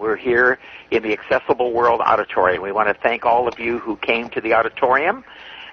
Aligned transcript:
We're 0.00 0.16
here 0.16 0.58
in 0.90 1.02
the 1.02 1.12
Accessible 1.12 1.72
World 1.72 2.00
Auditorium. 2.00 2.62
We 2.62 2.72
want 2.72 2.88
to 2.88 2.94
thank 3.02 3.26
all 3.26 3.46
of 3.46 3.58
you 3.58 3.78
who 3.80 3.96
came 3.96 4.30
to 4.30 4.40
the 4.40 4.54
auditorium, 4.54 5.24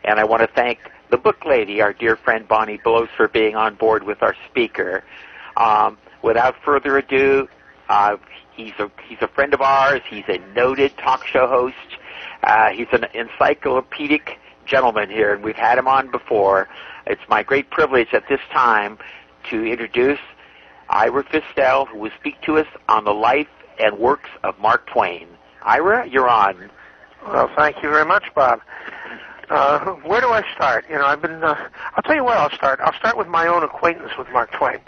and 0.04 0.20
I 0.20 0.26
want 0.26 0.42
to 0.42 0.50
thank 0.54 0.80
the 1.10 1.18
book 1.18 1.46
lady, 1.46 1.82
our 1.82 1.94
dear 1.94 2.18
friend 2.18 2.46
Bonnie 2.46 2.78
Blows, 2.84 3.08
for 3.16 3.30
being 3.30 3.56
on 3.56 3.76
board 3.76 4.04
with 4.04 4.22
our 4.22 4.36
speaker. 4.50 5.06
Um, 5.56 5.98
without 6.24 6.56
further 6.66 6.98
ado, 6.98 7.48
uh, 7.88 8.18
he's 8.54 8.74
a 8.80 8.92
he's 9.08 9.20
a 9.22 9.30
friend 9.30 9.54
of 9.54 9.62
ours. 9.62 10.02
He's 10.10 10.26
a 10.28 10.40
noted 10.54 10.98
talk 10.98 11.26
show 11.26 11.48
host. 11.48 11.76
Uh, 12.44 12.72
he's 12.72 12.88
an 12.92 13.06
encyclopedic 13.14 14.38
gentleman 14.66 15.10
here, 15.10 15.34
and 15.34 15.42
we've 15.42 15.56
had 15.56 15.78
him 15.78 15.88
on 15.88 16.12
before. 16.12 16.68
It's 17.06 17.22
my 17.30 17.44
great 17.44 17.70
privilege 17.70 18.10
at 18.12 18.28
this 18.28 18.42
time 18.52 18.98
to 19.52 19.64
introduce 19.64 20.20
Ira 20.90 21.24
Fistell, 21.24 21.88
who 21.88 22.00
will 22.00 22.12
speak 22.20 22.42
to 22.42 22.58
us 22.58 22.68
on 22.90 23.06
the 23.06 23.14
life 23.14 23.48
and 23.80 23.98
works 23.98 24.30
of 24.44 24.58
Mark 24.60 24.88
Twain. 24.88 25.28
Ira, 25.64 26.08
you're 26.08 26.30
on. 26.30 26.70
Well, 27.26 27.50
thank 27.56 27.78
you 27.84 27.90
very 27.90 28.06
much, 28.06 28.24
Bob. 28.36 28.62
Uh, 29.50 29.94
where 30.04 30.22
do 30.22 30.30
I 30.30 30.44
start? 30.54 30.86
You 30.90 30.96
know, 30.96 31.06
I've 31.06 31.22
been. 31.22 31.44
Uh, 31.44 31.70
I'll 31.96 32.04
tell 32.04 32.16
you 32.16 32.24
where 32.24 32.38
I'll 32.38 32.52
start. 32.52 32.80
I'll 32.82 32.94
start 32.94 33.18
with 33.18 33.28
my 33.28 33.48
own 33.48 33.64
acquaintance 33.64 34.12
with 34.18 34.30
Mark 34.30 34.52
Twain. 34.52 34.80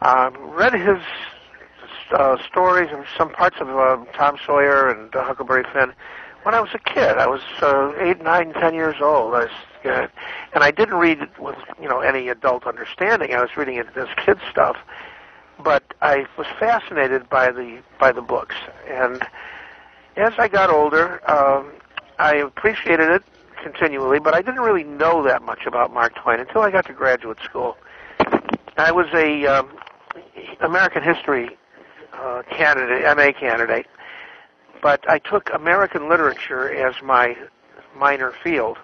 Uh, 0.00 0.30
read 0.38 0.72
his 0.72 1.02
uh, 2.12 2.36
stories 2.48 2.90
and 2.92 3.04
some 3.16 3.30
parts 3.30 3.56
of 3.60 3.68
uh, 3.68 4.02
Tom 4.14 4.36
Sawyer 4.44 4.90
and 4.90 5.14
uh, 5.14 5.24
Huckleberry 5.24 5.64
Finn 5.72 5.92
when 6.42 6.54
I 6.54 6.60
was 6.60 6.70
a 6.74 6.78
kid. 6.78 7.18
I 7.18 7.26
was 7.26 7.42
uh, 7.60 7.92
eight, 7.98 8.22
nine, 8.22 8.52
ten 8.54 8.74
years 8.74 8.96
old. 9.00 9.34
I 9.34 9.44
was, 9.44 9.50
uh, 9.84 10.06
and 10.54 10.64
I 10.64 10.70
didn't 10.70 10.94
read 10.94 11.20
it 11.20 11.38
with 11.38 11.58
you 11.80 11.88
know 11.88 12.00
any 12.00 12.28
adult 12.28 12.66
understanding. 12.66 13.34
I 13.34 13.40
was 13.40 13.56
reading 13.56 13.76
it 13.76 13.86
as 13.96 14.08
kid 14.16 14.38
stuff 14.50 14.76
but 15.60 15.82
I 16.00 16.26
was 16.36 16.46
fascinated 16.58 17.28
by 17.28 17.50
the 17.52 17.82
by 17.98 18.12
the 18.12 18.22
books, 18.22 18.56
and 18.88 19.22
as 20.16 20.32
I 20.38 20.48
got 20.48 20.70
older, 20.70 21.20
um, 21.30 21.72
I 22.18 22.36
appreciated 22.36 23.10
it 23.10 23.22
continually, 23.62 24.18
but 24.18 24.34
I 24.34 24.42
didn't 24.42 24.60
really 24.60 24.84
know 24.84 25.22
that 25.22 25.42
much 25.42 25.66
about 25.66 25.92
Mark 25.92 26.14
Twain 26.14 26.40
until 26.40 26.62
I 26.62 26.70
got 26.70 26.86
to 26.86 26.92
graduate 26.92 27.38
school. 27.44 27.76
I 28.76 28.92
was 28.92 29.06
a 29.12 29.46
um, 29.46 29.70
American 30.60 31.02
history 31.02 31.56
uh, 32.12 32.42
candidate, 32.50 33.04
MA 33.16 33.32
candidate, 33.38 33.86
but 34.82 35.08
I 35.08 35.18
took 35.18 35.50
American 35.52 36.08
literature 36.08 36.72
as 36.72 36.94
my 37.02 37.36
minor 37.96 38.32
field, 38.42 38.78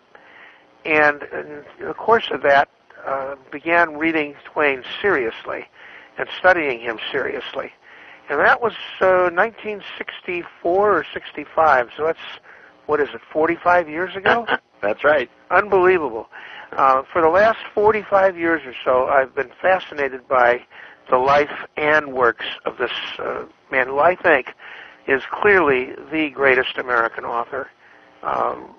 and 0.84 1.22
in 1.32 1.64
the 1.80 1.94
course 1.94 2.30
of 2.30 2.42
that, 2.42 2.68
uh, 3.06 3.36
began 3.50 3.96
reading 3.96 4.34
Twain 4.44 4.82
seriously 5.00 5.66
and 6.18 6.28
studying 6.38 6.80
him 6.80 6.98
seriously. 7.10 7.72
And 8.28 8.40
that 8.40 8.60
was 8.60 8.72
uh, 9.00 9.30
1964 9.32 10.98
or 10.98 11.04
65. 11.12 11.88
So 11.96 12.04
that's 12.04 12.18
what 12.86 13.00
is 13.00 13.08
it? 13.14 13.20
45 13.32 13.88
years 13.88 14.16
ago. 14.16 14.46
that's 14.80 15.04
right. 15.04 15.30
Unbelievable. 15.50 16.28
Uh, 16.72 17.02
for 17.12 17.22
the 17.22 17.28
last 17.28 17.58
45 17.74 18.36
years 18.36 18.62
or 18.64 18.74
so, 18.84 19.06
I've 19.06 19.34
been 19.34 19.50
fascinated 19.60 20.26
by 20.28 20.62
the 21.10 21.18
life 21.18 21.66
and 21.76 22.12
works 22.12 22.46
of 22.64 22.78
this 22.78 22.90
uh, 23.18 23.44
man, 23.70 23.86
who 23.86 24.00
I 24.00 24.16
think 24.16 24.48
is 25.06 25.22
clearly 25.30 25.92
the 26.10 26.30
greatest 26.30 26.78
American 26.78 27.24
author. 27.24 27.70
Um, 28.22 28.74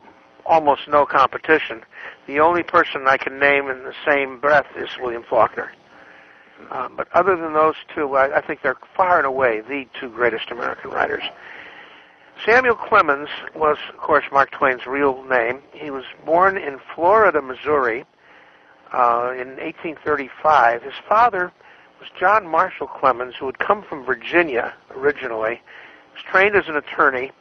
almost 0.46 0.88
no 0.88 1.06
competition. 1.06 1.84
The 2.26 2.40
only 2.40 2.64
person 2.64 3.08
I 3.08 3.18
can 3.18 3.40
name 3.40 3.70
in 3.70 3.84
the 3.84 3.94
same 4.06 4.40
breath 4.40 4.68
is 4.76 4.90
William 5.00 5.24
Faulkner. 5.24 5.72
Um, 6.72 6.96
but 6.96 7.08
other 7.14 7.36
than 7.36 7.54
those 7.54 7.76
two, 7.94 8.16
I, 8.16 8.38
I 8.38 8.42
think 8.42 8.62
they're 8.62 8.78
far 8.96 9.18
and 9.18 9.28
away 9.28 9.62
the 9.62 9.86
two 10.00 10.10
greatest 10.10 10.52
American 10.52 10.92
writers. 10.92 11.24
Samuel 12.46 12.76
Clemens 12.76 13.30
was, 13.56 13.78
of 13.90 13.98
course, 13.98 14.26
Mark 14.32 14.52
Twain's 14.52 14.86
real 14.86 15.24
name. 15.24 15.62
He 15.74 15.90
was 15.90 16.04
born 16.26 16.58
in 16.58 16.80
Florida, 16.94 17.42
Missouri, 17.42 18.06
uh, 18.94 19.32
in 19.34 19.58
1835. 19.58 20.84
His 20.84 20.94
father 21.08 21.52
was 22.00 22.10
John 22.20 22.48
Marshall 22.48 22.88
Clemens, 22.88 23.34
who 23.40 23.48
had 23.48 23.58
come 23.60 23.84
from 23.84 24.06
Virginia 24.06 24.74
originally. 24.92 25.56
He 25.56 26.14
was 26.14 26.24
trained 26.24 26.56
as 26.56 26.68
an 26.68 26.76
attorney, 26.76 27.32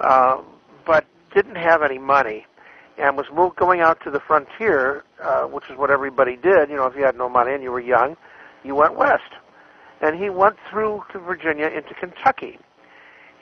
uh, 0.00 0.40
but 0.86 1.04
didn't 1.34 1.56
have 1.56 1.82
any 1.82 1.98
money, 1.98 2.46
and 2.98 3.16
was 3.16 3.26
moved 3.32 3.56
going 3.56 3.80
out 3.80 4.02
to 4.04 4.10
the 4.10 4.20
frontier, 4.20 5.04
uh, 5.22 5.42
which 5.44 5.64
is 5.70 5.76
what 5.76 5.90
everybody 5.90 6.36
did. 6.36 6.70
You 6.70 6.76
know, 6.76 6.86
if 6.86 6.96
you 6.96 7.04
had 7.04 7.16
no 7.16 7.28
money 7.28 7.52
and 7.52 7.62
you 7.62 7.70
were 7.70 7.80
young, 7.80 8.16
you 8.64 8.74
went 8.74 8.96
west. 8.96 9.32
And 10.00 10.18
he 10.18 10.30
went 10.30 10.56
through 10.68 11.04
to 11.12 11.18
Virginia 11.18 11.66
into 11.66 11.94
Kentucky. 11.94 12.58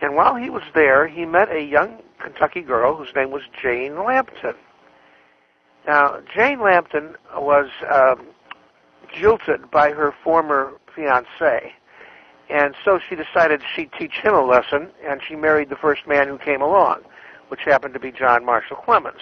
And 0.02 0.14
while 0.14 0.34
he 0.34 0.50
was 0.50 0.62
there, 0.74 1.06
he 1.06 1.24
met 1.24 1.50
a 1.50 1.62
young 1.62 2.02
Kentucky 2.18 2.62
girl 2.62 2.96
whose 2.96 3.14
name 3.14 3.30
was 3.30 3.42
Jane 3.60 4.02
Lampton. 4.04 4.54
Now, 5.86 6.20
Jane 6.34 6.60
Lampton 6.60 7.16
was 7.34 7.68
um, 7.90 8.26
jilted 9.12 9.70
by 9.70 9.92
her 9.92 10.12
former 10.22 10.74
fiance, 10.94 11.72
and 12.48 12.74
so 12.84 12.98
she 13.08 13.14
decided 13.14 13.62
she'd 13.74 13.92
teach 13.98 14.14
him 14.22 14.34
a 14.34 14.44
lesson, 14.44 14.90
and 15.06 15.20
she 15.26 15.36
married 15.36 15.70
the 15.70 15.76
first 15.76 16.06
man 16.06 16.28
who 16.28 16.38
came 16.38 16.60
along, 16.60 17.02
which 17.48 17.60
happened 17.64 17.94
to 17.94 18.00
be 18.00 18.12
John 18.12 18.44
Marshall 18.44 18.76
Clemens. 18.76 19.20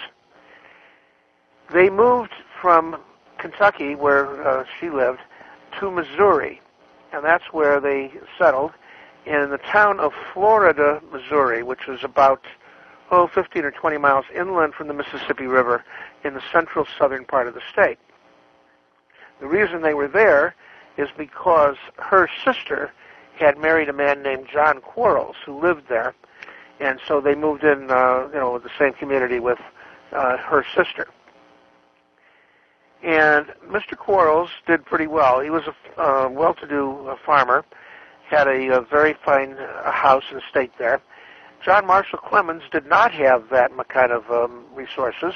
They 1.73 1.89
moved 1.89 2.33
from 2.61 2.97
Kentucky, 3.37 3.95
where 3.95 4.45
uh, 4.47 4.65
she 4.79 4.89
lived, 4.89 5.19
to 5.79 5.91
Missouri, 5.91 6.61
and 7.11 7.23
that's 7.23 7.45
where 7.51 7.79
they 7.79 8.11
settled 8.37 8.71
in 9.25 9.49
the 9.49 9.57
town 9.57 9.99
of 9.99 10.13
Florida, 10.33 11.01
Missouri, 11.11 11.63
which 11.63 11.87
was 11.87 12.03
about 12.03 12.45
oh 13.11 13.27
15 13.27 13.65
or 13.65 13.71
20 13.71 13.97
miles 13.97 14.25
inland 14.35 14.73
from 14.73 14.87
the 14.87 14.93
Mississippi 14.93 15.45
River 15.45 15.83
in 16.23 16.33
the 16.33 16.41
central 16.51 16.85
southern 16.97 17.25
part 17.25 17.47
of 17.47 17.53
the 17.53 17.61
state. 17.71 17.97
The 19.39 19.47
reason 19.47 19.81
they 19.81 19.93
were 19.93 20.07
there 20.07 20.55
is 20.97 21.09
because 21.17 21.77
her 21.97 22.29
sister 22.43 22.91
had 23.37 23.57
married 23.57 23.89
a 23.89 23.93
man 23.93 24.21
named 24.21 24.47
John 24.51 24.81
Quarles 24.81 25.37
who 25.45 25.59
lived 25.59 25.87
there, 25.87 26.13
and 26.79 26.99
so 27.07 27.21
they 27.21 27.35
moved 27.35 27.63
in, 27.63 27.89
uh, 27.89 28.27
you 28.33 28.39
know, 28.39 28.59
the 28.59 28.69
same 28.77 28.93
community 28.93 29.39
with 29.39 29.59
uh, 30.11 30.37
her 30.37 30.65
sister. 30.75 31.07
And 33.03 33.47
Mr. 33.67 33.97
Quarles 33.97 34.49
did 34.67 34.85
pretty 34.85 35.07
well. 35.07 35.39
He 35.39 35.49
was 35.49 35.63
a 35.67 36.01
uh, 36.01 36.29
well-to-do 36.29 37.07
uh, 37.07 37.15
farmer, 37.25 37.63
had 38.27 38.47
a, 38.47 38.77
a 38.77 38.81
very 38.81 39.15
fine 39.25 39.53
uh, 39.53 39.91
house 39.91 40.23
and 40.31 40.41
estate 40.41 40.71
there. 40.77 41.01
John 41.63 41.85
Marshall 41.85 42.19
Clemens 42.19 42.63
did 42.71 42.85
not 42.85 43.11
have 43.13 43.49
that 43.49 43.71
kind 43.89 44.11
of 44.11 44.29
um, 44.29 44.65
resources, 44.73 45.33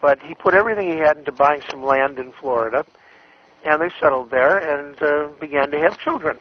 but 0.00 0.22
he 0.22 0.34
put 0.34 0.54
everything 0.54 0.90
he 0.90 0.98
had 0.98 1.18
into 1.18 1.32
buying 1.32 1.62
some 1.70 1.82
land 1.82 2.18
in 2.18 2.32
Florida, 2.32 2.84
and 3.64 3.80
they 3.80 3.90
settled 4.00 4.30
there 4.30 4.58
and 4.58 5.02
uh, 5.02 5.28
began 5.38 5.70
to 5.70 5.78
have 5.78 5.98
children. 5.98 6.38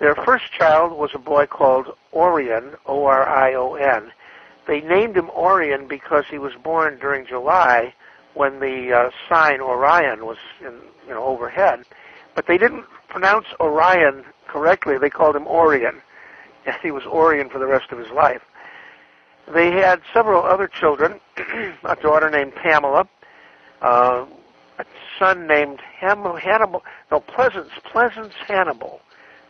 Their 0.00 0.14
first 0.14 0.50
child 0.52 0.92
was 0.92 1.10
a 1.14 1.18
boy 1.18 1.46
called 1.46 1.96
Orion, 2.12 2.74
O-R-I-O-N. 2.86 4.12
They 4.66 4.80
named 4.80 5.16
him 5.16 5.30
Orion 5.30 5.86
because 5.86 6.24
he 6.30 6.38
was 6.38 6.54
born 6.54 6.98
during 6.98 7.26
July, 7.26 7.94
when 8.34 8.60
the 8.60 8.92
uh, 8.92 9.10
sign 9.28 9.60
Orion 9.60 10.26
was 10.26 10.36
in, 10.60 10.74
you 11.06 11.14
know 11.14 11.24
overhead, 11.24 11.84
but 12.34 12.46
they 12.46 12.58
didn't 12.58 12.84
pronounce 13.08 13.46
Orion 13.60 14.24
correctly. 14.48 14.98
They 14.98 15.10
called 15.10 15.36
him 15.36 15.46
Orion, 15.46 16.00
and 16.66 16.76
he 16.82 16.90
was 16.90 17.04
Orion 17.04 17.48
for 17.48 17.58
the 17.58 17.66
rest 17.66 17.90
of 17.92 17.98
his 17.98 18.10
life. 18.10 18.42
They 19.52 19.70
had 19.72 20.00
several 20.12 20.42
other 20.42 20.68
children: 20.68 21.20
a 21.84 21.96
daughter 21.96 22.30
named 22.30 22.54
Pamela, 22.54 23.08
uh, 23.82 24.26
a 24.78 24.84
son 25.18 25.46
named 25.46 25.80
Ham- 25.80 26.36
Hannibal. 26.36 26.82
No, 27.10 27.20
Pleasance, 27.20 27.70
Pleasance 27.84 28.34
Hannibal, 28.46 29.00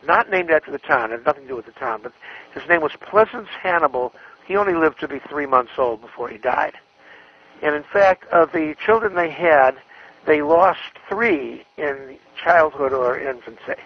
not 0.05 0.29
named 0.29 0.51
after 0.51 0.71
the 0.71 0.79
town. 0.79 1.11
It 1.11 1.17
had 1.17 1.25
nothing 1.25 1.43
to 1.43 1.49
do 1.49 1.55
with 1.55 1.65
the 1.65 1.71
town, 1.71 2.01
but 2.03 2.13
his 2.53 2.67
name 2.69 2.81
was 2.81 2.91
Pleasance 3.01 3.49
Hannibal. 3.61 4.13
He 4.45 4.55
only 4.55 4.75
lived 4.75 4.99
to 4.99 5.07
be 5.07 5.19
three 5.27 5.47
months 5.47 5.71
old 5.77 6.01
before 6.01 6.29
he 6.29 6.37
died. 6.37 6.73
And 7.61 7.75
in 7.75 7.83
fact, 7.83 8.25
of 8.31 8.51
the 8.51 8.75
children 8.83 9.15
they 9.15 9.29
had, 9.29 9.75
they 10.25 10.41
lost 10.41 10.79
three 11.07 11.63
in 11.77 12.17
childhood 12.41 12.93
or 12.93 13.19
infancy. 13.19 13.81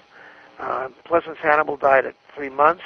Uh, 0.59 0.89
Pleasance 1.05 1.37
Hannibal 1.41 1.77
died 1.77 2.05
at 2.05 2.15
three 2.35 2.49
months. 2.49 2.83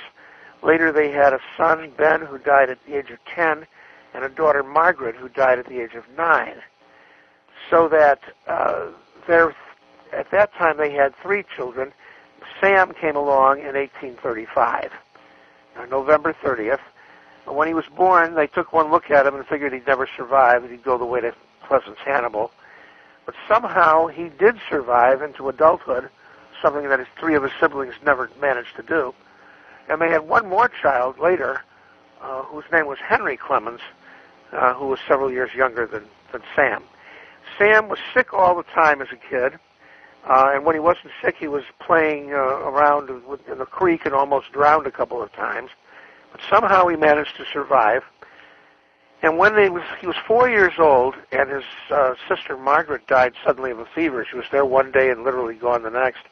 Later, 0.62 0.92
they 0.92 1.12
had 1.12 1.34
a 1.34 1.40
son, 1.58 1.92
Ben, 1.98 2.22
who 2.22 2.38
died 2.38 2.70
at 2.70 2.78
the 2.86 2.98
age 2.98 3.10
of 3.10 3.20
10, 3.26 3.66
and 4.14 4.24
a 4.24 4.30
daughter, 4.30 4.64
Margaret, 4.64 5.16
who 5.16 5.28
died 5.30 5.60
at 5.60 5.68
the 5.68 5.82
age 5.82 5.94
of 5.96 6.04
9. 6.18 6.54
So 7.70 7.88
that 7.90 8.20
uh, 8.48 8.88
there, 9.28 9.56
at 10.12 10.30
that 10.32 10.54
time, 10.54 10.78
they 10.78 10.92
had 10.92 11.16
three 11.16 11.44
children. 11.56 11.92
Sam 12.62 12.94
came 12.94 13.16
along 13.16 13.60
in 13.60 13.76
1835, 13.76 14.92
uh, 15.78 15.86
November 15.88 16.34
30th, 16.44 16.80
when 17.46 17.68
he 17.68 17.74
was 17.74 17.86
born, 17.96 18.36
they 18.36 18.48
took 18.48 18.74
one 18.74 18.92
look 18.92 19.12
at 19.12 19.26
him 19.26 19.36
and 19.36 19.46
figured 19.46 19.74
he'd 19.74 19.88
never 19.88 20.08
survive, 20.16 20.64
and 20.64 20.72
he'd 20.72 20.84
go 20.84 20.98
the 20.98 21.06
way 21.06 21.22
to 21.22 21.34
Pleasance 21.68 21.98
Hannibal. 22.06 22.52
But 23.26 23.36
somehow 23.48 24.08
he 24.08 24.30
did 24.30 24.56
survive 24.70 25.22
into 25.22 25.50
adulthood, 25.50 26.10
something 26.62 26.88
that 26.90 27.00
his 27.00 27.08
three 27.20 27.36
of 27.36 27.44
his 27.44 27.52
siblings 27.60 27.96
never 28.06 28.30
managed 28.40 28.76
to 28.78 28.84
do. 28.84 29.14
And 29.90 30.02
they 30.02 30.10
had 30.10 30.28
one 30.28 30.48
more 30.48 30.70
child 30.70 31.20
later, 31.20 31.62
uh, 32.22 32.44
whose 32.44 32.66
name 32.72 32.88
was 32.88 33.00
Henry 33.00 33.38
Clemens, 33.38 33.82
uh, 34.54 34.74
who 34.74 34.88
was 34.88 35.00
several 35.08 35.32
years 35.32 35.54
younger 35.54 35.86
than, 35.86 36.06
than 36.32 36.42
Sam. 36.56 36.84
Sam 37.58 37.90
was 37.90 38.00
sick 38.14 38.34
all 38.34 38.56
the 38.56 38.64
time 38.64 39.02
as 39.02 39.10
a 39.12 39.18
kid, 39.18 39.60
uh, 40.26 40.52
and 40.54 40.66
when 40.66 40.76
he 40.76 40.80
wasn't 40.80 41.12
sick, 41.22 41.36
he 41.38 41.48
was 41.48 41.64
playing 41.80 42.34
uh, 42.34 42.38
around 42.38 43.10
in 43.10 43.58
the 43.58 43.66
creek 43.66 44.06
and 44.06 44.14
almost 44.14 44.52
drowned 44.54 44.88
a 44.88 44.92
couple 44.92 45.22
of 45.22 45.32
times. 45.34 45.70
But 46.34 46.42
somehow 46.50 46.88
he 46.88 46.98
managed 46.98 47.38
to 47.38 47.46
survive. 47.54 48.04
And 49.22 49.38
when 49.38 49.58
he 49.58 49.70
was 49.70 49.84
he 50.02 50.08
was 50.08 50.18
four 50.28 50.50
years 50.50 50.74
old, 50.78 51.16
and 51.32 51.50
his 51.50 51.64
uh, 51.90 52.16
sister 52.28 52.58
Margaret 52.58 53.08
died 53.08 53.34
suddenly 53.46 53.72
of 53.72 53.80
a 53.80 53.86
fever. 53.86 54.26
She 54.30 54.36
was 54.36 54.46
there 54.52 54.66
one 54.66 54.92
day 54.92 55.10
and 55.12 55.24
literally 55.24 55.56
gone 55.56 55.84
the 55.84 55.90
next. 55.90 56.24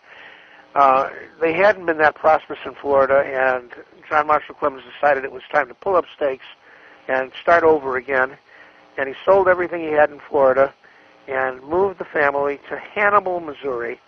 Uh, 0.75 1.09
they 1.39 1.53
hadn't 1.53 1.85
been 1.85 1.99
that 1.99 2.15
prosperous 2.15 2.59
in 2.65 2.73
Florida, 2.75 3.23
and 3.25 3.71
John 4.09 4.27
Marshall 4.27 4.55
Clemens 4.55 4.83
decided 4.93 5.23
it 5.23 5.31
was 5.31 5.43
time 5.51 5.67
to 5.67 5.73
pull 5.73 5.95
up 5.95 6.05
stakes 6.15 6.45
and 7.07 7.31
start 7.41 7.63
over 7.63 7.95
again. 7.95 8.37
And 8.97 9.07
he 9.07 9.15
sold 9.23 9.47
everything 9.47 9.81
he 9.81 9.91
had 9.91 10.11
in 10.11 10.19
Florida 10.29 10.73
and 11.27 11.61
moved 11.63 11.99
the 11.99 12.05
family 12.05 12.59
to 12.69 12.77
Hannibal, 12.77 13.39
Missouri, 13.39 13.99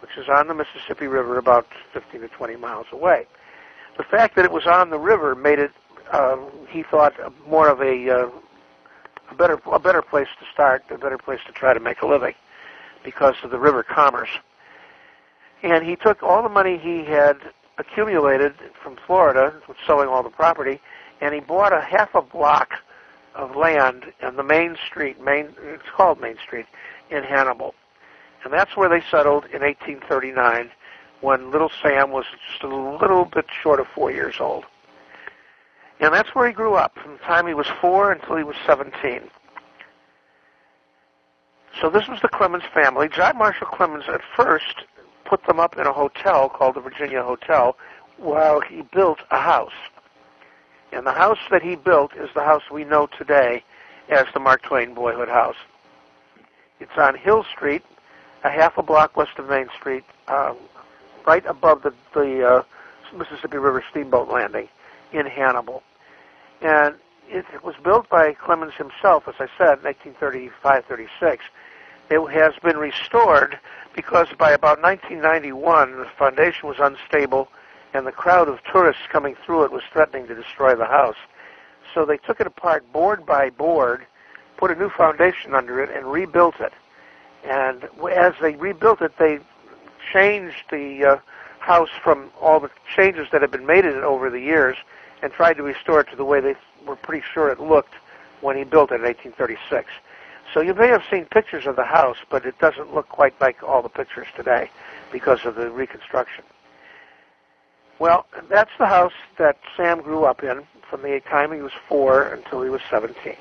which 0.00 0.10
is 0.16 0.28
on 0.28 0.48
the 0.48 0.54
Mississippi 0.54 1.06
River 1.06 1.38
about 1.38 1.66
15 1.92 2.22
to 2.22 2.28
20 2.28 2.56
miles 2.56 2.86
away. 2.92 3.26
The 3.96 4.04
fact 4.04 4.36
that 4.36 4.44
it 4.44 4.52
was 4.52 4.66
on 4.66 4.90
the 4.90 4.98
river 4.98 5.34
made 5.34 5.58
it, 5.58 5.72
uh, 6.10 6.36
he 6.68 6.82
thought, 6.82 7.14
more 7.46 7.68
of 7.68 7.80
a, 7.80 8.10
uh, 8.10 8.30
a 9.30 9.34
better 9.34 9.60
a 9.70 9.78
better 9.78 10.02
place 10.02 10.28
to 10.40 10.46
start, 10.52 10.84
a 10.90 10.98
better 10.98 11.18
place 11.18 11.40
to 11.46 11.52
try 11.52 11.74
to 11.74 11.80
make 11.80 12.02
a 12.02 12.06
living 12.06 12.34
because 13.04 13.34
of 13.42 13.50
the 13.50 13.58
river 13.58 13.82
commerce. 13.82 14.30
And 15.62 15.84
he 15.84 15.96
took 15.96 16.22
all 16.22 16.42
the 16.42 16.48
money 16.48 16.78
he 16.78 17.04
had 17.04 17.36
accumulated 17.78 18.54
from 18.82 18.96
Florida, 19.06 19.54
selling 19.86 20.08
all 20.08 20.22
the 20.22 20.30
property, 20.30 20.80
and 21.20 21.34
he 21.34 21.40
bought 21.40 21.72
a 21.72 21.80
half 21.80 22.14
a 22.14 22.22
block 22.22 22.74
of 23.34 23.56
land 23.56 24.12
on 24.22 24.36
the 24.36 24.42
main 24.42 24.76
street, 24.86 25.20
main 25.22 25.54
it's 25.62 25.88
called 25.94 26.20
Main 26.20 26.36
Street, 26.38 26.66
in 27.10 27.22
Hannibal. 27.22 27.74
And 28.44 28.52
that's 28.52 28.76
where 28.76 28.88
they 28.88 29.00
settled 29.10 29.44
in 29.46 29.62
1839 29.62 30.70
when 31.22 31.50
little 31.50 31.70
Sam 31.82 32.10
was 32.10 32.26
just 32.50 32.62
a 32.62 32.68
little 32.68 33.24
bit 33.24 33.46
short 33.62 33.80
of 33.80 33.86
four 33.88 34.10
years 34.10 34.34
old. 34.38 34.64
And 36.00 36.12
that's 36.12 36.34
where 36.34 36.46
he 36.48 36.52
grew 36.52 36.74
up 36.74 36.98
from 36.98 37.12
the 37.12 37.18
time 37.18 37.46
he 37.46 37.54
was 37.54 37.68
four 37.80 38.10
until 38.10 38.36
he 38.36 38.42
was 38.42 38.56
17. 38.66 39.22
So 41.80 41.88
this 41.88 42.08
was 42.08 42.20
the 42.20 42.28
Clemens 42.28 42.64
family. 42.74 43.08
John 43.08 43.38
Marshall 43.38 43.68
Clemens 43.68 44.04
at 44.08 44.20
first 44.36 44.84
put 45.24 45.46
them 45.46 45.60
up 45.60 45.78
in 45.78 45.86
a 45.86 45.92
hotel 45.92 46.48
called 46.48 46.74
the 46.74 46.80
Virginia 46.80 47.22
Hotel 47.22 47.76
while 48.18 48.60
he 48.60 48.82
built 48.92 49.20
a 49.30 49.40
house. 49.40 49.72
And 50.92 51.06
the 51.06 51.12
house 51.12 51.38
that 51.50 51.62
he 51.62 51.76
built 51.76 52.14
is 52.16 52.28
the 52.34 52.42
house 52.42 52.62
we 52.70 52.84
know 52.84 53.06
today 53.06 53.64
as 54.10 54.26
the 54.34 54.40
Mark 54.40 54.62
Twain 54.62 54.92
Boyhood 54.92 55.28
House. 55.28 55.56
It's 56.80 56.98
on 56.98 57.16
Hill 57.16 57.44
Street, 57.44 57.82
a 58.42 58.50
half 58.50 58.76
a 58.76 58.82
block 58.82 59.16
west 59.16 59.38
of 59.38 59.48
Main 59.48 59.68
Street, 59.78 60.04
uh, 60.26 60.54
right 61.26 61.44
above 61.46 61.82
the, 61.82 61.92
the 62.14 62.46
uh, 62.46 62.62
Mississippi 63.16 63.58
River 63.58 63.84
Steamboat 63.90 64.28
Landing 64.28 64.68
in 65.12 65.26
Hannibal. 65.26 65.82
And 66.60 66.94
it 67.28 67.64
was 67.64 67.74
built 67.82 68.08
by 68.08 68.32
Clemens 68.34 68.74
himself, 68.74 69.26
as 69.26 69.34
I 69.38 69.48
said, 69.56 69.80
1935-36. 69.82 71.38
It 72.10 72.30
has 72.32 72.54
been 72.62 72.76
restored 72.76 73.58
because 73.94 74.28
by 74.38 74.52
about 74.52 74.82
1991, 74.82 75.98
the 75.98 76.04
foundation 76.18 76.68
was 76.68 76.76
unstable 76.78 77.48
and 77.94 78.06
the 78.06 78.12
crowd 78.12 78.48
of 78.48 78.58
tourists 78.64 79.02
coming 79.10 79.34
through 79.44 79.64
it 79.64 79.72
was 79.72 79.82
threatening 79.92 80.26
to 80.26 80.34
destroy 80.34 80.74
the 80.74 80.86
house. 80.86 81.16
So 81.94 82.04
they 82.04 82.16
took 82.16 82.40
it 82.40 82.46
apart 82.46 82.90
board 82.92 83.26
by 83.26 83.50
board, 83.50 84.06
put 84.56 84.70
a 84.70 84.74
new 84.74 84.88
foundation 84.88 85.54
under 85.54 85.82
it, 85.82 85.90
and 85.94 86.06
rebuilt 86.06 86.60
it. 86.60 86.72
And 87.44 87.84
as 88.10 88.34
they 88.40 88.54
rebuilt 88.56 89.02
it, 89.02 89.16
they 89.18 89.40
changed 90.12 90.64
the 90.70 91.04
uh, 91.04 91.18
house 91.58 91.90
from 92.02 92.30
all 92.40 92.60
the 92.60 92.70
changes 92.96 93.28
that 93.32 93.40
had 93.40 93.50
been 93.50 93.66
made 93.66 93.84
in 93.84 93.96
it 93.96 94.02
over 94.02 94.30
the 94.30 94.40
years 94.40 94.76
and 95.22 95.32
tried 95.32 95.54
to 95.54 95.62
restore 95.62 96.00
it 96.00 96.08
to 96.10 96.16
the 96.16 96.24
way 96.24 96.40
they 96.40 96.54
were 96.86 96.96
pretty 96.96 97.24
sure 97.32 97.48
it 97.48 97.60
looked 97.60 97.94
when 98.40 98.56
he 98.56 98.64
built 98.64 98.90
it 98.90 98.96
in 98.96 99.02
1836. 99.02 99.88
So 100.52 100.60
you 100.60 100.74
may 100.74 100.88
have 100.88 101.02
seen 101.10 101.24
pictures 101.26 101.66
of 101.66 101.76
the 101.76 101.84
house, 101.84 102.18
but 102.28 102.44
it 102.44 102.58
doesn't 102.58 102.92
look 102.92 103.08
quite 103.08 103.40
like 103.40 103.62
all 103.62 103.80
the 103.82 103.88
pictures 103.88 104.26
today 104.36 104.68
because 105.10 105.44
of 105.44 105.54
the 105.54 105.70
reconstruction. 105.70 106.44
Well, 107.98 108.26
that's 108.50 108.70
the 108.78 108.86
house 108.86 109.12
that 109.38 109.58
Sam 109.76 110.02
grew 110.02 110.24
up 110.24 110.42
in 110.42 110.64
from 110.90 111.02
the 111.02 111.20
time 111.30 111.52
he 111.52 111.60
was 111.60 111.72
four 111.88 112.24
until 112.24 112.62
he 112.62 112.68
was 112.68 112.80
17. 112.90 113.34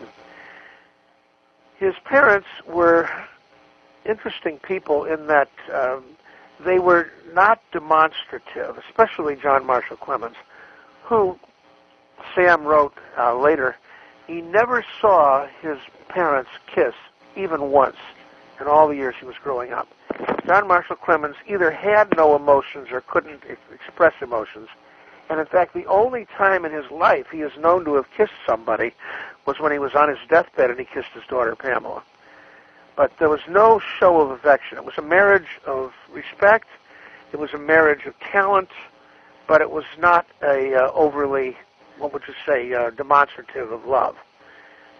His 1.77 1.95
parents 2.05 2.47
were 2.67 3.09
interesting 4.05 4.59
people 4.59 5.05
in 5.05 5.27
that 5.27 5.49
um, 5.73 6.03
they 6.65 6.79
were 6.79 7.09
not 7.33 7.61
demonstrative, 7.71 8.77
especially 8.89 9.35
John 9.35 9.65
Marshall 9.65 9.97
Clemens, 9.97 10.35
who 11.03 11.37
Sam 12.35 12.63
wrote 12.63 12.93
uh, 13.17 13.35
later, 13.35 13.75
he 14.27 14.41
never 14.41 14.85
saw 14.99 15.47
his 15.61 15.77
parents 16.09 16.49
kiss 16.67 16.93
even 17.35 17.71
once 17.71 17.97
in 18.59 18.67
all 18.67 18.87
the 18.87 18.95
years 18.95 19.15
he 19.19 19.25
was 19.25 19.35
growing 19.43 19.73
up. 19.73 19.87
John 20.45 20.67
Marshall 20.67 20.97
Clemens 20.97 21.35
either 21.47 21.71
had 21.71 22.15
no 22.15 22.35
emotions 22.35 22.89
or 22.91 23.01
couldn't 23.01 23.41
express 23.73 24.13
emotions. 24.21 24.69
And 25.29 25.39
in 25.39 25.45
fact, 25.45 25.73
the 25.73 25.85
only 25.85 26.25
time 26.37 26.65
in 26.65 26.71
his 26.71 26.89
life 26.91 27.27
he 27.31 27.41
is 27.41 27.51
known 27.57 27.85
to 27.85 27.95
have 27.95 28.05
kissed 28.15 28.33
somebody 28.45 28.93
was 29.45 29.59
when 29.59 29.71
he 29.71 29.79
was 29.79 29.95
on 29.95 30.09
his 30.09 30.17
deathbed 30.29 30.69
and 30.69 30.79
he 30.79 30.85
kissed 30.85 31.11
his 31.13 31.23
daughter 31.29 31.55
Pamela. 31.55 32.03
But 32.95 33.11
there 33.19 33.29
was 33.29 33.41
no 33.49 33.79
show 33.79 34.21
of 34.21 34.31
affection. 34.31 34.77
It 34.77 34.85
was 34.85 34.97
a 34.97 35.01
marriage 35.01 35.59
of 35.65 35.93
respect. 36.11 36.67
It 37.31 37.39
was 37.39 37.53
a 37.53 37.57
marriage 37.57 38.05
of 38.05 38.19
talent, 38.19 38.69
but 39.47 39.61
it 39.61 39.71
was 39.71 39.85
not 39.97 40.25
a 40.41 40.75
uh, 40.75 40.91
overly, 40.93 41.57
what 41.97 42.13
would 42.13 42.23
you 42.27 42.33
say, 42.45 42.73
uh, 42.73 42.89
demonstrative 42.89 43.71
of 43.71 43.85
love. 43.85 44.17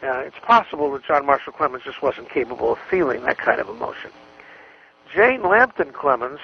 Uh, 0.01 0.23
it's 0.25 0.39
possible 0.41 0.91
that 0.93 1.03
John 1.03 1.25
Marshall 1.25 1.53
Clemens 1.53 1.83
just 1.83 2.01
wasn't 2.01 2.29
capable 2.29 2.71
of 2.71 2.79
feeling 2.89 3.21
that 3.23 3.38
kind 3.38 3.59
of 3.59 3.69
emotion. 3.69 4.09
Jane 5.13 5.43
Lampton 5.43 5.91
Clemens 5.91 6.39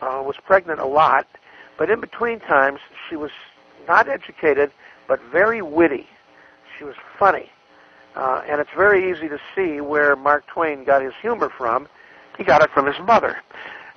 uh, 0.00 0.22
was 0.24 0.36
pregnant 0.44 0.80
a 0.80 0.86
lot, 0.86 1.26
but 1.76 1.90
in 1.90 2.00
between 2.00 2.40
times 2.40 2.80
she 3.08 3.16
was 3.16 3.32
not 3.86 4.08
educated, 4.08 4.70
but 5.08 5.20
very 5.30 5.60
witty. 5.60 6.08
She 6.78 6.84
was 6.84 6.94
funny. 7.18 7.50
Uh, 8.16 8.42
and 8.48 8.60
it's 8.60 8.70
very 8.74 9.10
easy 9.10 9.28
to 9.28 9.38
see 9.54 9.80
where 9.80 10.16
Mark 10.16 10.46
Twain 10.46 10.84
got 10.84 11.02
his 11.02 11.12
humor 11.20 11.50
from. 11.50 11.86
He 12.38 12.44
got 12.44 12.62
it 12.62 12.70
from 12.70 12.86
his 12.86 12.98
mother. 12.98 13.38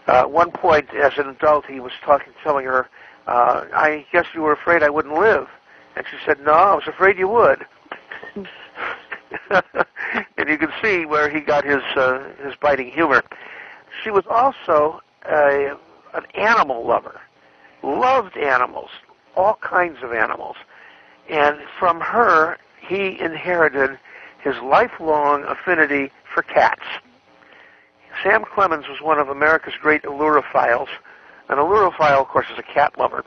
Uh, 0.07 0.19
at 0.19 0.31
one 0.31 0.51
point, 0.51 0.93
as 0.93 1.17
an 1.17 1.29
adult, 1.29 1.65
he 1.65 1.79
was 1.79 1.93
talking, 2.03 2.33
telling 2.43 2.65
her, 2.65 2.89
uh, 3.27 3.65
"I 3.73 4.05
guess 4.11 4.25
you 4.33 4.41
were 4.41 4.51
afraid 4.51 4.83
I 4.83 4.89
wouldn't 4.89 5.15
live," 5.15 5.47
and 5.95 6.05
she 6.05 6.17
said, 6.25 6.41
"No, 6.41 6.51
I 6.51 6.75
was 6.75 6.88
afraid 6.88 7.17
you 7.17 7.29
would." 7.29 7.65
and 9.49 10.49
you 10.49 10.57
can 10.57 10.71
see 10.81 11.05
where 11.05 11.29
he 11.29 11.39
got 11.39 11.63
his 11.63 11.83
uh, 11.95 12.23
his 12.43 12.55
biting 12.55 12.91
humor. 12.91 13.23
She 14.03 14.11
was 14.11 14.25
also 14.29 15.01
a, 15.25 15.77
an 16.13 16.25
animal 16.35 16.85
lover, 16.85 17.21
loved 17.83 18.35
animals, 18.38 18.89
all 19.35 19.55
kinds 19.61 20.03
of 20.03 20.13
animals. 20.13 20.57
And 21.29 21.59
from 21.77 22.01
her, 22.01 22.57
he 22.81 23.19
inherited 23.19 23.99
his 24.41 24.58
lifelong 24.58 25.43
affinity 25.43 26.12
for 26.34 26.43
cats. 26.43 26.84
Sam 28.24 28.43
Clemens 28.46 28.88
was 28.88 29.01
one 29.01 29.19
of 29.19 29.29
America's 29.29 29.75
great 29.79 30.03
ailurophiles. 30.03 30.89
An 31.50 31.58
ailurophile, 31.58 32.22
of 32.22 32.27
course, 32.27 32.48
is 32.51 32.58
a 32.58 32.63
cat 32.63 32.98
lover. 32.98 33.24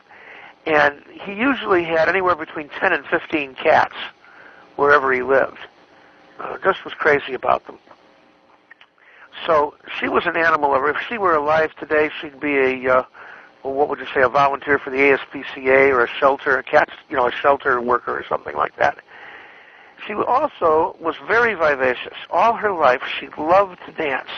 And 0.66 1.02
he 1.10 1.32
usually 1.32 1.84
had 1.84 2.08
anywhere 2.08 2.36
between 2.36 2.68
10 2.68 2.92
and 2.92 3.06
15 3.06 3.54
cats 3.54 3.96
wherever 4.76 5.12
he 5.12 5.22
lived. 5.22 5.58
Uh, 6.38 6.58
just 6.62 6.84
was 6.84 6.94
crazy 6.94 7.34
about 7.34 7.66
them. 7.66 7.78
So 9.46 9.74
she 9.98 10.08
was 10.08 10.26
an 10.26 10.36
animal 10.36 10.70
lover. 10.70 10.90
If 10.90 10.98
she 11.08 11.18
were 11.18 11.34
alive 11.34 11.74
today, 11.76 12.10
she'd 12.20 12.38
be 12.38 12.56
a, 12.56 12.98
uh, 12.98 13.04
well, 13.62 13.74
what 13.74 13.88
would 13.88 13.98
you 13.98 14.06
say, 14.14 14.22
a 14.22 14.28
volunteer 14.28 14.78
for 14.78 14.90
the 14.90 14.98
ASPCA 14.98 15.90
or 15.90 16.04
a 16.04 16.08
shelter, 16.08 16.58
a 16.58 16.62
cat, 16.62 16.88
you 17.08 17.16
know, 17.16 17.26
a 17.26 17.32
shelter 17.32 17.80
worker 17.80 18.16
or 18.16 18.24
something 18.28 18.56
like 18.56 18.76
that. 18.76 18.98
She 20.06 20.14
also 20.14 20.96
was 21.00 21.14
very 21.26 21.54
vivacious. 21.54 22.16
All 22.30 22.54
her 22.54 22.72
life, 22.72 23.02
she 23.20 23.28
loved 23.38 23.78
to 23.86 23.92
dance. 23.92 24.28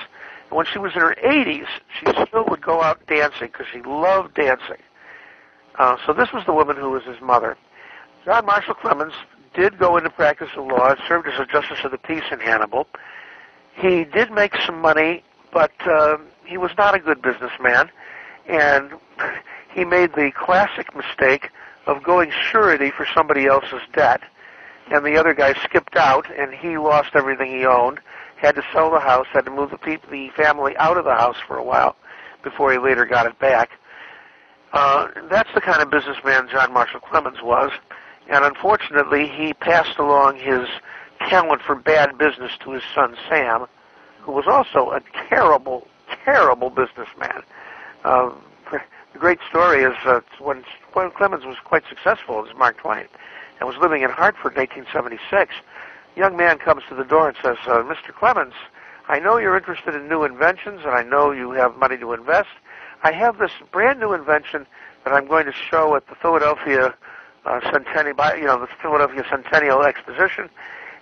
And 0.50 0.56
when 0.56 0.66
she 0.66 0.78
was 0.78 0.92
in 0.94 1.00
her 1.00 1.16
80s, 1.24 1.66
she 1.98 2.06
still 2.26 2.44
would 2.48 2.60
go 2.60 2.82
out 2.82 3.06
dancing 3.06 3.48
because 3.48 3.66
she 3.72 3.80
loved 3.82 4.34
dancing. 4.34 4.82
Uh, 5.78 5.96
so 6.06 6.12
this 6.12 6.32
was 6.32 6.44
the 6.46 6.52
woman 6.52 6.76
who 6.76 6.90
was 6.90 7.02
his 7.04 7.20
mother. 7.20 7.56
John 8.24 8.46
Marshall 8.46 8.74
Clemens 8.74 9.14
did 9.54 9.78
go 9.78 9.96
into 9.96 10.10
practice 10.10 10.50
of 10.56 10.66
law, 10.66 10.94
served 11.08 11.28
as 11.28 11.38
a 11.38 11.46
justice 11.46 11.78
of 11.84 11.90
the 11.90 11.98
peace 11.98 12.24
in 12.30 12.40
Hannibal. 12.40 12.86
He 13.74 14.04
did 14.04 14.30
make 14.30 14.54
some 14.66 14.80
money, 14.80 15.22
but 15.52 15.72
uh, 15.86 16.16
he 16.44 16.58
was 16.58 16.70
not 16.76 16.94
a 16.94 16.98
good 16.98 17.22
businessman, 17.22 17.90
and 18.48 18.92
he 19.74 19.84
made 19.84 20.14
the 20.14 20.30
classic 20.36 20.94
mistake 20.94 21.50
of 21.86 22.02
going 22.02 22.30
surety 22.50 22.90
for 22.90 23.06
somebody 23.14 23.46
else's 23.46 23.82
debt, 23.92 24.20
and 24.90 25.04
the 25.04 25.16
other 25.16 25.34
guy 25.34 25.54
skipped 25.64 25.96
out, 25.96 26.26
and 26.36 26.52
he 26.52 26.76
lost 26.78 27.10
everything 27.14 27.50
he 27.50 27.64
owned, 27.64 28.00
had 28.36 28.54
to 28.56 28.62
sell 28.72 28.90
the 28.90 29.00
house, 29.00 29.26
had 29.32 29.44
to 29.46 29.50
move 29.50 29.70
the, 29.70 29.78
pe- 29.78 29.98
the 30.10 30.28
family 30.36 30.76
out 30.76 30.98
of 30.98 31.04
the 31.04 31.14
house 31.14 31.36
for 31.46 31.56
a 31.56 31.64
while 31.64 31.96
before 32.42 32.72
he 32.72 32.78
later 32.78 33.06
got 33.06 33.26
it 33.26 33.38
back. 33.38 33.70
Uh, 34.72 35.08
that's 35.30 35.48
the 35.54 35.60
kind 35.60 35.80
of 35.80 35.90
businessman 35.90 36.48
John 36.50 36.72
Marshall 36.72 37.00
Clemens 37.00 37.38
was, 37.42 37.70
and 38.28 38.44
unfortunately, 38.44 39.28
he 39.28 39.54
passed 39.54 39.98
along 39.98 40.36
his 40.36 40.68
talent 41.28 41.62
for 41.62 41.74
bad 41.74 42.18
business 42.18 42.52
to 42.64 42.72
his 42.72 42.82
son 42.94 43.16
Sam, 43.28 43.66
who 44.20 44.32
was 44.32 44.46
also 44.46 44.90
a 44.90 45.00
terrible, 45.28 45.86
terrible 46.24 46.70
businessman. 46.70 47.42
Uh, 48.04 48.30
the 48.72 49.18
great 49.18 49.38
story 49.48 49.84
is 49.84 49.94
uh, 50.04 50.20
when, 50.40 50.64
when 50.92 51.10
Clemens 51.12 51.44
was 51.44 51.56
quite 51.64 51.84
successful 51.88 52.44
as 52.46 52.54
Mark 52.56 52.78
Twain 52.78 53.06
and 53.64 53.72
was 53.72 53.80
living 53.80 54.02
in 54.02 54.10
Hartford 54.10 54.52
in 54.52 54.58
1876, 54.60 55.54
a 56.14 56.18
young 56.18 56.36
man 56.36 56.58
comes 56.58 56.82
to 56.90 56.94
the 56.94 57.02
door 57.04 57.28
and 57.28 57.36
says, 57.42 57.56
uh, 57.66 57.78
Mr. 57.82 58.14
Clemens, 58.14 58.52
I 59.08 59.18
know 59.18 59.38
you're 59.38 59.56
interested 59.56 59.94
in 59.94 60.06
new 60.06 60.22
inventions 60.22 60.82
and 60.84 60.90
I 60.90 61.02
know 61.02 61.30
you 61.30 61.52
have 61.52 61.74
money 61.78 61.96
to 61.96 62.12
invest. 62.12 62.50
I 63.02 63.12
have 63.12 63.38
this 63.38 63.52
brand 63.72 64.00
new 64.00 64.12
invention 64.12 64.66
that 65.04 65.14
I'm 65.14 65.26
going 65.26 65.46
to 65.46 65.52
show 65.52 65.96
at 65.96 66.06
the 66.08 66.14
Philadelphia 66.14 66.94
uh, 67.46 67.60
Centennial, 67.72 68.36
you 68.36 68.44
know, 68.44 68.60
the 68.60 68.68
Philadelphia 68.82 69.24
Centennial 69.30 69.82
Exposition, 69.82 70.50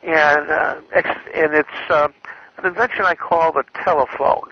and 0.05 0.49
uh, 0.49 0.77
ex- 0.93 1.21
and 1.35 1.55
it's 1.55 1.69
uh, 1.91 2.09
an 2.59 2.67
invention 2.67 3.05
I 3.05 3.15
call 3.15 3.53
the 3.53 3.65
telephone. 3.85 4.49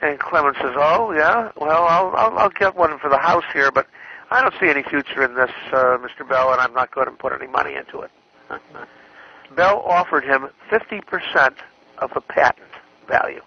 And 0.00 0.18
Clemens 0.18 0.56
says, 0.60 0.74
"Oh 0.76 1.12
yeah, 1.12 1.52
well 1.56 1.84
I'll, 1.84 2.12
I'll 2.16 2.38
I'll 2.38 2.50
get 2.50 2.74
one 2.74 2.98
for 2.98 3.08
the 3.08 3.18
house 3.18 3.44
here, 3.52 3.70
but 3.70 3.86
I 4.32 4.40
don't 4.40 4.54
see 4.58 4.68
any 4.68 4.82
future 4.82 5.22
in 5.22 5.34
this, 5.34 5.50
uh, 5.72 5.98
Mr. 5.98 6.26
Bell, 6.26 6.52
and 6.52 6.60
I'm 6.60 6.72
not 6.72 6.90
going 6.90 7.06
to 7.06 7.12
put 7.12 7.32
any 7.32 7.46
money 7.46 7.74
into 7.74 8.00
it." 8.00 8.10
Bell 9.56 9.80
offered 9.80 10.24
him 10.24 10.48
50% 10.70 11.54
of 11.98 12.12
the 12.14 12.20
patent 12.20 12.68
value 13.06 13.42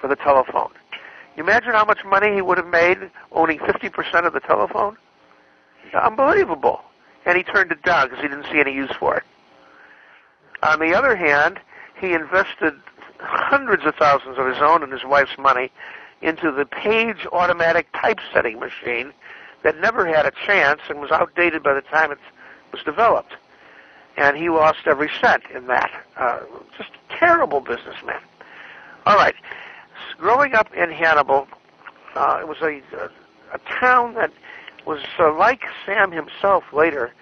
for 0.00 0.08
the 0.08 0.16
telephone. 0.16 0.72
You 1.36 1.44
imagine 1.44 1.72
how 1.72 1.84
much 1.84 2.04
money 2.04 2.34
he 2.34 2.42
would 2.42 2.58
have 2.58 2.66
made 2.66 2.98
owning 3.30 3.60
50% 3.60 4.26
of 4.26 4.32
the 4.32 4.40
telephone? 4.40 4.96
Unbelievable. 5.94 6.82
And 7.24 7.36
he 7.36 7.44
turned 7.44 7.70
it 7.70 7.82
down 7.82 8.08
because 8.08 8.22
he 8.22 8.28
didn't 8.28 8.46
see 8.50 8.58
any 8.58 8.72
use 8.72 8.90
for 8.98 9.16
it. 9.16 9.22
On 10.62 10.80
the 10.80 10.94
other 10.94 11.14
hand, 11.14 11.60
he 12.00 12.12
invested 12.12 12.74
hundreds 13.20 13.84
of 13.84 13.94
thousands 13.94 14.38
of 14.38 14.46
his 14.46 14.58
own 14.58 14.82
and 14.82 14.92
his 14.92 15.04
wife's 15.04 15.38
money 15.38 15.70
into 16.20 16.50
the 16.50 16.66
Paige 16.66 17.26
automatic 17.32 17.86
typesetting 17.92 18.58
machine 18.58 19.12
that 19.62 19.78
never 19.80 20.06
had 20.06 20.26
a 20.26 20.32
chance 20.46 20.80
and 20.88 21.00
was 21.00 21.10
outdated 21.10 21.62
by 21.62 21.74
the 21.74 21.80
time 21.80 22.12
it 22.12 22.18
was 22.72 22.82
developed. 22.84 23.34
And 24.16 24.36
he 24.36 24.48
lost 24.48 24.80
every 24.86 25.10
cent 25.20 25.44
in 25.54 25.66
that. 25.68 25.90
Uh, 26.16 26.40
just 26.76 26.90
a 26.90 27.18
terrible 27.18 27.60
businessman. 27.60 28.20
All 29.06 29.16
right. 29.16 29.34
Growing 30.18 30.54
up 30.54 30.72
in 30.74 30.90
Hannibal, 30.90 31.46
uh, 32.14 32.38
it 32.40 32.48
was 32.48 32.58
a, 32.60 32.82
a, 32.96 33.10
a 33.54 33.58
town 33.80 34.14
that 34.14 34.32
was 34.86 35.00
uh, 35.18 35.32
like 35.34 35.62
Sam 35.86 36.10
himself 36.10 36.64
later, 36.72 37.12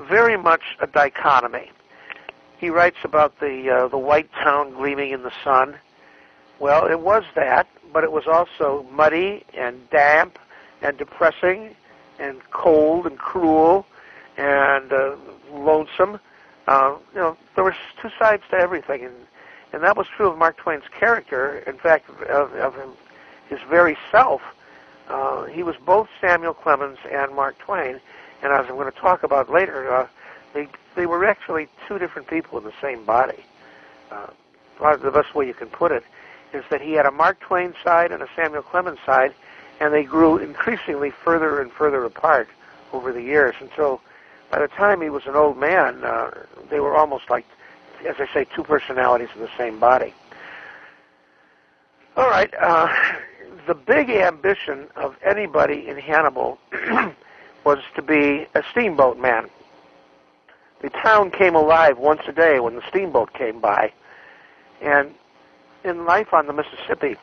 very 0.00 0.36
much 0.36 0.62
a 0.80 0.86
dichotomy. 0.86 1.70
He 2.58 2.70
writes 2.70 2.96
about 3.04 3.38
the 3.40 3.70
uh, 3.70 3.88
the 3.88 3.98
white 3.98 4.30
town 4.32 4.74
gleaming 4.74 5.12
in 5.12 5.22
the 5.22 5.32
sun. 5.44 5.76
Well, 6.58 6.86
it 6.86 7.00
was 7.00 7.24
that, 7.34 7.68
but 7.92 8.04
it 8.04 8.12
was 8.12 8.24
also 8.26 8.86
muddy 8.90 9.44
and 9.56 9.88
damp 9.90 10.38
and 10.82 10.96
depressing 10.96 11.74
and 12.18 12.40
cold 12.50 13.06
and 13.06 13.18
cruel 13.18 13.86
and 14.36 14.92
uh, 14.92 15.16
lonesome. 15.52 16.20
Uh, 16.66 16.96
you 17.14 17.20
know, 17.20 17.36
there 17.54 17.64
were 17.64 17.76
two 18.00 18.10
sides 18.18 18.42
to 18.50 18.56
everything, 18.56 19.04
and 19.04 19.14
and 19.72 19.82
that 19.82 19.96
was 19.96 20.06
true 20.16 20.28
of 20.28 20.36
Mark 20.36 20.56
Twain's 20.56 20.88
character. 20.98 21.58
In 21.66 21.78
fact, 21.78 22.08
of, 22.08 22.52
of 22.54 22.74
him, 22.74 22.90
his 23.48 23.60
very 23.68 23.96
self. 24.10 24.42
Uh, 25.08 25.44
he 25.44 25.62
was 25.62 25.76
both 25.84 26.08
Samuel 26.20 26.54
Clemens 26.54 26.98
and 27.10 27.34
Mark 27.34 27.58
Twain, 27.58 28.00
and 28.42 28.52
as 28.52 28.66
I'm 28.68 28.76
going 28.76 28.90
to 28.90 28.98
talk 28.98 29.22
about 29.22 29.50
later, 29.50 29.92
uh, 29.92 30.08
they 30.54 30.68
they 30.94 31.06
were 31.06 31.24
actually 31.24 31.68
two 31.86 31.98
different 31.98 32.28
people 32.28 32.58
in 32.58 32.64
the 32.64 32.72
same 32.80 33.04
body. 33.04 33.44
Uh, 34.10 34.28
the 34.80 35.10
best 35.10 35.34
way 35.34 35.46
you 35.46 35.54
can 35.54 35.68
put 35.68 35.92
it 35.92 36.04
is 36.52 36.64
that 36.70 36.80
he 36.80 36.92
had 36.92 37.06
a 37.06 37.10
Mark 37.10 37.38
Twain 37.40 37.74
side 37.84 38.12
and 38.12 38.22
a 38.22 38.28
Samuel 38.34 38.62
Clemens 38.62 38.98
side, 39.04 39.34
and 39.80 39.92
they 39.94 40.04
grew 40.04 40.36
increasingly 40.36 41.10
further 41.10 41.60
and 41.60 41.72
further 41.72 42.04
apart 42.04 42.48
over 42.92 43.12
the 43.12 43.22
years 43.22 43.54
until 43.60 44.00
by 44.50 44.60
the 44.60 44.68
time 44.68 45.00
he 45.00 45.08
was 45.08 45.26
an 45.26 45.34
old 45.34 45.56
man, 45.56 46.04
uh, 46.04 46.30
they 46.68 46.80
were 46.80 46.96
almost 46.96 47.30
like, 47.30 47.46
as 48.06 48.16
I 48.18 48.26
say, 48.32 48.46
two 48.54 48.62
personalities 48.62 49.28
in 49.34 49.40
the 49.40 49.50
same 49.56 49.78
body. 49.78 50.12
All 52.16 52.28
right. 52.28 52.52
Uh, 52.60 52.92
the 53.66 53.74
big 53.74 54.10
ambition 54.10 54.88
of 54.96 55.16
anybody 55.24 55.88
in 55.88 55.96
Hannibal 55.96 56.58
was 57.64 57.78
to 57.94 58.02
be 58.02 58.46
a 58.54 58.62
steamboat 58.70 59.18
man. 59.18 59.48
The 60.82 60.90
town 60.90 61.30
came 61.30 61.54
alive 61.54 61.98
once 61.98 62.22
a 62.26 62.32
day 62.32 62.58
when 62.58 62.74
the 62.74 62.82
steamboat 62.88 63.32
came 63.34 63.60
by. 63.60 63.92
And 64.80 65.14
in 65.84 66.04
Life 66.06 66.32
on 66.32 66.46
the 66.46 66.52
Mississippi, 66.52 67.16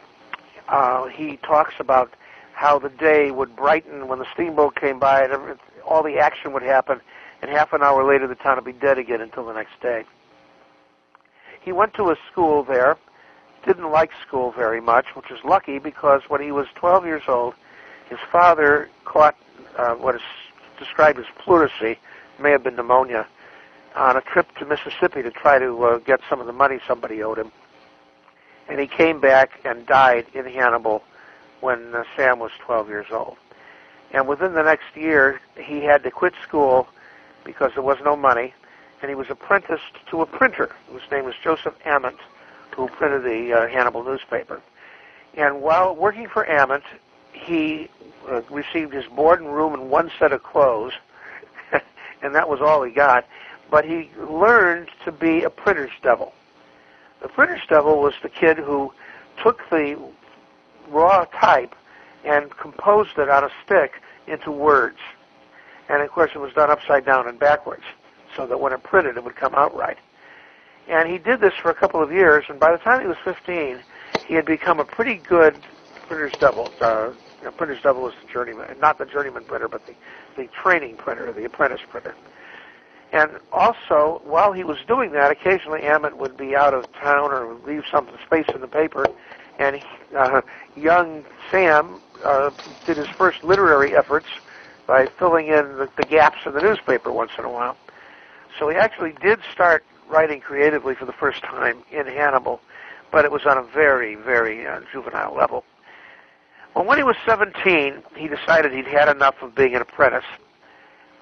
uh, 0.70 1.08
he 1.08 1.38
talks 1.38 1.74
about 1.80 2.14
how 2.58 2.80
the 2.80 2.90
day 2.90 3.30
would 3.30 3.56
brighten 3.56 4.08
when 4.08 4.18
the 4.18 4.26
steamboat 4.34 4.76
came 4.76 4.98
by 4.98 5.24
and 5.24 5.32
every, 5.32 5.54
all 5.86 6.02
the 6.02 6.18
action 6.18 6.52
would 6.54 6.64
happen, 6.64 7.00
and 7.44 7.52
half 7.52 7.72
an 7.72 7.84
hour 7.84 8.04
later 8.04 8.26
the 8.26 8.34
town 8.34 8.56
would 8.56 8.66
be 8.66 8.74
dead 8.74 8.98
again 8.98 9.22
until 9.22 9.46
the 9.46 9.54
next 9.54 9.80
day. 9.80 10.04
He 11.62 11.72
went 11.72 11.94
to 11.94 12.10
a 12.10 12.16
school 12.32 12.64
there, 12.64 12.98
didn't 13.64 13.92
like 13.92 14.10
school 14.28 14.52
very 14.52 14.82
much, 14.82 15.06
which 15.14 15.30
was 15.30 15.40
lucky 15.46 15.78
because 15.78 16.24
when 16.30 16.42
he 16.42 16.52
was 16.52 16.66
12 16.74 17.06
years 17.06 17.22
old, 17.28 17.54
his 18.10 18.18
father 18.32 18.90
caught 19.06 19.36
uh, 19.78 19.94
what 19.94 20.16
is 20.16 20.22
described 20.80 21.20
as 21.20 21.26
pleurisy, 21.38 22.00
may 22.40 22.50
have 22.50 22.64
been 22.64 22.76
pneumonia, 22.76 23.28
on 23.96 24.18
a 24.18 24.22
trip 24.22 24.48
to 24.58 24.66
Mississippi 24.66 25.22
to 25.22 25.30
try 25.30 25.60
to 25.60 25.84
uh, 25.84 25.98
get 26.00 26.22
some 26.28 26.42
of 26.42 26.48
the 26.48 26.54
money 26.54 26.80
somebody 26.88 27.22
owed 27.22 27.38
him. 27.38 27.52
And 28.68 28.80
he 28.80 28.88
came 28.88 29.20
back 29.22 29.60
and 29.64 29.86
died 29.86 30.26
in 30.34 30.46
Hannibal 30.46 31.04
when 31.62 31.94
uh, 31.96 32.04
Sam 32.16 32.40
was 32.40 32.52
12 32.60 32.90
years 32.90 33.08
old. 33.12 33.38
And 34.12 34.28
within 34.28 34.54
the 34.54 34.64
next 34.64 34.96
year, 34.96 35.42
he 35.60 35.82
had 35.82 36.04
to 36.04 36.12
quit 36.12 36.34
school 36.44 36.88
because 37.44 37.72
there 37.74 37.84
was 37.84 37.98
no 38.04 38.16
money, 38.16 38.54
and 39.02 39.10
he 39.10 39.16
was 39.16 39.30
apprenticed 39.30 39.96
to 40.10 40.22
a 40.22 40.26
printer 40.26 40.76
whose 40.90 41.02
name 41.12 41.26
was 41.26 41.36
Joseph 41.44 41.76
Ament, 41.86 42.18
who 42.76 42.88
printed 42.88 43.24
the 43.24 43.54
uh, 43.54 43.68
Hannibal 43.68 44.04
newspaper. 44.04 44.62
And 45.36 45.62
while 45.62 45.96
working 45.96 46.28
for 46.28 46.44
Ament, 46.50 46.84
he 47.32 47.90
uh, 48.30 48.42
received 48.50 48.94
his 48.94 49.06
board 49.06 49.42
and 49.42 49.54
room 49.54 49.74
and 49.74 49.90
one 49.90 50.12
set 50.20 50.32
of 50.32 50.44
clothes, 50.44 50.94
and 52.22 52.34
that 52.36 52.50
was 52.50 52.62
all 52.62 52.84
he 52.84 52.92
got. 52.92 53.26
But 53.70 53.86
he 53.86 54.10
learned 54.18 54.90
to 55.06 55.12
be 55.12 55.44
a 55.44 55.50
printer's 55.50 55.92
devil. 56.02 56.34
The 57.22 57.28
printer's 57.28 57.66
devil 57.68 58.00
was 58.00 58.14
the 58.22 58.30
kid 58.30 58.58
who 58.58 58.94
took 59.44 59.70
the 59.70 59.98
raw 60.90 61.26
type 61.26 61.76
and 62.26 62.56
composed 62.58 63.18
it 63.18 63.30
on 63.30 63.44
a 63.44 63.50
stick 63.66 64.02
into 64.28 64.52
words. 64.52 64.98
And 65.90 66.02
of 66.02 66.10
course, 66.12 66.32
it 66.36 66.40
was 66.40 66.54
done 66.54 66.70
upside 66.70 67.06
down 67.06 67.28
and 67.28 67.40
backwards, 67.40 67.84
so 68.36 68.46
that 68.48 68.60
when 68.60 68.74
it 68.74 68.84
printed, 68.84 69.18
it 69.18 69.24
would 69.24 69.36
come 69.36 69.56
out 69.56 69.76
right. 69.76 69.98
And 70.88 71.10
he 71.10 71.18
did 71.18 71.40
this 71.42 71.54
for 71.54 71.70
a 71.70 71.76
couple 71.76 72.02
of 72.02 72.12
years, 72.12 72.46
and 72.50 72.60
by 72.60 72.72
the 72.72 72.78
time 72.78 73.02
he 73.02 73.08
was 73.08 73.18
15, 73.24 73.80
he 74.26 74.34
had 74.34 74.46
become 74.46 74.80
a 74.80 74.86
pretty 74.86 75.16
good 75.16 75.56
printer's 76.08 76.34
devil. 76.40 76.72
Uh, 76.82 77.12
you 77.40 77.46
know, 77.46 77.52
printer's 77.52 77.82
devil 77.82 78.08
is 78.08 78.14
the 78.22 78.32
journeyman, 78.32 78.78
not 78.80 78.98
the 78.98 79.06
journeyman 79.06 79.44
printer, 79.44 79.68
but 79.68 79.86
the, 79.86 79.94
the 80.36 80.48
training 80.48 80.96
printer, 80.96 81.32
the 81.32 81.46
apprentice 81.46 81.82
printer. 81.90 82.16
And 83.12 83.32
also, 83.52 84.22
while 84.26 84.52
he 84.52 84.64
was 84.64 84.78
doing 84.88 85.12
that, 85.12 85.32
occasionally 85.32 85.84
Ament 85.84 86.18
would 86.18 86.36
be 86.36 86.56
out 86.56 86.74
of 86.74 86.92
town 86.94 87.32
or 87.32 87.56
leave 87.66 87.84
some 87.90 88.08
space 88.26 88.48
in 88.54 88.62
the 88.62 88.68
paper, 88.68 89.08
and 89.60 89.82
uh, 90.16 90.42
young 90.76 91.26
Sam 91.52 92.00
uh, 92.24 92.52
did 92.86 92.98
his 92.98 93.08
first 93.10 93.44
literary 93.44 93.96
efforts 93.96 94.28
by 94.86 95.08
filling 95.20 95.48
in 95.48 95.78
the, 95.78 95.90
the 95.98 96.04
gaps 96.04 96.38
in 96.46 96.54
the 96.54 96.62
newspaper 96.62 97.12
once 97.12 97.32
in 97.38 97.46
a 97.46 97.50
while. 97.50 97.76
So 98.58 98.70
he 98.70 98.76
actually 98.76 99.14
did 99.22 99.40
start 99.52 99.84
writing 100.10 100.40
creatively 100.40 100.96
for 100.96 101.06
the 101.06 101.14
first 101.14 101.44
time 101.44 101.84
in 101.92 102.06
Hannibal, 102.08 102.62
but 103.12 103.26
it 103.26 103.32
was 103.32 103.46
on 103.46 103.58
a 103.58 103.64
very, 103.64 104.16
very 104.16 104.66
uh, 104.66 104.82
juvenile 104.92 105.36
level. 105.36 105.64
Well, 106.76 106.86
when 106.86 106.98
he 106.98 107.04
was 107.04 107.16
17, 107.26 108.04
he 108.16 108.28
decided 108.28 108.72
he'd 108.72 108.88
had 108.88 109.10
enough 109.10 109.42
of 109.42 109.56
being 109.56 109.76
an 109.76 109.82
apprentice, 109.82 110.26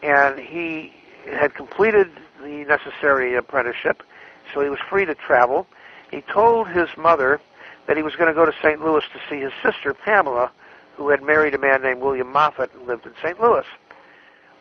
and 0.03 0.37
he 0.37 0.93
had 1.31 1.55
completed 1.55 2.11
the 2.41 2.65
necessary 2.65 3.35
apprenticeship, 3.35 4.03
so 4.53 4.61
he 4.61 4.69
was 4.69 4.79
free 4.89 5.05
to 5.05 5.15
travel. 5.15 5.65
He 6.11 6.21
told 6.21 6.67
his 6.67 6.89
mother 6.97 7.41
that 7.87 7.97
he 7.97 8.03
was 8.03 8.15
going 8.15 8.27
to 8.27 8.33
go 8.33 8.45
to 8.45 8.53
St. 8.61 8.83
Louis 8.83 9.03
to 9.13 9.19
see 9.29 9.39
his 9.39 9.53
sister, 9.63 9.93
Pamela, 9.93 10.51
who 10.95 11.09
had 11.09 11.21
married 11.21 11.53
a 11.53 11.57
man 11.57 11.81
named 11.81 12.01
William 12.01 12.31
Moffett 12.31 12.73
and 12.73 12.87
lived 12.87 13.05
in 13.05 13.13
St. 13.21 13.39
Louis. 13.39 13.65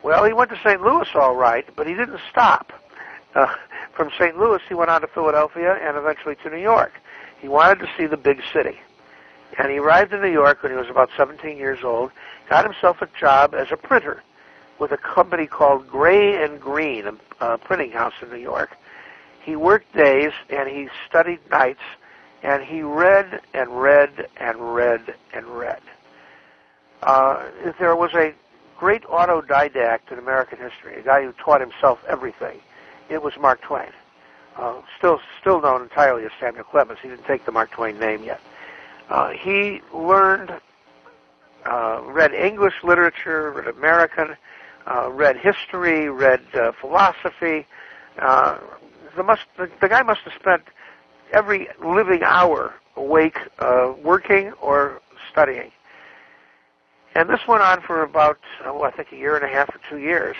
Well, 0.02 0.24
he 0.24 0.32
went 0.32 0.50
to 0.50 0.58
St. 0.62 0.82
Louis 0.82 1.08
all 1.14 1.34
right, 1.34 1.64
but 1.76 1.86
he 1.86 1.94
didn't 1.94 2.20
stop. 2.30 2.72
Uh, 3.34 3.46
from 3.94 4.10
St. 4.18 4.38
Louis, 4.38 4.60
he 4.68 4.74
went 4.74 4.90
on 4.90 5.00
to 5.00 5.06
Philadelphia 5.06 5.78
and 5.80 5.96
eventually 5.96 6.36
to 6.42 6.50
New 6.50 6.58
York. 6.58 6.92
He 7.40 7.48
wanted 7.48 7.78
to 7.80 7.88
see 7.96 8.06
the 8.06 8.16
big 8.16 8.42
city. 8.52 8.78
And 9.58 9.70
he 9.70 9.78
arrived 9.78 10.12
in 10.12 10.20
New 10.20 10.32
York 10.32 10.62
when 10.62 10.72
he 10.72 10.78
was 10.78 10.88
about 10.88 11.10
17 11.16 11.56
years 11.56 11.84
old, 11.84 12.10
got 12.48 12.64
himself 12.64 13.00
a 13.02 13.08
job 13.18 13.54
as 13.54 13.68
a 13.70 13.76
printer 13.76 14.22
with 14.78 14.92
a 14.92 14.96
company 14.96 15.46
called 15.46 15.88
Gray 15.88 16.42
and 16.42 16.60
Green, 16.60 17.06
a, 17.06 17.14
a 17.40 17.58
printing 17.58 17.92
house 17.92 18.14
in 18.20 18.30
New 18.30 18.38
York. 18.38 18.76
He 19.42 19.56
worked 19.56 19.94
days 19.94 20.32
and 20.50 20.68
he 20.68 20.88
studied 21.08 21.38
nights 21.50 21.82
and 22.44 22.62
he 22.62 22.82
read 22.82 23.40
and 23.54 23.80
read 23.80 24.28
and 24.36 24.74
read 24.74 25.14
and 25.32 25.46
read. 25.46 25.80
Uh, 27.02 27.42
there 27.78 27.96
was 27.96 28.12
a 28.14 28.34
great 28.78 29.02
autodidact 29.04 30.12
in 30.12 30.18
American 30.18 30.58
history, 30.58 30.94
a 31.00 31.02
guy 31.02 31.22
who 31.22 31.32
taught 31.32 31.60
himself 31.60 31.98
everything. 32.08 32.60
It 33.08 33.22
was 33.22 33.32
Mark 33.40 33.62
Twain, 33.62 33.90
uh, 34.56 34.82
still 34.98 35.20
still 35.40 35.60
known 35.60 35.82
entirely 35.82 36.24
as 36.24 36.30
Samuel 36.38 36.64
Clemens. 36.64 36.98
He 37.02 37.08
didn't 37.08 37.24
take 37.24 37.46
the 37.46 37.52
Mark 37.52 37.70
Twain 37.70 37.98
name 37.98 38.22
yet. 38.22 38.40
Uh, 39.08 39.30
he 39.30 39.80
learned, 39.92 40.52
uh, 41.64 42.02
read 42.04 42.32
English 42.34 42.74
literature, 42.82 43.52
read 43.52 43.68
American, 43.68 44.36
uh, 44.86 45.10
read 45.10 45.36
history, 45.38 46.10
read 46.10 46.42
uh, 46.54 46.72
philosophy. 46.72 47.66
Uh, 48.18 48.58
the, 49.16 49.22
must, 49.22 49.42
the, 49.56 49.70
the 49.80 49.88
guy 49.88 50.02
must 50.02 50.20
have 50.20 50.34
spent 50.34 50.62
every 51.34 51.68
living 51.84 52.22
hour 52.22 52.74
awake, 52.96 53.38
uh, 53.58 53.92
working 54.02 54.52
or 54.62 55.02
studying. 55.30 55.70
And 57.14 57.28
this 57.28 57.40
went 57.46 57.62
on 57.62 57.80
for 57.82 58.02
about, 58.02 58.38
oh, 58.64 58.82
I 58.82 58.90
think, 58.90 59.12
a 59.12 59.16
year 59.16 59.36
and 59.36 59.44
a 59.44 59.48
half 59.48 59.68
or 59.74 59.80
two 59.88 59.98
years. 59.98 60.36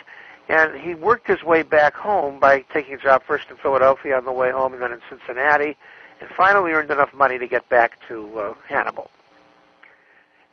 And 0.49 0.79
he 0.81 0.95
worked 0.95 1.27
his 1.27 1.43
way 1.43 1.63
back 1.63 1.95
home 1.95 2.39
by 2.39 2.65
taking 2.73 2.95
a 2.95 2.99
job 2.99 3.23
first 3.27 3.49
in 3.51 3.57
Philadelphia 3.57 4.17
on 4.17 4.25
the 4.25 4.33
way 4.33 4.51
home 4.51 4.73
and 4.73 4.83
then 4.83 4.93
in 4.93 5.01
Cincinnati, 5.09 5.77
and 6.21 6.29
finally 6.37 6.73
earned 6.73 6.91
enough 6.91 7.13
money 7.15 7.39
to 7.39 7.47
get 7.47 7.69
back 7.69 7.99
to 8.09 8.39
uh, 8.39 8.55
Hannibal. 8.69 9.11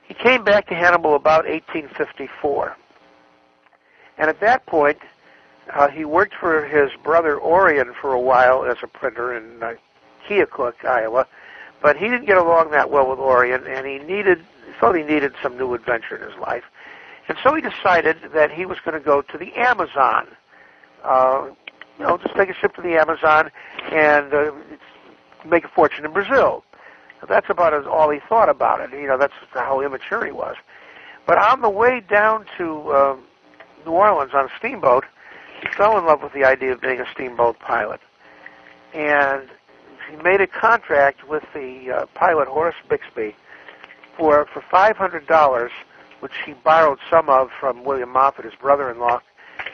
He 0.03 0.13
came 0.13 0.43
back 0.43 0.67
to 0.67 0.75
Hannibal 0.75 1.15
about 1.15 1.45
1854. 1.45 2.75
And 4.17 4.29
at 4.29 4.39
that 4.39 4.65
point, 4.65 4.97
uh, 5.73 5.87
he 5.89 6.05
worked 6.05 6.33
for 6.39 6.65
his 6.65 6.91
brother 7.03 7.39
Orion 7.39 7.93
for 7.99 8.13
a 8.13 8.19
while 8.19 8.65
as 8.65 8.77
a 8.83 8.87
printer 8.87 9.35
in 9.35 9.61
uh, 9.63 9.73
Keokuk, 10.27 10.85
Iowa, 10.85 11.27
but 11.81 11.97
he 11.97 12.05
didn't 12.05 12.25
get 12.25 12.37
along 12.37 12.71
that 12.71 12.89
well 12.89 13.09
with 13.09 13.19
Orion, 13.19 13.65
and 13.65 13.85
he 13.85 13.99
needed 13.99 14.45
felt 14.79 14.95
he 14.95 15.03
needed 15.03 15.33
some 15.41 15.57
new 15.57 15.73
adventure 15.73 16.17
in 16.17 16.29
his 16.29 16.37
life. 16.39 16.63
And 17.27 17.37
so 17.43 17.53
he 17.53 17.61
decided 17.61 18.17
that 18.33 18.51
he 18.51 18.65
was 18.65 18.79
going 18.83 18.97
to 18.97 19.05
go 19.05 19.21
to 19.21 19.37
the 19.37 19.53
Amazon. 19.53 20.27
Uh, 21.03 21.49
you 21.99 22.05
know, 22.05 22.17
just 22.17 22.35
take 22.35 22.49
a 22.49 22.53
ship 22.53 22.73
to 22.75 22.81
the 22.81 22.95
Amazon 22.99 23.51
and 23.91 24.33
uh, 24.33 24.51
make 25.45 25.63
a 25.63 25.67
fortune 25.67 26.03
in 26.03 26.11
Brazil. 26.11 26.63
That's 27.29 27.49
about 27.49 27.73
as 27.73 27.85
all 27.85 28.09
he 28.09 28.19
thought 28.27 28.49
about 28.49 28.81
it. 28.81 28.91
You 28.91 29.07
know, 29.07 29.17
that's 29.17 29.33
how 29.53 29.81
immature 29.81 30.25
he 30.25 30.31
was. 30.31 30.55
But 31.27 31.37
on 31.37 31.61
the 31.61 31.69
way 31.69 32.01
down 32.01 32.45
to 32.57 32.89
uh, 32.89 33.17
New 33.85 33.91
Orleans 33.91 34.31
on 34.33 34.45
a 34.45 34.49
steamboat, 34.57 35.05
he 35.61 35.67
fell 35.77 35.97
in 35.99 36.05
love 36.05 36.23
with 36.23 36.33
the 36.33 36.43
idea 36.43 36.71
of 36.71 36.81
being 36.81 36.99
a 36.99 37.05
steamboat 37.13 37.59
pilot. 37.59 38.01
And 38.93 39.43
he 40.09 40.15
made 40.17 40.41
a 40.41 40.47
contract 40.47 41.27
with 41.27 41.43
the 41.53 41.91
uh, 41.91 42.05
pilot 42.13 42.47
Horace 42.47 42.75
Bixby 42.89 43.35
for 44.17 44.45
for 44.53 44.61
five 44.61 44.97
hundred 44.97 45.27
dollars, 45.27 45.71
which 46.19 46.33
he 46.45 46.53
borrowed 46.53 46.99
some 47.09 47.29
of 47.29 47.49
from 47.59 47.83
William 47.83 48.09
Moffett, 48.13 48.45
his 48.45 48.55
brother-in-law, 48.55 49.21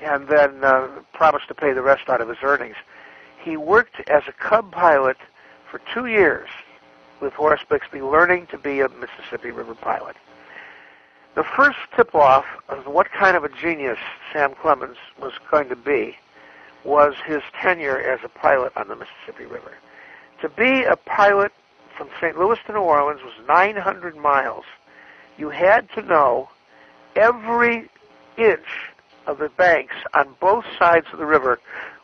and 0.03 0.27
then 0.27 0.63
uh, 0.63 0.88
promised 1.13 1.48
to 1.48 1.55
pay 1.55 1.74
the 1.74 1.81
rest 1.81 2.10
out 2.10 2.22
of 2.22 2.29
his 2.29 2.38
earnings. 2.43 2.75
He 3.41 3.57
worked 3.57 4.01
as 4.10 4.23
a 4.28 4.34
cub 4.34 4.71
pilot 4.71 5.17
for 5.69 5.82
two 5.93 6.08
years 6.08 6.49
with 7.21 7.34
Horace 7.34 7.62
Bixby, 7.67 8.01
learning 8.01 8.47
to 8.47 8.58
be 8.58 8.82
a 8.82 8.89
Mississippi 8.89 9.51
River 9.51 9.75
pilot. 9.75 10.15
The 11.36 11.43
first 11.43 11.78
tip-off 11.95 12.45
of 12.69 12.88
what 12.88 13.12
kind 13.12 13.38
of 13.38 13.43
a 13.43 13.49
genius 13.49 13.99
Sam 14.34 14.54
Clemens 14.56 14.97
was 15.21 15.34
going 15.51 15.69
to 15.69 15.75
be 15.75 16.17
was 16.84 17.15
his 17.25 17.41
tenure 17.62 17.99
as 17.99 18.19
a 18.23 18.30
pilot 18.30 18.71
on 18.75 18.88
the 18.88 18.95
Mississippi 18.95 19.45
River. 19.45 19.73
To 20.41 20.50
be 20.50 20.84
a 20.84 20.95
pilot 20.95 21.52
from 21.97 22.10
St. 22.21 22.38
Louis 22.38 22.60
to 22.67 22.73
New 22.73 22.82
Orleans 22.82 23.21
was 23.23 23.34
900 23.47 24.15
miles. 24.15 24.65
You 25.38 25.50
had 25.50 25.89
to 25.95 26.02
know 26.04 26.50
every 27.15 27.89
inch 28.38 28.91
of 29.26 29.39
the 29.39 29.50
banks 29.50 29.95
on 30.13 30.36
both 30.39 30.65
sides 30.78 31.08
of 31.12 31.17
the 31.17 31.26
river, 31.26 31.60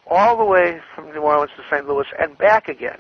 all 0.08 0.36
the 0.36 0.46
way 0.46 0.82
from 0.96 1.14
New 1.14 1.22
Orleans 1.22 1.52
to 1.58 1.64
St. 1.70 1.88
Louis 1.88 2.08
and 2.20 2.36
back 2.38 2.68
again. 2.68 3.00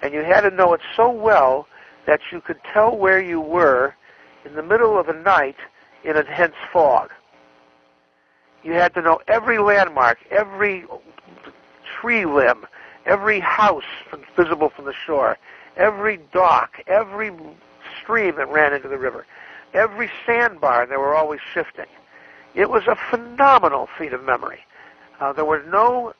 And 0.00 0.14
you 0.14 0.24
had 0.24 0.40
to 0.40 0.50
know 0.50 0.72
it 0.72 0.80
so 0.96 1.10
well 1.10 1.68
that 2.06 2.20
you 2.32 2.40
could 2.40 2.58
tell 2.72 2.96
where 2.96 3.22
you 3.22 3.40
were 3.40 3.94
in 4.44 4.54
the 4.54 4.62
middle 4.62 4.98
of 4.98 5.08
a 5.08 5.12
night 5.12 5.56
in 6.02 6.16
a 6.16 6.24
dense 6.24 6.56
fog. 6.72 7.10
You 8.64 8.72
had 8.72 8.94
to 8.94 9.02
know 9.02 9.20
every 9.28 9.58
landmark, 9.58 10.18
every 10.30 10.86
tree 12.00 12.24
limb, 12.24 12.66
every 13.06 13.40
house 13.40 13.84
visible 14.36 14.68
from 14.68 14.84
the 14.84 14.92
shore, 14.92 15.38
every 15.76 16.18
dock, 16.32 16.82
every 16.86 17.32
stream 18.00 18.36
that 18.36 18.48
ran 18.48 18.72
into 18.72 18.88
the 18.88 18.98
river, 18.98 19.26
every 19.74 20.10
sandbar, 20.26 20.86
they 20.86 20.96
were 20.96 21.14
always 21.14 21.40
shifting. 21.52 21.86
It 22.54 22.70
was 22.70 22.86
a 22.86 22.96
phenomenal 23.10 23.88
feat 23.98 24.12
of 24.12 24.22
memory. 24.24 24.60
Uh, 25.20 25.32
there 25.32 25.44
were 25.44 25.62
no 25.62 26.12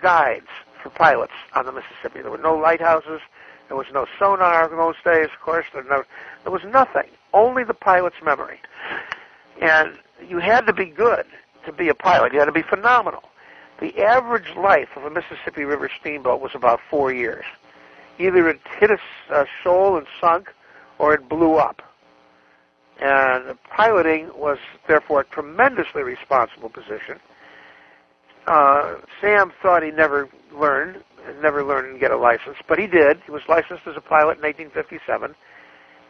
guides 0.00 0.48
for 0.82 0.90
pilots 0.90 1.32
on 1.54 1.66
the 1.66 1.72
Mississippi. 1.72 2.20
There 2.22 2.30
were 2.30 2.38
no 2.38 2.56
lighthouses. 2.56 3.20
There 3.68 3.76
was 3.76 3.86
no 3.92 4.06
sonar 4.18 4.70
in 4.70 4.76
those 4.76 4.96
days, 5.04 5.28
of 5.32 5.40
course. 5.40 5.64
There, 5.72 5.84
no, 5.84 6.02
there 6.42 6.52
was 6.52 6.64
nothing. 6.64 7.08
Only 7.32 7.64
the 7.64 7.74
pilot's 7.74 8.16
memory. 8.22 8.58
And 9.60 9.92
you 10.28 10.38
had 10.38 10.66
to 10.66 10.72
be 10.72 10.86
good 10.86 11.24
to 11.64 11.72
be 11.72 11.88
a 11.88 11.94
pilot. 11.94 12.32
You 12.32 12.40
had 12.40 12.46
to 12.46 12.52
be 12.52 12.62
phenomenal. 12.62 13.22
The 13.82 14.00
average 14.00 14.54
life 14.56 14.90
of 14.94 15.02
a 15.02 15.10
Mississippi 15.10 15.64
River 15.64 15.90
steamboat 16.00 16.40
was 16.40 16.52
about 16.54 16.78
four 16.88 17.12
years. 17.12 17.44
Either 18.16 18.48
it 18.48 18.60
hit 18.78 18.92
a 18.92 19.44
shoal 19.60 19.96
and 19.96 20.06
sunk, 20.20 20.52
or 21.00 21.14
it 21.14 21.28
blew 21.28 21.56
up. 21.56 21.82
And 23.00 23.58
piloting 23.70 24.30
was 24.36 24.58
therefore 24.86 25.22
a 25.22 25.24
tremendously 25.24 26.04
responsible 26.04 26.68
position. 26.68 27.18
Uh, 28.46 28.98
Sam 29.20 29.52
thought 29.60 29.82
he 29.82 29.90
never 29.90 30.28
learned, 30.54 31.02
never 31.42 31.64
learned 31.64 31.90
and 31.90 31.98
get 31.98 32.12
a 32.12 32.16
license, 32.16 32.58
but 32.68 32.78
he 32.78 32.86
did. 32.86 33.20
He 33.26 33.32
was 33.32 33.42
licensed 33.48 33.84
as 33.88 33.96
a 33.96 34.00
pilot 34.00 34.38
in 34.38 34.44
1857, 34.44 35.34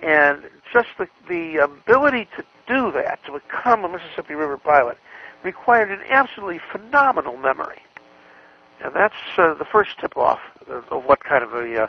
and 0.02 0.42
just 0.74 0.88
the, 0.98 1.08
the 1.26 1.56
ability 1.56 2.28
to 2.36 2.44
do 2.68 2.92
that, 2.92 3.24
to 3.24 3.32
become 3.32 3.82
a 3.86 3.88
Mississippi 3.88 4.34
River 4.34 4.58
pilot, 4.58 4.98
required 5.44 5.90
an 5.90 6.00
absolutely 6.08 6.60
phenomenal 6.70 7.36
memory. 7.36 7.82
And 8.82 8.94
that's 8.94 9.14
uh, 9.38 9.54
the 9.54 9.64
first 9.64 9.98
tip-off 10.00 10.40
of, 10.68 10.88
of 10.90 11.04
what 11.04 11.22
kind 11.22 11.44
of 11.44 11.54
a 11.54 11.84
uh, 11.84 11.88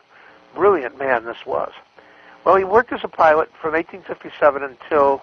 brilliant 0.55 0.97
man 0.97 1.25
this 1.25 1.45
was. 1.45 1.71
Well, 2.45 2.55
he 2.55 2.63
worked 2.63 2.91
as 2.91 3.03
a 3.03 3.07
pilot 3.07 3.49
from 3.59 3.73
1857 3.73 4.63
until 4.63 5.21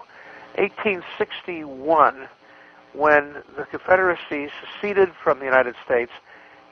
1861 0.55 2.27
when 2.93 3.35
the 3.55 3.65
Confederacy 3.65 4.49
seceded 4.61 5.11
from 5.23 5.39
the 5.39 5.45
United 5.45 5.75
States 5.85 6.11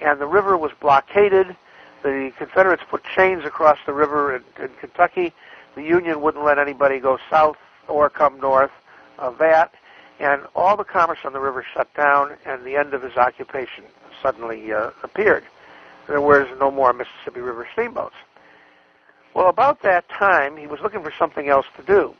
and 0.01 0.19
the 0.19 0.27
river 0.27 0.57
was 0.57 0.71
blockaded. 0.79 1.55
The 2.03 2.31
Confederates 2.37 2.83
put 2.89 3.03
chains 3.15 3.45
across 3.45 3.77
the 3.85 3.93
river 3.93 4.35
in, 4.35 4.43
in 4.61 4.69
Kentucky. 4.79 5.33
The 5.75 5.83
Union 5.83 6.21
wouldn't 6.21 6.43
let 6.43 6.57
anybody 6.57 6.99
go 6.99 7.19
south 7.29 7.57
or 7.87 8.09
come 8.09 8.39
north 8.39 8.71
of 9.17 9.37
that. 9.37 9.73
And 10.19 10.41
all 10.55 10.75
the 10.75 10.83
commerce 10.83 11.19
on 11.23 11.33
the 11.33 11.39
river 11.39 11.65
shut 11.73 11.93
down, 11.93 12.35
and 12.45 12.65
the 12.65 12.75
end 12.75 12.93
of 12.93 13.01
his 13.01 13.15
occupation 13.15 13.85
suddenly 14.21 14.73
uh, 14.73 14.91
appeared. 15.03 15.43
There 16.07 16.21
was 16.21 16.47
no 16.59 16.71
more 16.71 16.91
Mississippi 16.91 17.39
River 17.39 17.67
steamboats. 17.71 18.15
Well, 19.33 19.47
about 19.47 19.81
that 19.83 20.09
time, 20.09 20.57
he 20.57 20.67
was 20.67 20.79
looking 20.81 21.03
for 21.03 21.13
something 21.17 21.47
else 21.47 21.67
to 21.77 21.83
do. 21.83 22.13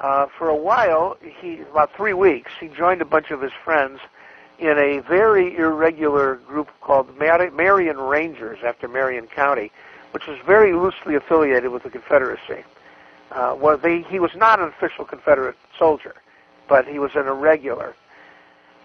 Uh, 0.00 0.26
for 0.38 0.48
a 0.48 0.56
while, 0.56 1.16
he 1.40 1.60
about 1.70 1.94
three 1.94 2.14
weeks, 2.14 2.52
he 2.58 2.68
joined 2.68 3.00
a 3.00 3.04
bunch 3.04 3.30
of 3.30 3.40
his 3.40 3.52
friends 3.64 4.00
in 4.58 4.78
a 4.78 5.00
very 5.00 5.56
irregular 5.56 6.36
group 6.36 6.68
called 6.80 7.16
Mar- 7.18 7.50
Marion 7.50 7.98
Rangers, 7.98 8.58
after 8.64 8.88
Marion 8.88 9.26
County, 9.26 9.70
which 10.12 10.26
was 10.26 10.38
very 10.46 10.72
loosely 10.72 11.14
affiliated 11.16 11.70
with 11.70 11.82
the 11.82 11.90
Confederacy. 11.90 12.64
Uh, 13.32 13.56
well, 13.58 13.76
they, 13.76 14.02
he 14.02 14.18
was 14.20 14.30
not 14.36 14.60
an 14.60 14.68
official 14.68 15.04
Confederate 15.04 15.56
soldier, 15.76 16.14
but 16.68 16.86
he 16.86 16.98
was 16.98 17.10
an 17.14 17.26
irregular. 17.26 17.94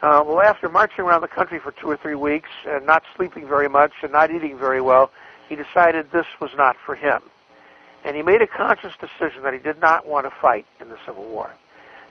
Uh, 0.01 0.23
well, 0.25 0.41
after 0.41 0.69
marching 0.69 1.03
around 1.03 1.21
the 1.21 1.27
country 1.27 1.59
for 1.59 1.71
two 1.71 1.87
or 1.87 1.97
three 1.97 2.15
weeks 2.15 2.49
and 2.65 2.85
not 2.85 3.03
sleeping 3.15 3.47
very 3.47 3.67
much 3.67 3.91
and 4.01 4.11
not 4.11 4.31
eating 4.31 4.57
very 4.57 4.79
well, 4.79 5.11
he 5.49 5.55
decided 5.55 6.11
this 6.11 6.25
was 6.39 6.51
not 6.55 6.77
for 6.85 6.95
him. 6.95 7.21
And 8.05 8.15
he 8.15 8.21
made 8.21 8.41
a 8.41 8.47
conscious 8.47 8.93
decision 8.99 9.43
that 9.43 9.53
he 9.53 9.59
did 9.59 9.81
not 9.81 10.07
want 10.07 10.25
to 10.25 10.31
fight 10.41 10.65
in 10.79 10.87
the 10.87 10.97
Civil 11.05 11.25
War. 11.25 11.51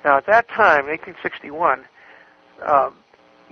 Now, 0.05 0.19
at 0.19 0.27
that 0.27 0.49
time, 0.49 0.87
1861, 0.87 1.85
uh, 2.63 2.91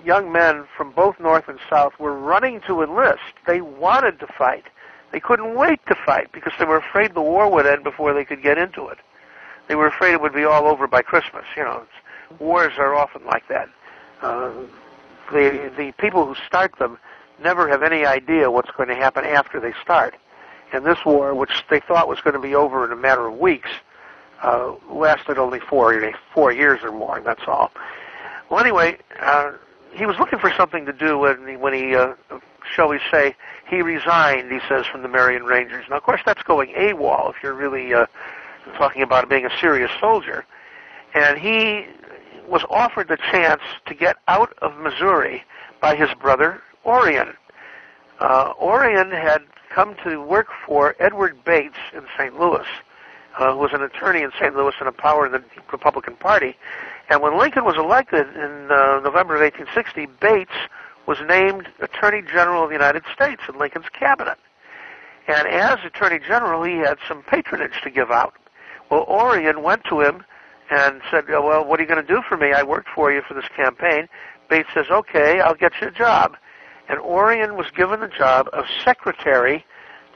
young 0.05 0.31
men 0.31 0.67
from 0.77 0.93
both 0.93 1.19
North 1.19 1.49
and 1.49 1.59
South 1.71 1.99
were 1.99 2.13
running 2.13 2.61
to 2.67 2.83
enlist. 2.83 3.23
They 3.47 3.63
wanted 3.63 4.21
to 4.21 4.27
fight. 4.27 4.65
They 5.13 5.21
couldn't 5.21 5.55
wait 5.55 5.81
to 5.87 5.95
fight 5.95 6.31
because 6.33 6.53
they 6.59 6.67
were 6.67 6.77
afraid 6.77 7.15
the 7.15 7.23
war 7.23 7.51
would 7.51 7.67
end 7.67 7.85
before 7.85 8.13
they 8.13 8.25
could 8.25 8.43
get 8.43 8.59
into 8.59 8.89
it. 8.89 8.99
They 9.69 9.75
were 9.75 9.87
afraid 9.87 10.13
it 10.13 10.21
would 10.21 10.35
be 10.35 10.45
all 10.45 10.67
over 10.67 10.87
by 10.87 11.03
Christmas. 11.03 11.45
You 11.57 11.65
know, 11.65 11.87
wars 12.39 12.73
are 12.79 12.95
often 12.95 13.25
like 13.25 13.47
that. 13.49 13.69
Uh, 14.23 14.51
the 15.33 15.73
the 15.77 15.93
people 15.99 16.27
who 16.27 16.35
start 16.47 16.79
them 16.79 16.99
never 17.43 17.69
have 17.69 17.83
any 17.83 18.05
idea 18.05 18.51
what's 18.51 18.71
going 18.71 18.89
to 18.89 18.95
happen 18.95 19.25
after 19.25 19.61
they 19.61 19.73
start. 19.83 20.15
And 20.73 20.85
this 20.85 20.99
war, 21.05 21.35
which 21.35 21.65
they 21.71 21.81
thought 21.81 22.09
was 22.09 22.21
going 22.21 22.35
to 22.35 22.41
be 22.41 22.55
over 22.55 22.85
in 22.85 22.93
a 22.93 22.97
matter 22.97 23.27
of 23.27 23.39
weeks, 23.39 23.71
uh, 24.43 24.73
lasted 24.91 25.39
only 25.39 25.61
four 25.61 26.12
four 26.35 26.53
years 26.53 26.81
or 26.83 26.93
more. 26.93 27.21
That's 27.21 27.43
all. 27.47 27.71
Well, 28.51 28.61
anyway, 28.61 28.99
uh, 29.21 29.53
he 29.93 30.07
was 30.07 30.19
looking 30.19 30.39
for 30.39 30.53
something 30.53 30.87
to 30.87 30.93
do 30.93 31.19
when 31.19 31.49
he, 31.49 31.57
when 31.57 31.73
he 31.73 31.95
uh, 31.95 32.15
shall 32.75 32.89
we 32.89 33.01
say, 33.11 33.35
he 33.69 33.83
resigned. 33.83 34.51
He 34.51 34.61
says 34.69 34.87
from 34.87 35.03
the 35.03 35.09
Marion 35.09 35.45
Rangers. 35.45 35.85
Now, 35.89 35.97
of 35.97 36.03
course, 36.03 36.21
that's 36.25 36.43
going 36.43 36.73
AWOL 36.75 37.31
if 37.31 37.43
you're 37.43 37.55
really 37.55 37.95
uh, 37.95 38.07
talking 38.77 39.03
about 39.03 39.29
being 39.29 39.47
a 39.47 39.59
serious 39.61 39.91
soldier. 40.01 40.45
And 41.15 41.39
he 41.39 41.87
was 42.49 42.63
offered 42.71 43.09
the 43.09 43.17
chance 43.17 43.63
to 43.87 43.95
get 43.95 44.17
out 44.29 44.53
of 44.63 44.77
Missouri 44.79 45.45
by 45.81 45.97
his 45.97 46.09
brother 46.21 46.63
Orion. 46.85 47.35
Uh, 48.21 48.53
Orion 48.61 49.11
had 49.11 49.43
come 49.71 49.95
to 50.05 50.23
work 50.23 50.49
for 50.67 50.95
Edward 50.99 51.45
Bates 51.45 51.77
in 51.93 52.03
St. 52.17 52.39
Louis, 52.39 52.67
uh, 53.39 53.53
who 53.53 53.59
was 53.59 53.73
an 53.73 53.83
attorney 53.83 54.23
in 54.23 54.31
St. 54.41 54.57
Louis 54.57 54.75
and 54.81 54.89
a 54.89 54.93
power 54.93 55.27
in 55.27 55.33
the 55.33 55.45
Republican 55.71 56.17
Party. 56.17 56.57
And 57.09 57.21
when 57.21 57.39
Lincoln 57.39 57.65
was 57.65 57.77
elected 57.77 58.27
in 58.35 58.71
uh, 58.71 59.01
November 59.01 59.37
of 59.37 59.43
1860, 59.43 60.07
Bates 60.21 60.51
was 61.07 61.19
named 61.29 61.69
Attorney 61.81 62.23
General 62.23 62.65
of 62.65 62.71
the 62.71 62.75
United 62.75 63.05
States 63.15 63.43
in 63.49 63.59
Lincoln's 63.59 63.89
cabinet. 63.93 64.39
And 65.29 65.47
as 65.49 65.79
Attorney 65.85 66.19
General, 66.19 66.63
he 66.63 66.77
had 66.77 66.99
some 67.07 67.23
patronage 67.23 67.81
to 67.83 67.91
give 67.91 68.11
out. 68.11 68.35
Well, 68.91 69.05
Orion 69.09 69.63
went 69.63 69.85
to 69.85 70.01
him 70.01 70.25
and 70.71 71.01
said, 71.11 71.25
well, 71.29 71.65
what 71.65 71.79
are 71.79 71.83
you 71.83 71.89
going 71.89 72.05
to 72.05 72.15
do 72.15 72.23
for 72.29 72.37
me? 72.37 72.53
I 72.53 72.63
worked 72.63 72.89
for 72.95 73.13
you 73.13 73.23
for 73.27 73.35
this 73.35 73.49
campaign. 73.55 74.09
Bates 74.49 74.69
says, 74.75 74.87
okay, 74.91 75.41
I'll 75.41 75.55
get 75.55 75.73
you 75.81 75.89
a 75.89 75.93
job. 75.93 76.37
And 76.89 76.99
Orion 77.01 77.57
was 77.57 77.67
given 77.77 78.01
the 78.01 78.09
job 78.09 78.49
of 78.53 78.65
secretary 78.85 79.65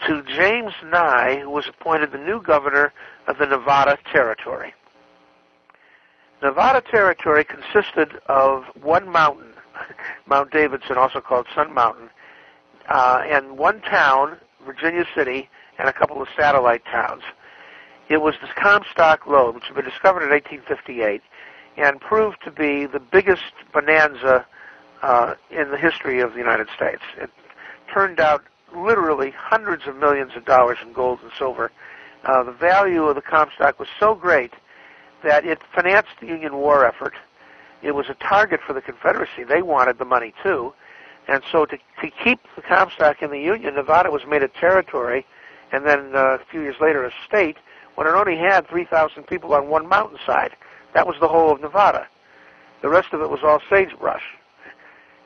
to 0.07 0.23
James 0.23 0.73
Nye, 0.85 1.41
who 1.43 1.51
was 1.51 1.67
appointed 1.69 2.13
the 2.13 2.19
new 2.19 2.41
governor 2.41 2.93
of 3.27 3.39
the 3.39 3.47
Nevada 3.47 3.99
Territory. 4.13 4.73
Nevada 6.43 6.81
Territory 6.81 7.45
consisted 7.45 8.19
of 8.27 8.65
one 8.81 9.09
mountain, 9.11 9.53
Mount 10.27 10.51
Davidson, 10.51 10.97
also 10.97 11.21
called 11.21 11.47
Sun 11.55 11.75
Mountain, 11.75 12.09
uh, 12.89 13.23
and 13.27 13.59
one 13.59 13.81
town, 13.83 14.39
Virginia 14.65 15.05
City, 15.15 15.49
and 15.79 15.89
a 15.89 15.93
couple 15.93 16.23
of 16.23 16.29
satellite 16.37 16.85
towns. 16.87 17.23
It 18.11 18.21
was 18.21 18.35
the 18.43 18.49
Comstock 18.61 19.29
lode, 19.29 19.55
which 19.55 19.65
had 19.67 19.77
been 19.77 19.85
discovered 19.85 20.25
in 20.25 20.31
1858 20.31 21.23
and 21.77 22.01
proved 22.01 22.39
to 22.43 22.51
be 22.51 22.85
the 22.85 22.99
biggest 22.99 23.53
bonanza 23.73 24.45
uh, 25.01 25.35
in 25.51 25.71
the 25.71 25.79
history 25.79 26.19
of 26.19 26.33
the 26.33 26.41
United 26.41 26.67
States. 26.75 27.03
It 27.17 27.31
turned 27.95 28.19
out 28.19 28.43
literally 28.77 29.31
hundreds 29.31 29.87
of 29.87 29.97
millions 29.97 30.33
of 30.35 30.45
dollars 30.45 30.79
in 30.83 30.93
gold 30.93 31.21
and 31.23 31.31
silver. 31.39 31.71
Uh, 32.25 32.43
the 32.43 32.53
value 32.53 33.05
of 33.05 33.15
the 33.15 33.23
Comstock 33.23 33.79
was 33.79 33.89
so 34.01 34.17
great 34.17 34.55
that 35.23 35.47
it 35.47 35.61
financed 35.73 36.11
the 36.21 36.27
Union 36.27 36.57
war 36.57 36.85
effort. 36.85 37.15
It 37.81 37.93
was 37.93 38.07
a 38.09 38.15
target 38.15 38.59
for 38.67 38.73
the 38.73 38.83
Confederacy. 38.83 39.45
They 39.45 39.63
wanted 39.63 39.99
the 39.99 40.05
money 40.05 40.35
too. 40.43 40.75
And 41.29 41.45
so 41.53 41.65
to, 41.65 41.77
to 41.77 42.11
keep 42.25 42.41
the 42.57 42.63
Comstock 42.63 43.23
in 43.23 43.31
the 43.31 43.39
Union, 43.39 43.77
Nevada 43.77 44.11
was 44.11 44.23
made 44.29 44.43
a 44.43 44.49
territory 44.49 45.25
and 45.71 45.87
then 45.87 46.17
uh, 46.17 46.35
a 46.35 46.41
few 46.51 46.61
years 46.61 46.77
later 46.81 47.05
a 47.05 47.13
state 47.25 47.57
when 48.01 48.09
it 48.09 48.13
only 48.13 48.35
had 48.35 48.67
3,000 48.67 49.25
people 49.25 49.53
on 49.53 49.69
one 49.69 49.87
mountainside. 49.87 50.53
That 50.95 51.07
was 51.07 51.17
the 51.21 51.29
whole 51.29 51.53
of 51.53 51.61
Nevada. 51.61 52.09
The 52.81 52.89
rest 52.89 53.13
of 53.13 53.21
it 53.21 53.29
was 53.29 53.41
all 53.43 53.61
sagebrush. 53.69 54.23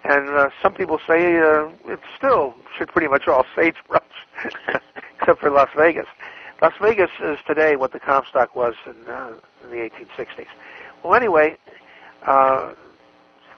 And 0.02 0.28
uh, 0.30 0.48
some 0.60 0.74
people 0.74 0.98
say 1.06 1.38
uh, 1.38 1.68
it's 1.86 2.02
still 2.16 2.52
should 2.76 2.88
pretty 2.92 3.06
much 3.06 3.28
all 3.28 3.46
sagebrush, 3.54 4.02
except 5.20 5.40
for 5.40 5.50
Las 5.50 5.68
Vegas. 5.76 6.08
Las 6.60 6.72
Vegas 6.82 7.10
is 7.22 7.38
today 7.46 7.76
what 7.76 7.92
the 7.92 8.00
Comstock 8.00 8.56
was 8.56 8.74
in, 8.86 9.08
uh, 9.08 9.34
in 9.62 9.70
the 9.70 9.76
1860s. 9.76 10.48
Well, 11.04 11.14
anyway, 11.14 11.56
uh, 12.26 12.74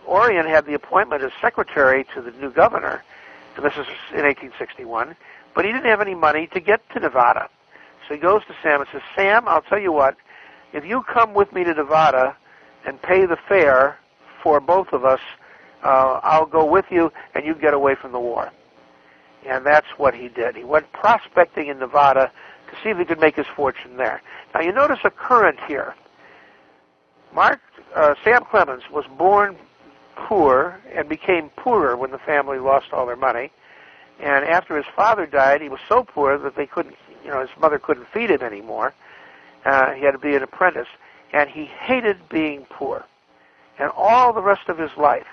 Orion 0.06 0.44
had 0.44 0.66
the 0.66 0.74
appointment 0.74 1.22
as 1.22 1.32
secretary 1.40 2.04
to 2.14 2.20
the 2.20 2.32
new 2.32 2.50
governor, 2.50 3.02
and 3.56 3.64
this 3.64 3.78
is 3.78 3.86
in 4.12 4.24
1861, 4.26 5.16
but 5.54 5.64
he 5.64 5.72
didn't 5.72 5.86
have 5.86 6.02
any 6.02 6.14
money 6.14 6.48
to 6.48 6.60
get 6.60 6.82
to 6.90 7.00
Nevada. 7.00 7.48
So 8.06 8.14
he 8.14 8.20
goes 8.20 8.42
to 8.46 8.54
Sam 8.62 8.80
and 8.80 8.88
says, 8.92 9.02
Sam, 9.14 9.48
I'll 9.48 9.62
tell 9.62 9.78
you 9.78 9.92
what, 9.92 10.16
if 10.72 10.84
you 10.84 11.02
come 11.02 11.34
with 11.34 11.52
me 11.52 11.64
to 11.64 11.74
Nevada 11.74 12.36
and 12.84 13.00
pay 13.02 13.26
the 13.26 13.36
fare 13.48 13.98
for 14.42 14.60
both 14.60 14.92
of 14.92 15.04
us, 15.04 15.20
uh, 15.82 16.20
I'll 16.22 16.46
go 16.46 16.64
with 16.64 16.86
you 16.90 17.12
and 17.34 17.44
you 17.44 17.54
get 17.54 17.74
away 17.74 17.94
from 17.94 18.12
the 18.12 18.20
war. 18.20 18.50
And 19.46 19.64
that's 19.64 19.86
what 19.96 20.14
he 20.14 20.28
did. 20.28 20.56
He 20.56 20.64
went 20.64 20.92
prospecting 20.92 21.68
in 21.68 21.78
Nevada 21.78 22.30
to 22.68 22.76
see 22.82 22.90
if 22.90 22.98
he 22.98 23.04
could 23.04 23.20
make 23.20 23.36
his 23.36 23.46
fortune 23.54 23.96
there. 23.96 24.22
Now 24.54 24.60
you 24.60 24.72
notice 24.72 24.98
a 25.04 25.10
current 25.10 25.58
here. 25.68 25.94
Mark 27.32 27.60
uh, 27.94 28.14
Sam 28.24 28.44
Clemens 28.50 28.82
was 28.90 29.04
born 29.18 29.56
poor 30.16 30.80
and 30.92 31.08
became 31.08 31.50
poorer 31.50 31.96
when 31.96 32.10
the 32.10 32.18
family 32.18 32.58
lost 32.58 32.92
all 32.92 33.06
their 33.06 33.16
money. 33.16 33.50
And 34.20 34.44
after 34.44 34.76
his 34.76 34.86
father 34.94 35.26
died, 35.26 35.60
he 35.60 35.68
was 35.68 35.80
so 35.88 36.02
poor 36.02 36.38
that 36.38 36.56
they 36.56 36.66
couldn't 36.66 36.96
you 37.26 37.32
know, 37.32 37.40
his 37.40 37.50
mother 37.60 37.78
couldn't 37.78 38.06
feed 38.06 38.30
him 38.30 38.40
anymore. 38.42 38.94
Uh, 39.64 39.90
he 39.92 40.04
had 40.04 40.12
to 40.12 40.18
be 40.18 40.36
an 40.36 40.44
apprentice, 40.44 40.86
and 41.32 41.50
he 41.50 41.64
hated 41.64 42.16
being 42.28 42.64
poor. 42.70 43.04
And 43.80 43.90
all 43.96 44.32
the 44.32 44.40
rest 44.40 44.68
of 44.68 44.78
his 44.78 44.96
life, 44.96 45.26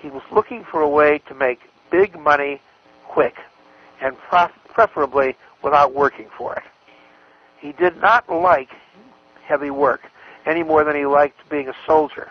he 0.00 0.10
was 0.10 0.22
looking 0.32 0.64
for 0.64 0.80
a 0.82 0.88
way 0.88 1.18
to 1.28 1.34
make 1.34 1.60
big 1.90 2.18
money 2.18 2.60
quick, 3.06 3.36
and 4.02 4.18
prof- 4.18 4.50
preferably 4.68 5.36
without 5.62 5.94
working 5.94 6.26
for 6.36 6.54
it. 6.56 6.64
He 7.60 7.72
did 7.72 7.96
not 8.00 8.28
like 8.28 8.70
heavy 9.44 9.70
work 9.70 10.02
any 10.44 10.64
more 10.64 10.82
than 10.82 10.96
he 10.96 11.06
liked 11.06 11.48
being 11.48 11.68
a 11.68 11.74
soldier. 11.86 12.30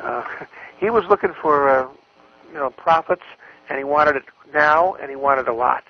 Uh, 0.00 0.22
he 0.78 0.90
was 0.90 1.04
looking 1.06 1.32
for, 1.40 1.68
uh, 1.70 1.88
you 2.48 2.58
know, 2.58 2.70
profits, 2.70 3.22
and 3.70 3.78
he 3.78 3.84
wanted 3.84 4.16
it 4.16 4.24
now, 4.52 4.94
and 4.94 5.08
he 5.08 5.16
wanted 5.16 5.48
a 5.48 5.52
lot. 5.52 5.82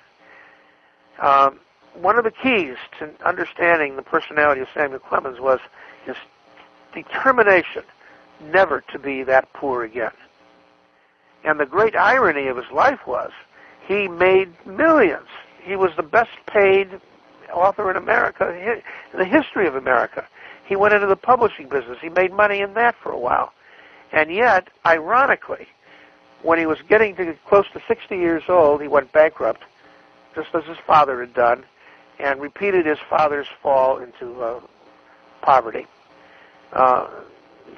Um, 1.21 1.59
one 2.01 2.17
of 2.17 2.23
the 2.23 2.31
keys 2.31 2.77
to 2.99 3.09
understanding 3.25 3.95
the 3.95 4.01
personality 4.01 4.61
of 4.61 4.67
Samuel 4.73 4.99
Clemens 4.99 5.39
was 5.39 5.59
his 6.05 6.15
determination 6.93 7.83
never 8.41 8.81
to 8.91 8.99
be 8.99 9.23
that 9.23 9.51
poor 9.53 9.83
again. 9.83 10.11
And 11.43 11.59
the 11.59 11.65
great 11.65 11.95
irony 11.95 12.47
of 12.47 12.57
his 12.57 12.69
life 12.71 13.05
was 13.05 13.31
he 13.87 14.07
made 14.07 14.53
millions. 14.65 15.27
He 15.63 15.75
was 15.75 15.91
the 15.95 16.03
best 16.03 16.31
paid 16.47 16.89
author 17.53 17.89
in 17.91 17.97
America, 17.97 18.49
in 18.49 18.81
the 19.17 19.25
history 19.25 19.67
of 19.67 19.75
America. 19.75 20.27
He 20.65 20.75
went 20.75 20.93
into 20.93 21.07
the 21.07 21.15
publishing 21.15 21.69
business. 21.69 21.97
He 22.01 22.09
made 22.09 22.33
money 22.33 22.61
in 22.61 22.73
that 22.73 22.95
for 22.95 23.11
a 23.11 23.19
while. 23.19 23.53
And 24.11 24.31
yet, 24.31 24.69
ironically, 24.85 25.67
when 26.41 26.57
he 26.57 26.65
was 26.65 26.79
getting 26.89 27.15
to 27.15 27.35
close 27.47 27.65
to 27.73 27.81
60 27.87 28.15
years 28.15 28.43
old, 28.49 28.81
he 28.81 28.87
went 28.87 29.11
bankrupt, 29.11 29.63
just 30.33 30.49
as 30.53 30.63
his 30.65 30.77
father 30.85 31.19
had 31.19 31.33
done 31.33 31.63
and 32.19 32.41
repeated 32.41 32.85
his 32.85 32.99
father's 33.09 33.47
fall 33.61 33.99
into 33.99 34.41
uh, 34.41 34.59
poverty. 35.41 35.85
Uh, 36.73 37.07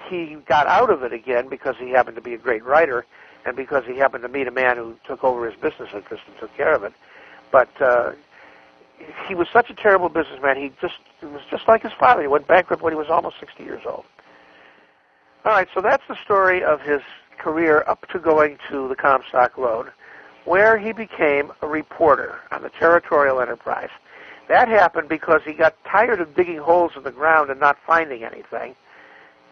he 0.10 0.38
got 0.48 0.68
out 0.68 0.90
of 0.90 1.04
it 1.04 1.14
again 1.14 1.48
because 1.50 1.76
he 1.78 1.90
happened 1.90 2.16
to 2.16 2.22
be 2.22 2.34
a 2.34 2.38
great 2.38 2.64
writer 2.64 3.06
and 3.46 3.56
because 3.56 3.86
he 3.86 3.98
happened 3.98 4.24
to 4.24 4.30
meet 4.30 4.48
a 4.48 4.52
man 4.52 4.78
who 4.78 4.96
took 5.06 5.24
over 5.24 5.50
his 5.50 5.60
business 5.60 5.90
interest 5.94 6.24
and 6.28 6.38
took 6.40 6.56
care 6.56 6.74
of 6.74 6.84
it. 6.84 6.94
But 7.52 7.70
uh, 7.82 8.12
he 9.28 9.36
was 9.36 9.48
such 9.52 9.70
a 9.70 9.74
terrible 9.74 10.10
businessman. 10.10 10.58
He 10.58 10.72
just 10.82 10.96
it 11.22 11.28
was 11.28 11.42
just 11.50 11.68
like 11.68 11.84
his 11.84 11.94
father. 11.94 12.22
He 12.22 12.28
went 12.28 12.48
bankrupt 12.48 12.82
when 12.82 12.94
he 12.94 12.98
was 12.98 13.10
almost 13.10 13.40
60 13.40 13.64
years 13.64 13.82
old. 13.86 14.06
All 15.46 15.54
right, 15.54 15.68
so 15.74 15.82
that's 15.82 16.04
the 16.10 16.18
story 16.24 16.64
of 16.64 16.82
his 16.82 17.02
career 17.38 17.84
up 17.88 18.08
to 18.10 18.20
going 18.20 18.58
to 18.70 18.88
the 18.90 18.96
Comstock 18.96 19.58
Lode, 19.58 19.92
where 20.46 20.78
he 20.78 20.92
became 20.92 21.54
a 21.62 21.68
reporter 21.68 22.40
on 22.52 22.64
the 22.64 22.70
Territorial 22.70 23.40
Enterprise. 23.40 23.90
That 24.48 24.68
happened 24.68 25.10
because 25.10 25.42
he 25.44 25.54
got 25.54 25.76
tired 25.84 26.22
of 26.22 26.36
digging 26.36 26.58
holes 26.58 26.94
in 26.96 27.04
the 27.04 27.12
ground 27.12 27.50
and 27.50 27.60
not 27.60 27.78
finding 27.86 28.24
anything. 28.24 28.76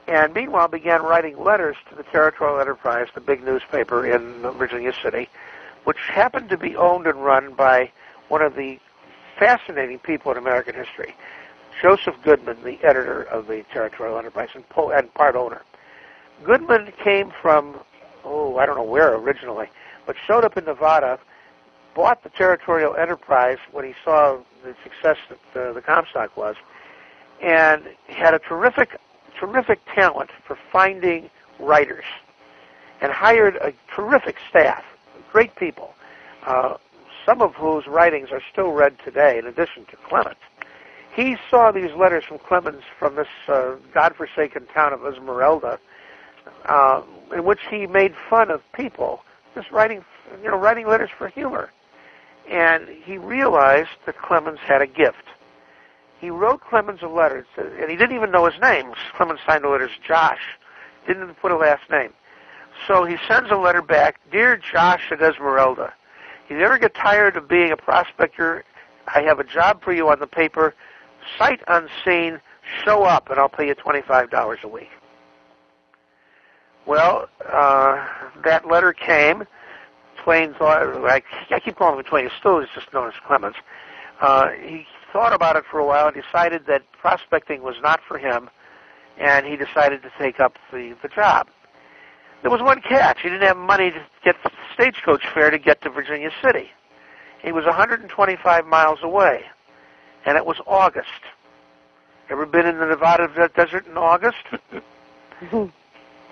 And 0.07 0.33
meanwhile 0.33 0.67
began 0.67 1.01
writing 1.01 1.37
letters 1.37 1.75
to 1.89 1.95
the 1.95 2.03
Territorial 2.03 2.59
Enterprise, 2.59 3.07
the 3.13 3.21
big 3.21 3.43
newspaper 3.43 4.05
in 4.05 4.41
Virginia 4.57 4.93
City, 5.01 5.27
which 5.83 5.97
happened 6.07 6.49
to 6.49 6.57
be 6.57 6.75
owned 6.75 7.07
and 7.07 7.23
run 7.23 7.53
by 7.53 7.91
one 8.29 8.41
of 8.41 8.55
the 8.55 8.79
fascinating 9.37 9.99
people 9.99 10.31
in 10.31 10.37
American 10.37 10.75
history, 10.75 11.15
Joseph 11.81 12.15
Goodman, 12.23 12.57
the 12.63 12.81
editor 12.83 13.23
of 13.23 13.47
the 13.47 13.65
Territorial 13.73 14.17
Enterprise 14.17 14.49
and, 14.53 14.67
po- 14.69 14.91
and 14.91 15.13
part 15.13 15.35
owner. 15.35 15.61
Goodman 16.43 16.93
came 17.03 17.31
from 17.41 17.79
oh, 18.25 18.57
I 18.57 18.65
don't 18.65 18.75
know 18.75 18.83
where 18.83 19.15
originally, 19.15 19.67
but 20.05 20.15
showed 20.27 20.43
up 20.43 20.57
in 20.57 20.65
Nevada, 20.65 21.19
bought 21.95 22.21
the 22.23 22.29
territorial 22.29 22.95
enterprise 22.95 23.57
when 23.71 23.85
he 23.85 23.93
saw 24.03 24.37
the 24.63 24.75
success 24.83 25.17
that 25.29 25.39
the, 25.53 25.73
the 25.73 25.81
Comstock 25.81 26.35
was, 26.37 26.55
and 27.41 27.83
had 28.07 28.33
a 28.33 28.39
terrific, 28.39 28.99
terrific 29.39 29.79
talent 29.93 30.29
for 30.45 30.57
finding 30.71 31.29
writers, 31.59 32.05
and 33.01 33.11
hired 33.11 33.55
a 33.55 33.73
terrific 33.95 34.35
staff, 34.49 34.83
great 35.31 35.55
people, 35.55 35.95
uh, 36.45 36.75
some 37.25 37.41
of 37.41 37.55
whose 37.55 37.87
writings 37.87 38.29
are 38.31 38.41
still 38.51 38.71
read 38.71 38.95
today, 39.03 39.39
in 39.39 39.47
addition 39.47 39.85
to 39.85 39.95
Clemens. 39.97 40.35
He 41.15 41.37
saw 41.49 41.71
these 41.71 41.91
letters 41.93 42.25
from 42.25 42.39
Clemens 42.39 42.83
from 42.99 43.15
this 43.15 43.27
uh, 43.47 43.75
godforsaken 43.93 44.67
town 44.73 44.91
of 44.91 45.05
Esmeralda, 45.05 45.79
uh, 46.65 47.01
in 47.33 47.45
which 47.45 47.61
he 47.69 47.87
made 47.87 48.13
fun 48.29 48.51
of 48.51 48.61
people, 48.73 49.23
just 49.55 49.71
writing, 49.71 50.03
you 50.43 50.49
know, 50.49 50.57
writing 50.57 50.87
letters 50.87 51.09
for 51.17 51.29
humor. 51.29 51.71
And 52.49 52.87
he 52.87 53.17
realized 53.17 53.89
that 54.05 54.17
Clemens 54.17 54.59
had 54.59 54.81
a 54.81 54.87
gift. 54.87 55.23
He 56.19 56.29
wrote 56.29 56.61
Clemens 56.61 57.01
a 57.01 57.07
letter, 57.07 57.45
and 57.57 57.89
he 57.89 57.97
didn't 57.97 58.15
even 58.15 58.31
know 58.31 58.45
his 58.45 58.59
name. 58.61 58.93
Clemens 59.15 59.39
signed 59.45 59.63
the 59.63 59.69
letters 59.69 59.91
Josh, 60.07 60.39
didn't 61.07 61.23
even 61.23 61.35
put 61.35 61.51
a 61.51 61.57
last 61.57 61.89
name. 61.89 62.13
So 62.87 63.05
he 63.05 63.17
sends 63.27 63.51
a 63.51 63.55
letter 63.55 63.81
back, 63.81 64.19
Dear 64.31 64.57
Josh 64.57 65.11
at 65.11 65.21
Esmeralda, 65.21 65.93
you 66.49 66.59
ever 66.59 66.77
get 66.77 66.93
tired 66.93 67.37
of 67.37 67.47
being 67.47 67.71
a 67.71 67.77
prospector? 67.77 68.63
I 69.07 69.21
have 69.21 69.39
a 69.39 69.43
job 69.43 69.83
for 69.83 69.93
you 69.93 70.09
on 70.09 70.19
the 70.19 70.27
paper. 70.27 70.75
Sight 71.37 71.59
unseen, 71.67 72.39
show 72.83 73.03
up 73.03 73.29
and 73.29 73.39
I'll 73.39 73.49
pay 73.49 73.67
you 73.67 73.75
$25 73.75 74.63
a 74.63 74.67
week. 74.67 74.89
Well, 76.85 77.27
uh, 77.51 78.07
that 78.43 78.67
letter 78.67 78.93
came. 78.93 79.45
Twain 80.25 80.55
thought, 80.55 80.81
I, 81.05 81.21
I 81.51 81.59
keep 81.59 81.75
calling 81.75 81.99
him 81.99 82.03
Twain, 82.03 82.23
He's 82.23 82.33
still 82.39 82.57
is 82.57 82.67
just 82.73 82.91
known 82.91 83.09
as 83.09 83.13
Clemens. 83.27 83.55
Uh, 84.19 84.49
he 84.49 84.87
thought 85.13 85.33
about 85.33 85.55
it 85.55 85.65
for 85.69 85.79
a 85.79 85.85
while 85.85 86.07
and 86.07 86.15
decided 86.19 86.65
that 86.65 86.81
prospecting 86.93 87.61
was 87.61 87.75
not 87.83 87.99
for 88.07 88.17
him, 88.17 88.49
and 89.19 89.45
he 89.45 89.55
decided 89.55 90.01
to 90.01 90.11
take 90.17 90.39
up 90.39 90.57
the, 90.73 90.95
the 91.03 91.09
job. 91.09 91.47
There 92.41 92.49
was 92.49 92.59
one 92.63 92.81
catch. 92.81 93.21
He 93.21 93.29
didn't 93.29 93.47
have 93.47 93.55
money 93.55 93.91
to 93.91 94.03
get 94.23 94.35
stagecoach 94.73 95.21
fare 95.31 95.51
to 95.51 95.59
get 95.59 95.81
to 95.81 95.91
Virginia 95.91 96.31
City. 96.43 96.71
He 97.43 97.51
was 97.51 97.65
125 97.65 98.65
miles 98.65 98.99
away, 99.03 99.43
and 100.25 100.37
it 100.37 100.45
was 100.45 100.57
August. 100.65 101.07
Ever 102.31 102.47
been 102.47 102.65
in 102.65 102.79
the 102.79 102.87
Nevada 102.87 103.27
desert 103.55 103.85
in 103.85 103.95
August? 103.95 104.43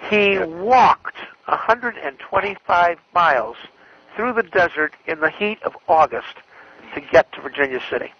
he 0.10 0.40
walked 0.40 1.18
125 1.46 2.98
miles 3.14 3.56
through 4.16 4.34
the 4.34 4.44
desert 4.44 4.94
in 5.08 5.20
the 5.20 5.30
heat 5.30 5.62
of 5.64 5.76
August 5.88 6.36
to 6.94 7.02
get 7.02 7.32
to 7.34 7.42
Virginia 7.42 7.80
City. 7.90 8.12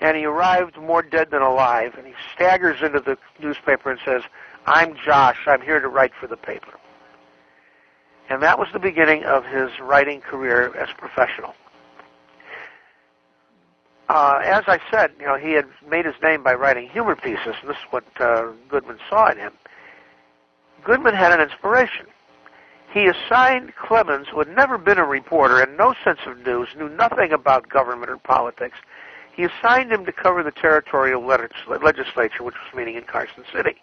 And 0.00 0.16
he 0.16 0.24
arrived 0.24 0.76
more 0.76 1.02
dead 1.02 1.30
than 1.30 1.42
alive, 1.42 1.94
and 1.96 2.06
he 2.06 2.14
staggers 2.34 2.82
into 2.82 3.00
the 3.00 3.18
newspaper 3.40 3.90
and 3.90 4.00
says, 4.04 4.22
I'm 4.66 4.96
Josh. 5.04 5.38
I'm 5.46 5.60
here 5.60 5.80
to 5.80 5.88
write 5.88 6.12
for 6.14 6.26
the 6.26 6.36
paper. 6.36 6.78
And 8.28 8.42
that 8.42 8.58
was 8.58 8.68
the 8.72 8.78
beginning 8.78 9.24
of 9.24 9.44
his 9.46 9.70
writing 9.80 10.20
career 10.20 10.74
as 10.76 10.90
a 10.90 10.94
professional. 10.94 11.54
Uh, 14.08 14.40
as 14.42 14.64
I 14.66 14.78
said, 14.90 15.12
you 15.18 15.26
know, 15.26 15.36
he 15.36 15.52
had 15.52 15.66
made 15.88 16.04
his 16.04 16.14
name 16.22 16.42
by 16.42 16.54
writing 16.54 16.88
humor 16.88 17.16
pieces, 17.16 17.54
and 17.60 17.68
this 17.68 17.76
is 17.76 17.82
what 17.90 18.04
uh, 18.20 18.52
Goodman 18.68 18.98
saw 19.08 19.30
in 19.30 19.38
him. 19.38 19.52
Goodman 20.84 21.14
had 21.14 21.32
an 21.32 21.40
inspiration. 21.40 22.06
He 22.98 23.06
assigned 23.06 23.76
Clemens, 23.76 24.26
who 24.28 24.40
had 24.40 24.48
never 24.48 24.76
been 24.76 24.98
a 24.98 25.04
reporter 25.04 25.60
and 25.60 25.76
no 25.76 25.94
sense 26.02 26.18
of 26.26 26.44
news, 26.44 26.66
knew 26.76 26.88
nothing 26.88 27.30
about 27.32 27.68
government 27.68 28.10
or 28.10 28.16
politics, 28.16 28.76
he 29.32 29.44
assigned 29.44 29.92
him 29.92 30.04
to 30.04 30.10
cover 30.10 30.42
the 30.42 30.50
territorial 30.50 31.24
legislature, 31.24 32.42
which 32.42 32.56
was 32.56 32.74
meeting 32.74 32.96
in 32.96 33.04
Carson 33.04 33.44
City, 33.54 33.76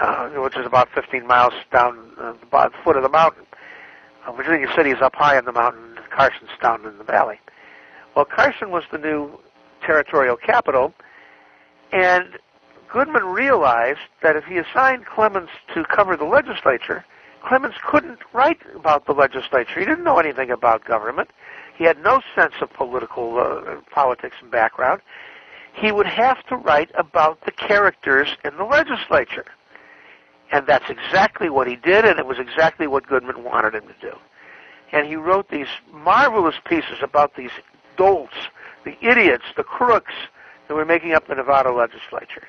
uh, 0.00 0.30
which 0.30 0.56
is 0.56 0.64
about 0.64 0.88
15 0.94 1.26
miles 1.26 1.52
down 1.70 2.12
uh, 2.18 2.32
the 2.32 2.70
foot 2.82 2.96
of 2.96 3.02
the 3.02 3.10
mountain. 3.10 3.44
Uh, 4.26 4.32
Virginia 4.32 4.68
City 4.74 4.88
is 4.88 5.02
up 5.02 5.14
high 5.14 5.36
on 5.36 5.44
the 5.44 5.52
mountain, 5.52 5.98
Carson's 6.10 6.48
down 6.62 6.86
in 6.86 6.96
the 6.96 7.04
valley. 7.04 7.38
Well, 8.14 8.24
Carson 8.24 8.70
was 8.70 8.84
the 8.90 8.96
new 8.96 9.38
territorial 9.84 10.38
capital, 10.38 10.94
and 11.92 12.38
Goodman 12.90 13.24
realized 13.24 14.08
that 14.22 14.34
if 14.34 14.44
he 14.44 14.56
assigned 14.56 15.04
Clemens 15.04 15.50
to 15.74 15.84
cover 15.94 16.16
the 16.16 16.24
legislature, 16.24 17.04
Clemens 17.42 17.74
couldn't 17.84 18.18
write 18.32 18.60
about 18.74 19.06
the 19.06 19.12
legislature. 19.12 19.78
He 19.78 19.86
didn't 19.86 20.04
know 20.04 20.18
anything 20.18 20.50
about 20.50 20.84
government. 20.84 21.30
He 21.76 21.84
had 21.84 22.02
no 22.02 22.20
sense 22.34 22.54
of 22.60 22.72
political 22.72 23.38
uh, 23.38 23.80
politics 23.90 24.36
and 24.40 24.50
background. 24.50 25.00
He 25.74 25.92
would 25.92 26.06
have 26.06 26.44
to 26.46 26.56
write 26.56 26.90
about 26.94 27.44
the 27.44 27.52
characters 27.52 28.28
in 28.44 28.56
the 28.56 28.64
legislature. 28.64 29.44
And 30.50 30.66
that's 30.66 30.88
exactly 30.88 31.50
what 31.50 31.66
he 31.66 31.76
did, 31.76 32.04
and 32.04 32.18
it 32.18 32.26
was 32.26 32.38
exactly 32.38 32.86
what 32.86 33.06
Goodman 33.06 33.44
wanted 33.44 33.74
him 33.74 33.86
to 33.88 33.94
do. 34.00 34.16
And 34.92 35.06
he 35.06 35.16
wrote 35.16 35.50
these 35.50 35.66
marvelous 35.92 36.54
pieces 36.64 36.98
about 37.02 37.34
these 37.36 37.50
dolts, 37.96 38.34
the 38.84 38.96
idiots, 39.04 39.44
the 39.56 39.64
crooks 39.64 40.14
that 40.68 40.74
were 40.74 40.84
making 40.84 41.12
up 41.12 41.26
the 41.26 41.34
Nevada 41.34 41.72
legislature. 41.72 42.46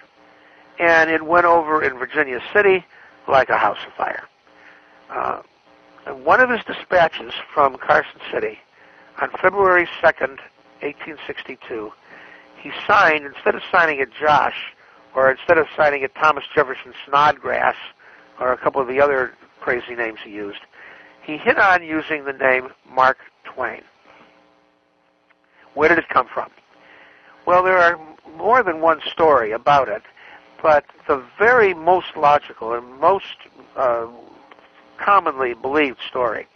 And 0.79 1.09
it 1.09 1.25
went 1.25 1.45
over 1.45 1.83
in 1.83 1.97
Virginia 1.97 2.39
City 2.53 2.85
like 3.27 3.49
a 3.49 3.57
house 3.57 3.79
of 3.85 3.93
fire. 3.93 4.23
Uh, 5.09 5.41
one 6.23 6.39
of 6.39 6.49
his 6.49 6.61
dispatches 6.65 7.33
from 7.53 7.77
Carson 7.77 8.19
City 8.31 8.59
on 9.21 9.29
February 9.41 9.87
2nd, 10.01 10.39
1862, 10.81 11.91
he 12.61 12.71
signed, 12.85 13.25
instead 13.25 13.55
of 13.55 13.61
signing 13.71 13.99
it 13.99 14.09
Josh, 14.19 14.73
or 15.15 15.31
instead 15.31 15.57
of 15.57 15.67
signing 15.75 16.03
it 16.03 16.13
Thomas 16.15 16.43
Jefferson 16.53 16.93
Snodgrass, 17.05 17.75
or 18.39 18.53
a 18.53 18.57
couple 18.57 18.81
of 18.81 18.87
the 18.87 19.01
other 19.01 19.33
crazy 19.59 19.95
names 19.95 20.19
he 20.23 20.31
used, 20.31 20.59
he 21.23 21.37
hit 21.37 21.57
on 21.57 21.83
using 21.83 22.25
the 22.25 22.33
name 22.33 22.69
Mark 22.89 23.17
Twain. 23.43 23.81
Where 25.73 25.89
did 25.89 25.97
it 25.97 26.09
come 26.09 26.27
from? 26.33 26.49
Well, 27.45 27.63
there 27.63 27.77
are 27.77 27.99
more 28.37 28.63
than 28.63 28.81
one 28.81 29.01
story 29.11 29.51
about 29.51 29.89
it, 29.89 30.03
but 30.61 30.85
the 31.07 31.23
very 31.37 31.73
most 31.73 32.15
logical 32.15 32.73
and 32.73 32.99
most 32.99 33.37
uh, 33.75 34.07
commonly 34.97 35.53
believed 35.53 35.97
story 36.09 36.47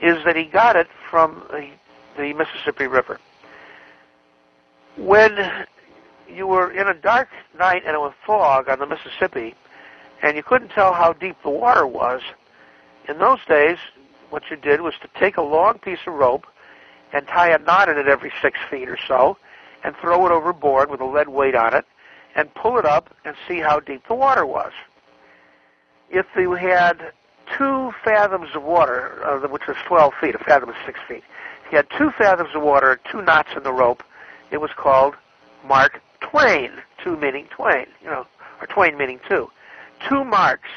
is 0.00 0.24
that 0.24 0.36
he 0.36 0.44
got 0.44 0.76
it 0.76 0.88
from 1.10 1.42
the, 1.50 1.68
the 2.16 2.32
Mississippi 2.34 2.86
River. 2.86 3.18
When 4.96 5.66
you 6.28 6.46
were 6.46 6.70
in 6.70 6.88
a 6.88 6.94
dark 6.94 7.28
night 7.58 7.82
and 7.86 7.94
it 7.94 8.00
was 8.00 8.12
fog 8.26 8.68
on 8.68 8.78
the 8.78 8.86
Mississippi, 8.86 9.54
and 10.22 10.36
you 10.36 10.42
couldn't 10.42 10.68
tell 10.68 10.92
how 10.92 11.12
deep 11.12 11.36
the 11.42 11.50
water 11.50 11.86
was. 11.86 12.22
In 13.08 13.18
those 13.18 13.40
days, 13.48 13.78
what 14.30 14.44
you 14.50 14.56
did 14.56 14.80
was 14.80 14.94
to 15.02 15.08
take 15.18 15.36
a 15.36 15.42
long 15.42 15.78
piece 15.78 15.98
of 16.06 16.14
rope 16.14 16.46
and 17.12 17.26
tie 17.26 17.50
a 17.50 17.58
knot 17.58 17.88
in 17.88 17.98
it 17.98 18.08
every 18.08 18.32
six 18.40 18.58
feet 18.70 18.88
or 18.88 18.98
so, 19.06 19.36
and 19.84 19.94
throw 19.96 20.24
it 20.26 20.32
overboard 20.32 20.90
with 20.90 21.00
a 21.00 21.04
lead 21.04 21.28
weight 21.28 21.54
on 21.54 21.74
it, 21.74 21.84
and 22.34 22.54
pull 22.54 22.78
it 22.78 22.86
up 22.86 23.14
and 23.24 23.36
see 23.46 23.58
how 23.58 23.80
deep 23.80 24.06
the 24.08 24.14
water 24.14 24.46
was. 24.46 24.72
If 26.08 26.26
you 26.36 26.52
had 26.52 27.12
two 27.56 27.92
fathoms 28.04 28.50
of 28.54 28.62
water, 28.62 29.24
uh, 29.24 29.46
which 29.48 29.66
was 29.66 29.76
12 29.86 30.12
feet, 30.20 30.34
a 30.34 30.38
fathom 30.38 30.70
is 30.70 30.76
six 30.86 30.98
feet. 31.08 31.22
You 31.70 31.76
had 31.76 31.86
two 31.96 32.10
fathoms 32.18 32.50
of 32.54 32.62
water, 32.62 33.00
two 33.10 33.22
knots 33.22 33.50
in 33.56 33.62
the 33.62 33.72
rope, 33.72 34.02
it 34.50 34.60
was 34.60 34.70
called 34.76 35.14
Mark 35.66 36.00
Twain, 36.20 36.70
two 37.02 37.16
meaning 37.16 37.46
twain, 37.50 37.86
you 38.02 38.08
know, 38.08 38.26
or 38.60 38.66
twain 38.66 38.96
meaning 38.96 39.18
two. 39.28 39.50
Two 40.08 40.24
marks 40.24 40.68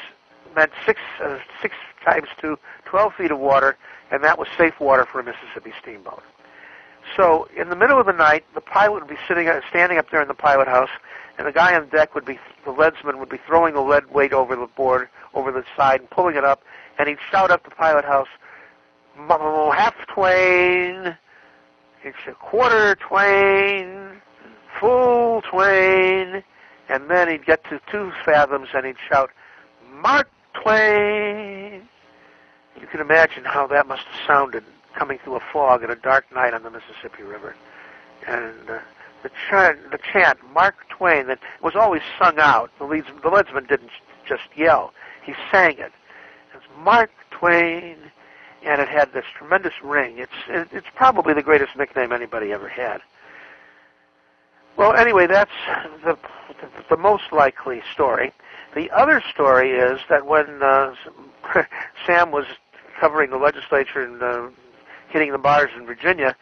meant 0.54 0.72
six, 0.84 1.00
uh, 1.22 1.38
six 1.60 1.74
times 2.04 2.28
two, 2.40 2.58
12 2.86 3.14
feet 3.14 3.30
of 3.30 3.38
water, 3.38 3.76
and 4.10 4.24
that 4.24 4.38
was 4.38 4.48
safe 4.56 4.80
water 4.80 5.04
for 5.04 5.20
a 5.20 5.24
Mississippi 5.24 5.72
steamboat. 5.80 6.22
So 7.16 7.48
in 7.56 7.68
the 7.68 7.76
middle 7.76 8.00
of 8.00 8.06
the 8.06 8.12
night, 8.12 8.44
the 8.54 8.60
pilot 8.60 9.02
would 9.02 9.08
be 9.08 9.18
sitting, 9.28 9.48
uh, 9.48 9.60
standing 9.68 9.98
up 9.98 10.10
there 10.10 10.22
in 10.22 10.28
the 10.28 10.34
pilot 10.34 10.66
house, 10.66 10.90
and 11.38 11.46
the 11.46 11.52
guy 11.52 11.74
on 11.74 11.88
deck 11.90 12.14
would 12.14 12.24
be, 12.24 12.38
the 12.64 12.70
leadsman 12.70 13.18
would 13.18 13.28
be 13.28 13.38
throwing 13.46 13.74
the 13.74 13.80
lead 13.80 14.10
weight 14.10 14.32
over 14.32 14.56
the 14.56 14.66
board, 14.66 15.08
over 15.34 15.52
the 15.52 15.64
side, 15.76 16.00
and 16.00 16.10
pulling 16.10 16.36
it 16.36 16.44
up, 16.44 16.62
and 16.98 17.08
he'd 17.08 17.18
shout 17.30 17.50
up 17.50 17.64
the 17.64 17.70
pilot 17.70 18.04
house, 18.04 18.28
half 19.16 19.94
twain, 20.08 21.16
it's 22.02 22.18
a 22.28 22.32
quarter 22.32 22.94
twain, 22.96 24.20
full 24.78 25.42
twain, 25.42 26.42
and 26.88 27.10
then 27.10 27.28
he'd 27.28 27.44
get 27.44 27.64
to 27.64 27.80
two 27.90 28.12
fathoms 28.24 28.68
and 28.74 28.86
he'd 28.86 28.96
shout, 29.08 29.30
Mark 29.92 30.28
Twain. 30.54 31.88
You 32.80 32.86
can 32.86 33.00
imagine 33.00 33.44
how 33.44 33.66
that 33.68 33.86
must 33.86 34.04
have 34.04 34.26
sounded 34.26 34.64
coming 34.94 35.18
through 35.18 35.36
a 35.36 35.40
fog 35.52 35.82
at 35.82 35.90
a 35.90 35.96
dark 35.96 36.30
night 36.32 36.54
on 36.54 36.62
the 36.62 36.70
Mississippi 36.70 37.22
River. 37.22 37.54
And 38.26 38.54
uh, 38.68 38.78
the, 39.22 39.30
chant, 39.48 39.90
the 39.90 39.98
chant, 39.98 40.38
Mark 40.52 40.76
Twain, 40.88 41.26
that 41.26 41.40
was 41.62 41.74
always 41.74 42.02
sung 42.18 42.38
out. 42.38 42.70
The, 42.78 42.84
leads, 42.84 43.08
the 43.22 43.28
leadsman 43.28 43.66
didn't 43.66 43.90
just 44.26 44.44
yell. 44.54 44.92
He 45.26 45.34
sang 45.50 45.78
it. 45.78 45.92
It's 46.54 46.64
Mark 46.78 47.10
Twain, 47.32 47.96
and 48.64 48.80
it 48.80 48.88
had 48.88 49.12
this 49.12 49.24
tremendous 49.36 49.74
ring. 49.82 50.18
It's 50.18 50.70
it's 50.72 50.86
probably 50.94 51.34
the 51.34 51.42
greatest 51.42 51.76
nickname 51.76 52.12
anybody 52.12 52.52
ever 52.52 52.68
had. 52.68 53.00
Well, 54.76 54.94
anyway, 54.94 55.26
that's 55.26 55.50
the 56.04 56.16
the 56.88 56.96
most 56.96 57.32
likely 57.32 57.82
story. 57.92 58.32
The 58.76 58.88
other 58.90 59.20
story 59.32 59.72
is 59.72 60.00
that 60.08 60.26
when 60.26 60.62
uh, 60.62 60.94
Sam 62.06 62.30
was 62.30 62.46
covering 63.00 63.30
the 63.30 63.36
legislature 63.36 64.02
and 64.02 64.22
uh, 64.22 64.48
hitting 65.08 65.32
the 65.32 65.38
bars 65.38 65.70
in 65.76 65.86
Virginia, 65.86 66.36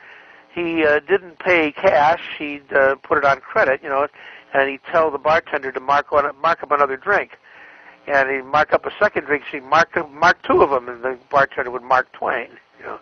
he 0.54 0.84
uh, 0.84 1.00
didn't 1.00 1.38
pay 1.38 1.72
cash. 1.72 2.20
He'd 2.38 2.70
uh, 2.72 2.96
put 2.96 3.16
it 3.16 3.24
on 3.24 3.40
credit, 3.40 3.80
you 3.82 3.88
know, 3.88 4.08
and 4.52 4.68
he'd 4.68 4.82
tell 4.90 5.10
the 5.10 5.18
bartender 5.18 5.72
to 5.72 5.80
mark 5.80 6.12
on 6.12 6.30
mark 6.42 6.62
up 6.62 6.70
another 6.70 6.98
drink. 6.98 7.38
And 8.06 8.30
he'd 8.30 8.44
mark 8.44 8.72
up 8.72 8.84
a 8.86 8.92
second 8.98 9.24
drink. 9.24 9.44
So 9.50 9.58
he'd 9.58 9.64
mark 9.64 9.96
mark 10.10 10.42
two 10.42 10.62
of 10.62 10.70
them, 10.70 10.88
and 10.88 11.02
the 11.02 11.18
bartender 11.30 11.70
would 11.70 11.82
mark 11.82 12.12
Twain. 12.12 12.48
You 12.78 12.84
know, 12.84 12.98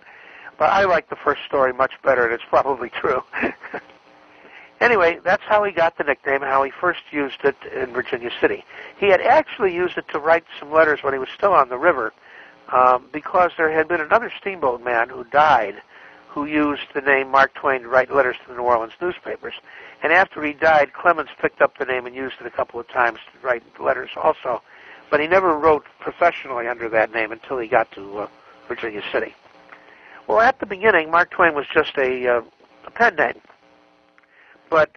but 0.58 0.70
I 0.70 0.84
like 0.84 1.08
the 1.08 1.16
first 1.16 1.42
story 1.46 1.72
much 1.72 1.92
better, 2.04 2.24
and 2.24 2.32
it's 2.32 2.44
probably 2.48 2.90
true. 2.90 3.22
anyway, 4.80 5.18
that's 5.24 5.42
how 5.44 5.64
he 5.64 5.72
got 5.72 5.98
the 5.98 6.04
nickname, 6.04 6.42
and 6.42 6.44
how 6.44 6.62
he 6.62 6.70
first 6.70 7.00
used 7.10 7.38
it 7.44 7.56
in 7.74 7.92
Virginia 7.92 8.30
City. 8.40 8.64
He 8.96 9.08
had 9.08 9.20
actually 9.20 9.74
used 9.74 9.98
it 9.98 10.06
to 10.12 10.18
write 10.18 10.44
some 10.58 10.72
letters 10.72 11.02
when 11.02 11.12
he 11.12 11.18
was 11.18 11.28
still 11.34 11.52
on 11.52 11.68
the 11.68 11.78
river, 11.78 12.12
um, 12.72 13.08
because 13.12 13.50
there 13.56 13.72
had 13.72 13.88
been 13.88 14.00
another 14.00 14.30
steamboat 14.40 14.82
man 14.82 15.08
who 15.08 15.24
died 15.24 15.82
who 16.32 16.46
used 16.46 16.86
the 16.94 17.00
name 17.02 17.30
Mark 17.30 17.52
Twain 17.54 17.82
to 17.82 17.88
write 17.88 18.10
letters 18.10 18.36
to 18.42 18.48
the 18.48 18.56
New 18.56 18.62
Orleans 18.62 18.94
newspapers. 19.02 19.52
And 20.02 20.12
after 20.12 20.42
he 20.42 20.54
died, 20.54 20.94
Clemens 20.94 21.28
picked 21.38 21.60
up 21.60 21.76
the 21.76 21.84
name 21.84 22.06
and 22.06 22.14
used 22.14 22.36
it 22.40 22.46
a 22.46 22.50
couple 22.50 22.80
of 22.80 22.88
times 22.88 23.18
to 23.32 23.46
write 23.46 23.62
letters 23.78 24.10
also. 24.16 24.62
But 25.12 25.20
he 25.20 25.26
never 25.26 25.58
wrote 25.58 25.84
professionally 26.00 26.66
under 26.66 26.88
that 26.88 27.12
name 27.12 27.32
until 27.32 27.58
he 27.58 27.68
got 27.68 27.92
to 27.92 28.20
uh, 28.20 28.28
Virginia 28.66 29.02
City. 29.12 29.34
Well, 30.26 30.40
at 30.40 30.58
the 30.58 30.64
beginning, 30.64 31.10
Mark 31.10 31.30
Twain 31.30 31.54
was 31.54 31.66
just 31.70 31.98
a, 31.98 32.26
uh, 32.26 32.42
a 32.86 32.90
pen 32.90 33.16
name. 33.16 33.38
But 34.70 34.90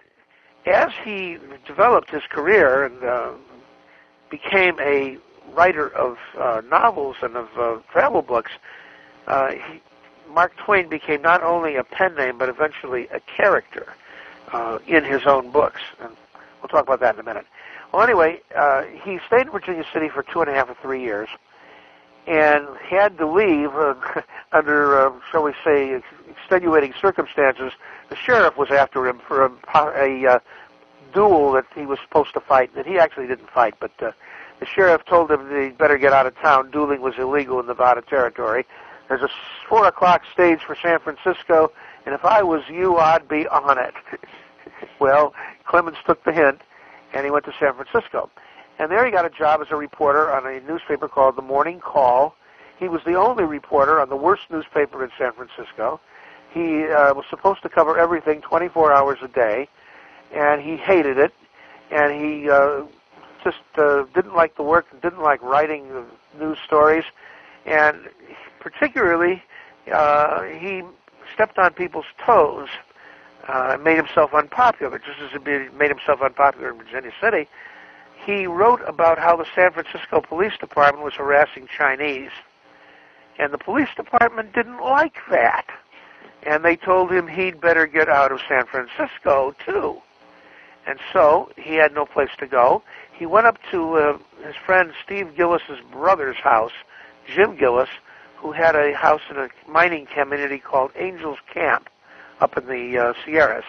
as 0.64 0.90
he 1.04 1.36
developed 1.66 2.08
his 2.08 2.22
career 2.30 2.86
and 2.86 3.04
uh, 3.04 3.32
became 4.30 4.80
a 4.80 5.18
writer 5.52 5.94
of 5.94 6.16
uh, 6.38 6.62
novels 6.70 7.16
and 7.20 7.36
of 7.36 7.48
uh, 7.58 7.76
travel 7.92 8.22
books, 8.22 8.52
uh, 9.26 9.50
he, 9.50 9.82
Mark 10.30 10.56
Twain 10.56 10.88
became 10.88 11.20
not 11.20 11.42
only 11.42 11.76
a 11.76 11.84
pen 11.84 12.14
name, 12.14 12.38
but 12.38 12.48
eventually 12.48 13.06
a 13.08 13.20
character 13.20 13.92
uh, 14.50 14.78
in 14.86 15.04
his 15.04 15.26
own 15.26 15.50
books. 15.50 15.82
And 16.00 16.16
we'll 16.62 16.68
talk 16.68 16.84
about 16.84 17.00
that 17.00 17.16
in 17.16 17.20
a 17.20 17.24
minute. 17.24 17.44
Well, 17.92 18.02
anyway, 18.02 18.40
uh, 18.54 18.82
he 18.82 19.18
stayed 19.26 19.46
in 19.46 19.50
Virginia 19.50 19.84
City 19.92 20.08
for 20.08 20.22
two 20.22 20.40
and 20.40 20.50
a 20.50 20.54
half 20.54 20.68
or 20.68 20.76
three 20.82 21.02
years 21.02 21.28
and 22.26 22.66
had 22.78 23.16
to 23.18 23.26
leave 23.26 23.74
uh, 23.74 23.94
under, 24.52 25.06
uh, 25.06 25.12
shall 25.30 25.44
we 25.44 25.52
say, 25.64 26.00
extenuating 26.28 26.92
circumstances. 27.00 27.72
The 28.10 28.16
sheriff 28.16 28.56
was 28.56 28.70
after 28.70 29.06
him 29.06 29.20
for 29.26 29.46
a, 29.46 29.50
a 29.74 30.26
uh, 30.26 30.38
duel 31.14 31.52
that 31.52 31.66
he 31.74 31.86
was 31.86 31.98
supposed 32.02 32.34
to 32.34 32.40
fight, 32.40 32.74
that 32.74 32.86
he 32.86 32.98
actually 32.98 33.26
didn't 33.26 33.50
fight, 33.50 33.74
but 33.80 33.92
uh, 34.00 34.12
the 34.60 34.66
sheriff 34.66 35.04
told 35.04 35.30
him 35.30 35.48
that 35.48 35.62
he'd 35.62 35.78
better 35.78 35.98
get 35.98 36.12
out 36.12 36.26
of 36.26 36.34
town. 36.36 36.70
Dueling 36.70 37.00
was 37.00 37.14
illegal 37.18 37.60
in 37.60 37.66
Nevada 37.66 38.02
territory. 38.02 38.66
There's 39.08 39.22
a 39.22 39.28
four 39.68 39.86
o'clock 39.86 40.22
stage 40.32 40.60
for 40.66 40.76
San 40.80 40.98
Francisco, 40.98 41.70
and 42.04 42.14
if 42.14 42.24
I 42.24 42.42
was 42.42 42.62
you, 42.68 42.96
I'd 42.96 43.28
be 43.28 43.46
on 43.46 43.78
it. 43.78 43.94
well, 45.00 45.32
Clemens 45.64 45.98
took 46.06 46.24
the 46.24 46.32
hint, 46.32 46.60
and 47.16 47.24
he 47.24 47.30
went 47.30 47.46
to 47.46 47.52
San 47.58 47.72
Francisco. 47.74 48.30
And 48.78 48.90
there 48.90 49.04
he 49.04 49.10
got 49.10 49.24
a 49.24 49.30
job 49.30 49.62
as 49.62 49.68
a 49.70 49.76
reporter 49.76 50.30
on 50.30 50.46
a 50.46 50.60
newspaper 50.60 51.08
called 51.08 51.36
The 51.36 51.42
Morning 51.42 51.80
Call. 51.80 52.36
He 52.78 52.88
was 52.88 53.00
the 53.04 53.14
only 53.14 53.44
reporter 53.44 54.00
on 54.00 54.10
the 54.10 54.16
worst 54.16 54.42
newspaper 54.50 55.02
in 55.02 55.10
San 55.18 55.32
Francisco. 55.32 55.98
He 56.52 56.84
uh, 56.84 57.14
was 57.14 57.24
supposed 57.30 57.62
to 57.62 57.70
cover 57.70 57.98
everything 57.98 58.42
24 58.42 58.92
hours 58.92 59.18
a 59.22 59.28
day, 59.28 59.66
and 60.34 60.60
he 60.60 60.76
hated 60.76 61.16
it. 61.16 61.32
And 61.90 62.12
he 62.12 62.50
uh, 62.50 62.82
just 63.42 63.62
uh, 63.78 64.04
didn't 64.14 64.34
like 64.34 64.56
the 64.56 64.62
work, 64.62 64.86
didn't 65.00 65.22
like 65.22 65.42
writing 65.42 65.88
the 65.88 66.04
news 66.38 66.58
stories, 66.66 67.04
and 67.64 67.96
particularly, 68.60 69.42
uh, 69.90 70.42
he 70.42 70.82
stepped 71.32 71.58
on 71.58 71.72
people's 71.72 72.06
toes, 72.24 72.68
uh, 73.48 73.76
made 73.82 73.96
himself 73.96 74.34
unpopular, 74.34 74.98
just 74.98 75.20
as 75.20 75.30
he 75.30 75.38
made 75.76 75.90
himself 75.90 76.20
unpopular 76.22 76.70
in 76.70 76.78
Virginia 76.78 77.12
City. 77.20 77.48
He 78.24 78.46
wrote 78.46 78.80
about 78.86 79.18
how 79.18 79.36
the 79.36 79.46
San 79.54 79.72
Francisco 79.72 80.20
Police 80.20 80.56
Department 80.58 81.04
was 81.04 81.14
harassing 81.14 81.68
Chinese. 81.68 82.30
And 83.38 83.52
the 83.52 83.58
police 83.58 83.90
department 83.94 84.54
didn't 84.54 84.80
like 84.80 85.16
that. 85.30 85.66
And 86.42 86.64
they 86.64 86.76
told 86.76 87.12
him 87.12 87.28
he'd 87.28 87.60
better 87.60 87.86
get 87.86 88.08
out 88.08 88.32
of 88.32 88.40
San 88.48 88.64
Francisco, 88.66 89.54
too. 89.64 90.00
And 90.86 90.98
so 91.12 91.50
he 91.56 91.74
had 91.74 91.92
no 91.92 92.06
place 92.06 92.30
to 92.38 92.46
go. 92.46 92.82
He 93.12 93.26
went 93.26 93.46
up 93.46 93.58
to 93.70 93.94
uh, 93.94 94.18
his 94.44 94.54
friend 94.56 94.92
Steve 95.04 95.36
Gillis's 95.36 95.80
brother's 95.90 96.36
house, 96.36 96.72
Jim 97.26 97.56
Gillis, 97.56 97.88
who 98.36 98.52
had 98.52 98.76
a 98.76 98.94
house 98.94 99.22
in 99.30 99.36
a 99.36 99.48
mining 99.68 100.06
community 100.06 100.58
called 100.58 100.92
Angels 100.96 101.38
Camp 101.52 101.88
up 102.40 102.56
in 102.56 102.66
the 102.66 102.98
uh, 102.98 103.12
Sierras. 103.24 103.64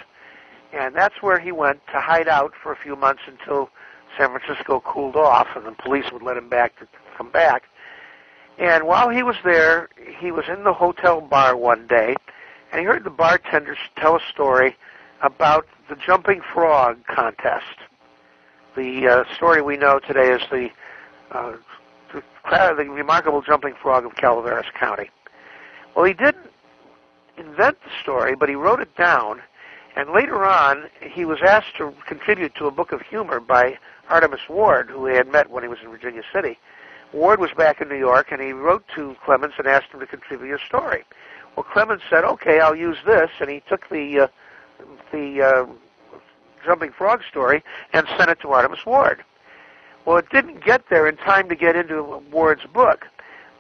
And 0.74 0.96
that's 0.96 1.22
where 1.22 1.40
he 1.40 1.52
went 1.52 1.80
to 1.94 2.00
hide 2.00 2.28
out 2.28 2.54
for 2.62 2.72
a 2.72 2.76
few 2.76 2.96
months 2.96 3.22
until 3.28 3.70
San 4.18 4.30
Francisco 4.30 4.82
cooled 4.82 5.16
off 5.16 5.48
and 5.56 5.66
the 5.66 5.72
police 5.72 6.12
would 6.12 6.22
let 6.22 6.38
him 6.38 6.50
back 6.50 6.78
to 6.80 6.88
come 7.18 7.30
back. 7.30 7.64
And 8.58 8.86
while 8.86 9.10
he 9.10 9.24
was 9.24 9.36
there, 9.44 9.90
he 10.20 10.32
was 10.32 10.46
in 10.48 10.64
the 10.64 10.74
hotel 10.74 11.22
bar 11.22 11.56
one 11.56 11.88
day 11.88 12.16
and 12.72 12.80
he 12.80 12.86
heard 12.86 13.04
the 13.04 13.10
bartender 13.10 13.78
tell 13.96 14.16
a 14.16 14.20
story 14.32 14.76
about 15.22 15.66
the 15.90 15.96
jumping 15.96 16.42
frog 16.42 17.00
contest. 17.08 17.78
The 18.76 19.08
uh, 19.08 19.36
story 19.36 19.62
we 19.62 19.78
know 19.78 20.00
today 20.00 20.32
is 20.32 20.42
the 20.52 20.70
uh, 21.32 21.54
the 22.54 22.86
remarkable 22.90 23.42
jumping 23.42 23.74
frog 23.82 24.06
of 24.06 24.16
Calaveras 24.16 24.68
County. 24.80 25.10
Well, 25.96 26.06
he 26.06 26.14
didn't 26.14 26.50
invent 27.38 27.78
the 27.84 27.92
story, 28.02 28.36
but 28.36 28.50
he 28.50 28.56
wrote 28.56 28.80
it 28.80 28.96
down, 28.96 29.42
and 29.96 30.12
later 30.12 30.46
on, 30.46 30.90
he 31.02 31.26
was 31.26 31.40
asked 31.42 31.76
to 31.78 31.94
contribute 32.06 32.56
to 32.56 32.68
a 32.68 32.72
book 32.72 32.92
of 32.92 33.02
humor 33.02 33.40
by 33.40 33.78
Artemus 34.10 34.48
Ward, 34.50 34.90
who 34.90 35.06
he 35.08 35.16
had 35.16 35.28
met 35.28 35.50
when 35.50 35.64
he 35.64 35.70
was 35.70 35.80
in 35.84 35.90
Virginia 35.90 36.24
City. 36.34 36.58
Ward 37.14 37.40
was 37.40 37.52
back 37.58 37.82
in 37.82 37.88
New 37.88 37.98
York, 37.98 38.32
and 38.32 38.42
he 38.42 38.52
wrote 38.52 38.84
to 38.96 39.16
Clemens 39.24 39.54
and 39.58 39.68
asked 39.68 39.92
him 39.92 40.00
to 40.00 40.08
contribute 40.08 40.54
a 40.54 40.66
story. 40.66 41.04
Well, 41.56 41.64
Clemens 41.64 42.02
said, 42.10 42.24
"Okay, 42.24 42.60
I'll 42.60 42.76
use 42.76 42.98
this," 43.06 43.32
and 43.40 43.50
he 43.50 43.62
took 43.68 43.90
the 43.90 44.20
uh, 44.22 44.28
the 45.12 45.42
uh, 45.42 45.66
jumping 46.66 46.92
frog 46.92 47.22
story 47.28 47.64
and 47.94 48.06
sent 48.18 48.30
it 48.30 48.40
to 48.42 48.48
Artemus 48.48 48.86
Ward. 48.86 49.24
Well, 50.06 50.18
it 50.18 50.30
didn't 50.30 50.64
get 50.64 50.84
there 50.90 51.08
in 51.08 51.18
time 51.18 51.50
to 51.50 51.56
get 51.56 51.76
into 51.76 52.22
Ward's 52.32 52.66
book, 52.66 53.08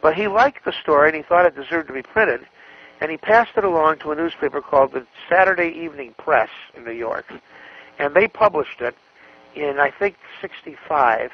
but 0.01 0.13
he 0.13 0.27
liked 0.27 0.63
the 0.63 0.73
story 0.81 1.09
and 1.09 1.15
he 1.15 1.23
thought 1.23 1.45
it 1.45 1.55
deserved 1.55 1.87
to 1.87 1.93
be 1.93 2.03
printed, 2.03 2.47
and 2.99 3.11
he 3.11 3.17
passed 3.17 3.51
it 3.57 3.63
along 3.63 3.99
to 3.99 4.11
a 4.11 4.15
newspaper 4.15 4.61
called 4.61 4.93
the 4.93 5.05
Saturday 5.29 5.69
Evening 5.69 6.13
Press 6.17 6.49
in 6.75 6.83
New 6.83 6.91
York, 6.91 7.25
and 7.99 8.13
they 8.13 8.27
published 8.27 8.81
it 8.81 8.95
in 9.55 9.79
I 9.79 9.91
think 9.91 10.17
'65, 10.41 11.31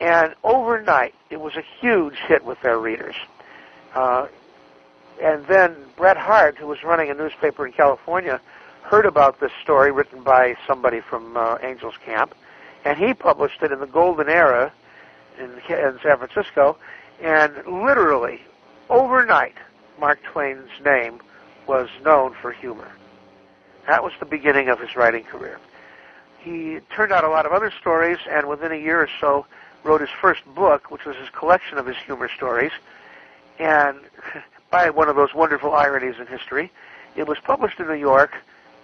and 0.00 0.34
overnight 0.42 1.14
it 1.30 1.40
was 1.40 1.56
a 1.56 1.62
huge 1.80 2.16
hit 2.16 2.44
with 2.44 2.60
their 2.62 2.78
readers. 2.78 3.16
Uh, 3.94 4.26
and 5.22 5.46
then 5.46 5.76
Bret 5.96 6.16
Harte, 6.16 6.56
who 6.56 6.66
was 6.66 6.82
running 6.82 7.10
a 7.10 7.14
newspaper 7.14 7.66
in 7.66 7.72
California, 7.72 8.40
heard 8.82 9.06
about 9.06 9.40
this 9.40 9.52
story 9.62 9.92
written 9.92 10.22
by 10.22 10.56
somebody 10.66 11.00
from 11.00 11.36
uh, 11.36 11.56
Angels 11.62 11.94
Camp, 12.04 12.34
and 12.84 12.98
he 12.98 13.14
published 13.14 13.62
it 13.62 13.72
in 13.72 13.80
the 13.80 13.86
Golden 13.86 14.28
Era 14.28 14.72
in, 15.38 15.50
in 15.68 15.98
San 16.02 16.18
Francisco, 16.18 16.76
and 17.22 17.54
literally 17.66 18.42
overnight, 18.90 19.54
Mark 19.98 20.22
Twain's 20.22 20.70
name 20.84 21.20
was 21.66 21.88
known 22.04 22.34
for 22.40 22.52
humor. 22.52 22.90
That 23.86 24.02
was 24.02 24.12
the 24.18 24.26
beginning 24.26 24.68
of 24.68 24.80
his 24.80 24.96
writing 24.96 25.24
career. 25.24 25.58
He 26.40 26.78
turned 26.94 27.12
out 27.12 27.24
a 27.24 27.28
lot 27.28 27.46
of 27.46 27.52
other 27.52 27.72
stories, 27.80 28.18
and 28.28 28.48
within 28.48 28.72
a 28.72 28.76
year 28.76 29.00
or 29.00 29.08
so, 29.20 29.46
wrote 29.82 30.00
his 30.00 30.10
first 30.20 30.44
book, 30.54 30.90
which 30.90 31.04
was 31.04 31.16
his 31.16 31.28
collection 31.30 31.78
of 31.78 31.86
his 31.86 31.96
humor 31.96 32.28
stories. 32.34 32.72
And 33.58 33.98
by 34.70 34.90
one 34.90 35.08
of 35.08 35.16
those 35.16 35.34
wonderful 35.34 35.72
ironies 35.74 36.16
in 36.18 36.26
history, 36.26 36.70
it 37.16 37.26
was 37.26 37.38
published 37.44 37.78
in 37.80 37.86
New 37.86 37.94
York 37.94 38.34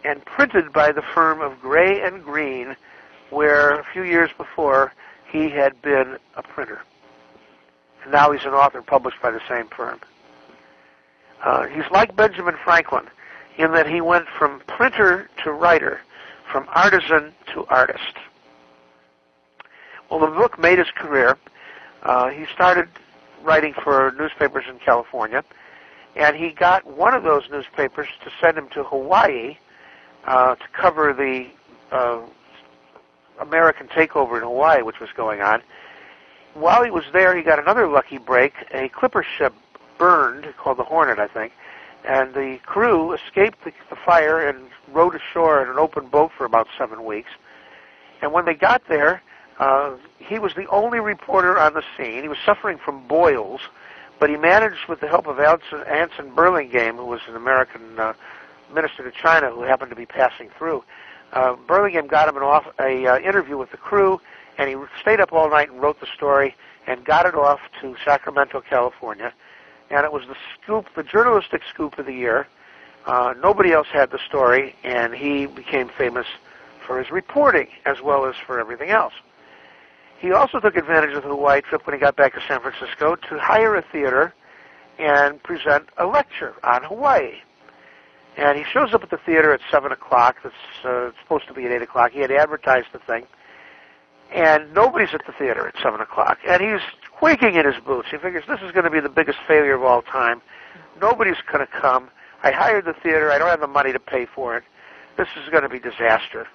and 0.05 0.25
printed 0.25 0.73
by 0.73 0.93
the 0.93 1.03
firm 1.03 1.41
of 1.41 1.61
Gray 1.61 2.01
and 2.03 2.23
Green 2.23 2.77
where 3.31 3.79
a 3.79 3.85
few 3.93 4.03
years 4.03 4.31
before 4.37 4.93
he 5.31 5.49
had 5.49 5.81
been 5.83 6.19
a 6.37 6.43
printer. 6.43 6.83
And 8.03 8.13
now 8.13 8.33
he's 8.33 8.45
an 8.45 8.53
author 8.53 8.83
published 8.83 9.23
by 9.23 9.31
the 9.31 9.41
same 9.49 9.69
firm. 9.69 10.01
Uh, 11.43 11.67
he's 11.67 11.91
like 11.91 12.15
Benjamin 12.17 12.57
Franklin 12.63 13.07
in 13.57 13.73
that 13.73 13.87
he 13.87 14.01
went 14.01 14.27
from 14.39 14.61
printer 14.67 15.29
to 15.45 15.53
writer, 15.53 16.01
from 16.51 16.67
artisan 16.75 17.33
to 17.53 17.65
artist. 17.67 18.17
Well, 20.11 20.21
the 20.21 20.27
book 20.27 20.59
made 20.59 20.79
his 20.79 20.91
career. 20.91 21.37
Uh, 22.03 22.31
he 22.31 22.47
started 22.47 22.89
writing 23.43 23.75
for 23.75 24.15
newspapers 24.19 24.65
in 24.69 24.79
California, 24.79 25.45
and 26.17 26.37
he 26.37 26.51
got 26.51 26.85
one 26.87 27.15
of 27.15 27.23
those 27.23 27.45
newspapers 27.51 28.09
to 28.25 28.31
send 28.41 28.59
him 28.59 28.69
to 28.71 28.83
Hawaii 28.85 29.57
uh, 30.25 30.55
to 30.57 30.69
cover 30.73 31.13
the 31.13 31.47
uh, 31.95 32.21
American 33.41 33.89
takeover 33.89 34.37
in 34.37 34.43
Hawaii, 34.43 34.83
which 34.83 35.01
was 35.01 35.11
going 35.17 35.41
on. 35.41 35.63
While 36.55 36.83
he 36.83 36.91
was 36.91 37.05
there, 37.13 37.37
he 37.37 37.43
got 37.43 37.59
another 37.59 37.87
lucky 37.87 38.19
break. 38.19 38.53
A 38.73 38.89
clipper 38.89 39.25
ship 39.39 39.55
burned, 40.01 40.53
called 40.57 40.79
the 40.79 40.85
Hornet, 40.85 41.21
I 41.21 41.29
think, 41.29 41.53
and 42.05 42.33
the 42.35 42.59
crew 42.65 43.13
escaped 43.13 43.63
the, 43.65 43.73
the 43.91 43.97
fire 43.97 44.49
and 44.49 44.71
rowed 44.91 45.15
ashore 45.15 45.63
in 45.63 45.69
an 45.69 45.79
open 45.79 46.07
boat 46.07 46.33
for 46.37 46.45
about 46.45 46.67
seven 46.77 47.05
weeks. 47.05 47.31
And 48.23 48.33
when 48.33 48.47
they 48.47 48.55
got 48.55 48.83
there, 48.89 49.23
uh, 49.59 49.93
he 50.19 50.39
was 50.39 50.55
the 50.55 50.67
only 50.69 51.01
reporter 51.01 51.59
on 51.59 51.75
the 51.75 51.85
scene. 51.97 52.23
He 52.23 52.29
was 52.29 52.39
suffering 52.45 52.79
from 52.79 53.07
boils, 53.07 53.61
but 54.19 54.31
he 54.31 54.37
managed, 54.37 54.89
with 54.89 55.01
the 55.01 55.09
help 55.09 55.27
of 55.27 55.39
Anson, 55.39 55.83
Anson 55.87 56.35
Burlingame, 56.35 56.97
who 56.97 57.05
was 57.05 57.21
an 57.29 57.37
American 57.37 57.99
uh, 57.99 58.15
minister 58.75 59.03
to 59.03 59.11
China 59.11 59.51
who 59.51 59.63
happened 59.63 59.91
to 59.91 59.97
be 59.97 60.07
passing 60.07 60.49
through. 60.57 60.83
Uh, 61.33 61.55
Burlingame 61.67 62.07
got 62.07 62.29
him 62.29 62.37
an 62.37 62.43
off 62.43 62.67
a 62.81 63.07
uh, 63.07 63.19
interview 63.19 63.59
with 63.59 63.71
the 63.71 63.77
crew, 63.77 64.21
and 64.57 64.69
he 64.69 64.77
stayed 65.01 65.21
up 65.21 65.33
all 65.33 65.51
night 65.51 65.71
and 65.71 65.81
wrote 65.83 66.01
the 66.01 66.09
story 66.15 66.55
and 66.87 67.05
got 67.05 67.27
it 67.27 67.35
off 67.35 67.61
to 67.81 67.95
Sacramento, 68.05 68.63
California. 68.63 69.33
And 69.91 70.05
it 70.05 70.13
was 70.13 70.23
the 70.27 70.37
scoop, 70.63 70.87
the 70.95 71.03
journalistic 71.03 71.63
scoop 71.73 71.99
of 71.99 72.07
the 72.07 72.13
year. 72.13 72.47
Uh, 73.07 73.35
nobody 73.43 73.73
else 73.73 73.89
had 73.93 74.11
the 74.11 74.19
story, 74.29 74.77
and 74.85 75.15
he 75.15 75.47
became 75.47 75.89
famous 75.89 76.27
for 76.87 76.99
his 76.99 77.11
reporting 77.11 77.69
as 77.87 78.01
well 78.01 78.25
as 78.27 78.35
for 78.47 78.61
everything 78.61 78.91
else. 78.91 79.15
He 80.19 80.33
also 80.33 80.61
took 80.61 80.77
advantage 80.77 81.17
of 81.17 81.23
the 81.23 81.31
Hawaii 81.31 81.63
trip 81.63 81.87
when 81.87 81.95
he 81.95 82.01
got 82.01 82.15
back 82.15 82.35
to 82.35 82.43
San 82.47 82.61
Francisco 82.61 83.17
to 83.17 83.39
hire 83.39 83.75
a 83.75 83.83
theater 83.83 84.35
and 84.99 85.43
present 85.43 85.89
a 85.97 86.05
lecture 86.05 86.55
on 86.63 86.83
Hawaii. 86.85 87.39
And 88.37 88.59
he 88.59 88.65
shows 88.65 88.93
up 88.93 89.03
at 89.03 89.11
the 89.11 89.17
theater 89.17 89.53
at 89.53 89.61
7 89.71 89.91
o'clock. 89.91 90.37
It's 90.45 90.85
uh, 90.85 91.11
supposed 91.23 91.49
to 91.49 91.55
be 91.55 91.65
at 91.65 91.73
8 91.73 91.83
o'clock. 91.83 92.13
He 92.13 92.21
had 92.21 92.31
advertised 92.31 92.89
the 92.93 92.99
thing. 92.99 93.27
And 94.33 94.73
nobody's 94.75 95.13
at 95.13 95.27
the 95.27 95.33
theater 95.33 95.67
at 95.69 95.75
7 95.83 96.01
o'clock. 96.01 96.39
And 96.47 96.63
he's 96.63 96.81
quaking 97.13 97.57
in 97.57 97.67
his 97.67 97.83
boots. 97.85 98.09
He 98.11 98.17
figures 98.17 98.45
this 98.49 98.61
is 98.63 98.73
going 98.73 98.85
to 98.85 98.91
be 98.91 99.01
the 99.01 99.09
biggest 99.09 99.39
failure 99.47 99.75
of 99.75 99.83
all 99.83 100.03
time. 100.03 100.41
Nobody's 101.01 101.37
going 101.51 101.67
to 101.67 101.73
come. 101.73 102.11
I 102.43 102.51
hired 102.53 102.85
the 102.85 102.95
theater. 102.95 103.31
I 103.31 103.39
don't 103.39 103.49
have 103.49 103.61
the 103.61 103.67
money 103.67 103.93
to 103.93 103.99
pay 103.99 104.27
for 104.27 104.57
it. 104.57 104.65
This 105.17 105.29
is 105.43 105.51
going 105.51 105.63
to 105.63 105.69
be 105.69 105.79
disaster. 105.79 106.47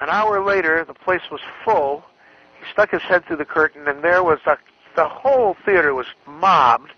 An 0.00 0.08
hour 0.10 0.44
later, 0.44 0.84
the 0.84 0.94
place 0.94 1.22
was 1.30 1.40
full. 1.64 2.04
He 2.60 2.70
stuck 2.70 2.90
his 2.90 3.02
head 3.02 3.24
through 3.24 3.38
the 3.38 3.44
curtain, 3.44 3.88
and 3.88 4.04
there 4.04 4.22
was 4.22 4.38
a, 4.46 4.56
the 4.94 5.08
whole 5.08 5.56
theater 5.64 5.94
was 5.94 6.06
mobbed. 6.26 6.90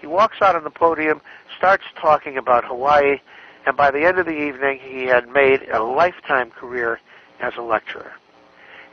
He 0.00 0.06
walks 0.06 0.36
out 0.40 0.54
on 0.54 0.64
the 0.64 0.70
podium, 0.70 1.20
starts 1.56 1.84
talking 2.00 2.36
about 2.36 2.64
Hawaii, 2.64 3.18
and 3.66 3.76
by 3.76 3.90
the 3.90 4.04
end 4.04 4.18
of 4.18 4.26
the 4.26 4.38
evening, 4.38 4.78
he 4.80 5.04
had 5.04 5.28
made 5.28 5.62
a 5.72 5.82
lifetime 5.82 6.50
career 6.50 7.00
as 7.40 7.54
a 7.56 7.62
lecturer. 7.62 8.12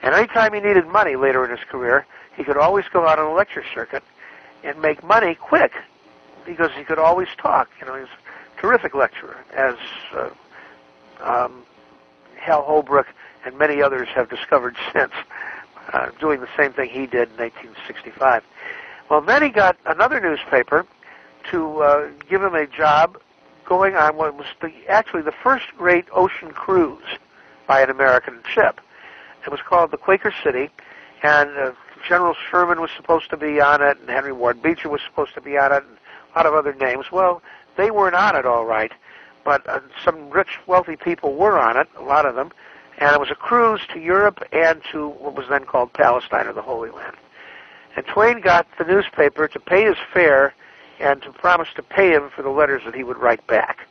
And 0.01 0.15
anytime 0.15 0.53
he 0.53 0.59
needed 0.59 0.87
money 0.87 1.15
later 1.15 1.43
in 1.45 1.51
his 1.51 1.65
career, 1.67 2.05
he 2.35 2.43
could 2.43 2.57
always 2.57 2.85
go 2.91 3.07
out 3.07 3.19
on 3.19 3.27
a 3.27 3.33
lecture 3.33 3.63
circuit 3.73 4.03
and 4.63 4.79
make 4.81 5.03
money 5.03 5.35
quick 5.35 5.73
because 6.45 6.71
he 6.75 6.83
could 6.83 6.99
always 6.99 7.27
talk. 7.37 7.69
You 7.79 7.87
know, 7.87 7.95
he's 7.95 8.07
a 8.07 8.61
terrific 8.61 8.95
lecturer, 8.95 9.37
as 9.53 9.75
uh, 10.15 10.29
um, 11.21 11.63
Hal 12.37 12.63
Holbrook 12.63 13.07
and 13.45 13.57
many 13.57 13.81
others 13.81 14.07
have 14.09 14.29
discovered 14.29 14.75
since, 14.93 15.13
uh, 15.93 16.09
doing 16.19 16.39
the 16.39 16.49
same 16.57 16.73
thing 16.73 16.89
he 16.89 17.05
did 17.05 17.29
in 17.31 17.37
1865. 17.37 18.43
Well, 19.09 19.21
then 19.21 19.43
he 19.43 19.49
got 19.49 19.77
another 19.85 20.19
newspaper 20.19 20.85
to 21.51 21.81
uh, 21.81 22.09
give 22.29 22.41
him 22.41 22.55
a 22.55 22.67
job 22.67 23.19
going 23.65 23.95
on 23.95 24.15
what 24.15 24.35
was 24.35 24.47
the, 24.61 24.71
actually 24.87 25.21
the 25.21 25.31
first 25.31 25.65
great 25.77 26.05
ocean 26.11 26.51
cruise 26.51 27.03
by 27.67 27.81
an 27.81 27.89
American 27.89 28.39
ship. 28.47 28.79
It 29.43 29.49
was 29.49 29.61
called 29.61 29.91
the 29.91 29.97
Quaker 29.97 30.33
City, 30.43 30.69
and 31.23 31.49
uh, 31.57 31.71
General 32.07 32.35
Sherman 32.49 32.81
was 32.81 32.91
supposed 32.95 33.29
to 33.29 33.37
be 33.37 33.59
on 33.59 33.81
it, 33.81 33.99
and 33.99 34.09
Henry 34.09 34.31
Ward 34.31 34.61
Beecher 34.61 34.89
was 34.89 35.01
supposed 35.01 35.33
to 35.35 35.41
be 35.41 35.57
on 35.57 35.71
it, 35.71 35.83
and 35.83 35.97
a 36.33 36.37
lot 36.37 36.45
of 36.45 36.53
other 36.53 36.73
names. 36.73 37.11
Well, 37.11 37.41
they 37.77 37.91
weren't 37.91 38.15
on 38.15 38.35
it 38.35 38.45
all 38.45 38.65
right, 38.65 38.91
but 39.43 39.67
uh, 39.67 39.79
some 40.03 40.29
rich, 40.29 40.59
wealthy 40.67 40.95
people 40.95 41.35
were 41.35 41.59
on 41.59 41.77
it, 41.77 41.87
a 41.97 42.03
lot 42.03 42.25
of 42.25 42.35
them, 42.35 42.51
and 42.97 43.13
it 43.15 43.19
was 43.19 43.31
a 43.31 43.35
cruise 43.35 43.81
to 43.93 43.99
Europe 43.99 44.43
and 44.51 44.81
to 44.91 45.09
what 45.09 45.35
was 45.35 45.47
then 45.49 45.65
called 45.65 45.93
Palestine 45.93 46.47
or 46.47 46.53
the 46.53 46.61
Holy 46.61 46.89
Land. 46.89 47.15
And 47.95 48.05
Twain 48.05 48.41
got 48.41 48.67
the 48.77 48.85
newspaper 48.85 49.47
to 49.47 49.59
pay 49.59 49.85
his 49.85 49.97
fare 50.13 50.53
and 50.99 51.21
to 51.23 51.31
promise 51.31 51.67
to 51.75 51.83
pay 51.83 52.11
him 52.11 52.29
for 52.29 52.41
the 52.41 52.49
letters 52.49 52.83
that 52.85 52.95
he 52.95 53.03
would 53.03 53.17
write 53.17 53.45
back. 53.47 53.87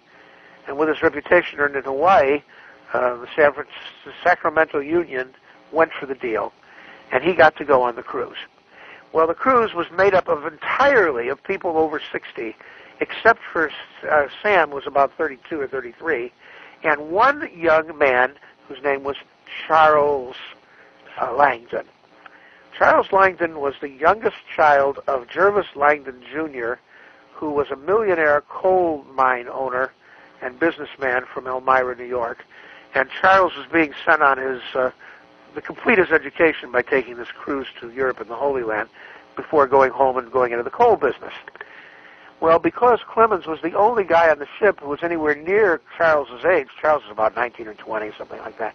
And 0.66 0.78
with 0.78 0.88
his 0.88 1.02
reputation 1.02 1.58
earned 1.58 1.76
in 1.76 1.84
Hawaii, 1.84 2.42
uh, 2.92 3.16
the, 3.16 3.26
San 3.36 3.52
Francisco, 3.52 4.12
Sacramento 4.22 4.80
Union 4.80 5.34
went 5.72 5.92
for 5.92 6.06
the 6.06 6.14
deal, 6.14 6.52
and 7.12 7.22
he 7.22 7.34
got 7.34 7.56
to 7.56 7.64
go 7.64 7.82
on 7.82 7.96
the 7.96 8.02
cruise. 8.02 8.38
Well, 9.12 9.26
the 9.26 9.34
cruise 9.34 9.74
was 9.74 9.86
made 9.96 10.14
up 10.14 10.28
of 10.28 10.46
entirely 10.46 11.28
of 11.28 11.42
people 11.42 11.76
over 11.76 12.00
60, 12.12 12.56
except 13.00 13.40
for 13.52 13.70
uh, 14.08 14.26
Sam, 14.42 14.70
was 14.70 14.86
about 14.86 15.12
32 15.16 15.60
or 15.60 15.66
33, 15.66 16.32
and 16.84 17.10
one 17.10 17.48
young 17.54 17.96
man 17.98 18.34
whose 18.68 18.82
name 18.82 19.02
was 19.02 19.16
Charles 19.66 20.36
uh, 21.20 21.32
Langdon. 21.32 21.86
Charles 22.76 23.12
Langdon 23.12 23.60
was 23.60 23.74
the 23.80 23.90
youngest 23.90 24.36
child 24.54 25.00
of 25.06 25.28
Jervis 25.28 25.66
Langdon 25.74 26.22
Jr., 26.32 26.74
who 27.34 27.50
was 27.50 27.70
a 27.70 27.76
millionaire 27.76 28.42
coal 28.48 29.04
mine 29.12 29.48
owner 29.48 29.92
and 30.40 30.58
businessman 30.58 31.24
from 31.32 31.46
Elmira, 31.46 31.96
New 31.96 32.04
York. 32.04 32.44
And 32.94 33.08
Charles 33.20 33.54
was 33.56 33.66
being 33.72 33.92
sent 34.04 34.22
on 34.22 34.38
his 34.38 34.62
uh, 34.74 34.90
to 35.54 35.60
complete 35.60 35.98
his 35.98 36.10
education 36.10 36.70
by 36.70 36.82
taking 36.82 37.16
this 37.16 37.28
cruise 37.28 37.66
to 37.80 37.90
Europe 37.90 38.20
and 38.20 38.30
the 38.30 38.36
Holy 38.36 38.62
Land 38.62 38.88
before 39.36 39.66
going 39.66 39.90
home 39.90 40.16
and 40.16 40.30
going 40.30 40.52
into 40.52 40.64
the 40.64 40.70
coal 40.70 40.96
business. 40.96 41.34
Well, 42.40 42.58
because 42.58 43.00
Clemens 43.06 43.46
was 43.46 43.60
the 43.62 43.74
only 43.74 44.04
guy 44.04 44.30
on 44.30 44.38
the 44.38 44.46
ship 44.58 44.80
who 44.80 44.88
was 44.88 45.02
anywhere 45.02 45.34
near 45.34 45.80
Charles's 45.96 46.44
age, 46.44 46.68
Charles 46.80 47.04
is 47.04 47.10
about 47.10 47.36
19 47.36 47.68
or 47.68 47.74
20, 47.74 48.12
something 48.16 48.38
like 48.38 48.58
that. 48.58 48.74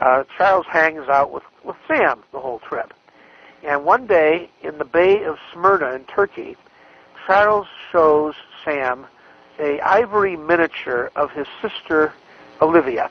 Uh, 0.00 0.24
Charles 0.36 0.66
hangs 0.66 1.08
out 1.08 1.30
with 1.30 1.42
with 1.62 1.76
Sam 1.86 2.22
the 2.32 2.40
whole 2.40 2.58
trip. 2.60 2.94
And 3.62 3.84
one 3.84 4.06
day 4.06 4.50
in 4.62 4.78
the 4.78 4.84
Bay 4.84 5.24
of 5.24 5.38
Smyrna 5.52 5.92
in 5.92 6.04
Turkey, 6.04 6.56
Charles 7.26 7.66
shows 7.92 8.34
Sam 8.64 9.06
a 9.58 9.78
ivory 9.80 10.36
miniature 10.36 11.10
of 11.16 11.30
his 11.32 11.46
sister 11.60 12.14
Olivia. 12.62 13.10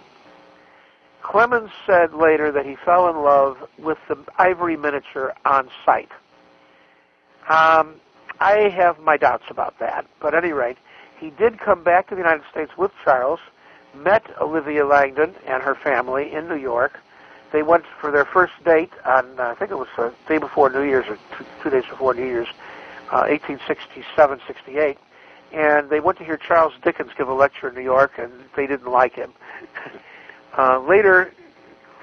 Clemens 1.22 1.70
said 1.86 2.14
later 2.14 2.52
that 2.52 2.66
he 2.66 2.76
fell 2.86 3.10
in 3.10 3.18
love 3.18 3.58
with 3.78 3.98
the 4.08 4.18
ivory 4.38 4.78
miniature 4.78 5.34
on 5.46 5.70
sight. 5.86 6.10
Um, 7.50 7.96
I 8.40 8.70
have 8.70 9.00
my 9.00 9.18
doubts 9.18 9.46
about 9.50 9.78
that, 9.80 10.06
but 10.22 10.34
at 10.34 10.44
any 10.44 10.54
rate, 10.54 10.78
he 11.20 11.30
did 11.32 11.60
come 11.60 11.84
back 11.84 12.08
to 12.10 12.16
the 12.16 12.22
United 12.22 12.44
States 12.50 12.72
with 12.78 12.92
Charles, 13.04 13.40
met 13.94 14.24
Olivia 14.40 14.86
Langdon 14.86 15.36
and 15.46 15.62
her 15.62 15.76
family 15.76 16.32
in 16.32 16.48
New 16.48 16.56
York. 16.56 17.00
They 17.52 17.64
went 17.64 17.84
for 18.00 18.12
their 18.12 18.26
first 18.26 18.54
date 18.64 18.92
on, 19.06 19.40
uh, 19.40 19.44
I 19.44 19.56
think 19.56 19.72
it 19.72 19.78
was 19.78 19.88
the 19.98 20.14
day 20.28 20.38
before 20.38 20.70
New 20.70 20.84
Year's 20.84 21.08
or 21.08 21.18
two, 21.38 21.46
two 21.64 21.70
days 21.70 21.84
before 21.90 22.14
New 22.14 22.26
Year's, 22.26 22.48
uh, 23.12 23.26
1867, 23.28 24.40
68. 24.48 24.98
And 25.52 25.90
they 25.90 26.00
went 26.00 26.20
to 26.20 26.24
hear 26.24 26.38
Charles 26.38 26.74
Dickens 26.84 27.12
give 27.18 27.28
a 27.28 27.34
lecture 27.34 27.70
in 27.70 27.76
New 27.76 27.82
York, 27.82 28.12
and 28.20 28.32
they 28.56 28.68
didn't 28.68 28.92
like 28.92 29.16
him. 29.16 29.34
uh, 30.58 30.80
later, 30.80 31.34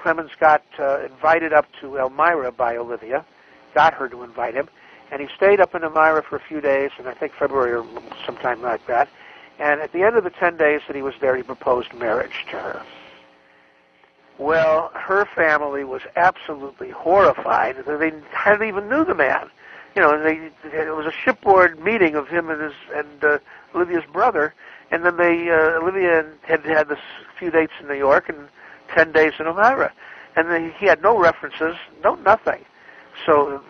Clemens 0.01 0.31
got 0.39 0.63
uh, 0.79 1.03
invited 1.05 1.53
up 1.53 1.65
to 1.81 1.97
Elmira 1.97 2.51
by 2.51 2.77
Olivia, 2.77 3.25
got 3.73 3.93
her 3.93 4.07
to 4.09 4.23
invite 4.23 4.53
him, 4.53 4.69
and 5.11 5.21
he 5.21 5.27
stayed 5.35 5.59
up 5.59 5.75
in 5.75 5.83
Elmira 5.83 6.23
for 6.23 6.35
a 6.35 6.39
few 6.39 6.61
days, 6.61 6.91
and 6.97 7.07
I 7.07 7.13
think 7.13 7.33
February 7.33 7.73
or 7.73 7.85
sometime 8.25 8.61
like 8.61 8.85
that. 8.87 9.09
And 9.59 9.81
at 9.81 9.91
the 9.91 10.03
end 10.03 10.15
of 10.15 10.23
the 10.23 10.29
ten 10.29 10.55
days 10.57 10.81
that 10.87 10.95
he 10.95 11.01
was 11.01 11.15
there, 11.19 11.35
he 11.35 11.43
proposed 11.43 11.93
marriage 11.93 12.45
to 12.51 12.57
her. 12.57 12.81
Well, 14.37 14.91
her 14.93 15.25
family 15.25 15.83
was 15.83 16.03
absolutely 16.15 16.91
horrified. 16.91 17.77
They 17.87 18.11
hadn't 18.31 18.67
even 18.67 18.87
knew 18.87 19.03
the 19.03 19.15
man. 19.15 19.49
You 19.95 20.03
know, 20.03 20.21
they 20.21 20.51
it 20.63 20.95
was 20.95 21.07
a 21.07 21.11
shipboard 21.11 21.79
meeting 21.79 22.13
of 22.13 22.27
him 22.27 22.49
and 22.49 22.61
his 22.61 22.73
and 22.93 23.23
uh, 23.23 23.39
Olivia's 23.73 24.03
brother, 24.13 24.53
and 24.91 25.03
then 25.03 25.17
they 25.17 25.49
uh, 25.49 25.79
Olivia 25.81 26.25
had 26.43 26.63
had 26.65 26.89
this 26.89 26.99
few 27.37 27.51
dates 27.51 27.73
in 27.79 27.87
New 27.87 27.95
York 27.95 28.29
and 28.29 28.47
ten 28.93 29.11
days 29.11 29.33
in 29.39 29.47
Elmira, 29.47 29.91
and 30.35 30.73
he 30.73 30.85
had 30.85 31.01
no 31.01 31.17
references, 31.17 31.75
no 32.03 32.15
nothing. 32.15 32.63
So 33.25 33.61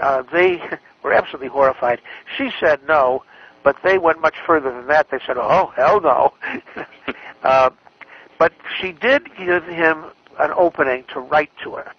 uh, 0.00 0.22
they 0.32 0.60
were 1.02 1.12
absolutely 1.12 1.48
horrified. 1.48 2.00
She 2.36 2.50
said 2.58 2.80
no, 2.88 3.22
but 3.62 3.76
they 3.84 3.98
went 3.98 4.20
much 4.20 4.36
further 4.46 4.72
than 4.72 4.86
that. 4.88 5.10
They 5.10 5.20
said, 5.26 5.36
"Oh 5.38 5.72
hell 5.76 6.00
no." 6.00 6.34
uh, 7.42 7.70
but 8.38 8.52
she 8.80 8.92
did 8.92 9.28
give 9.36 9.64
him 9.64 10.06
an 10.38 10.50
opening 10.56 11.04
to 11.12 11.20
write 11.20 11.50
to 11.62 11.74
her, 11.74 11.92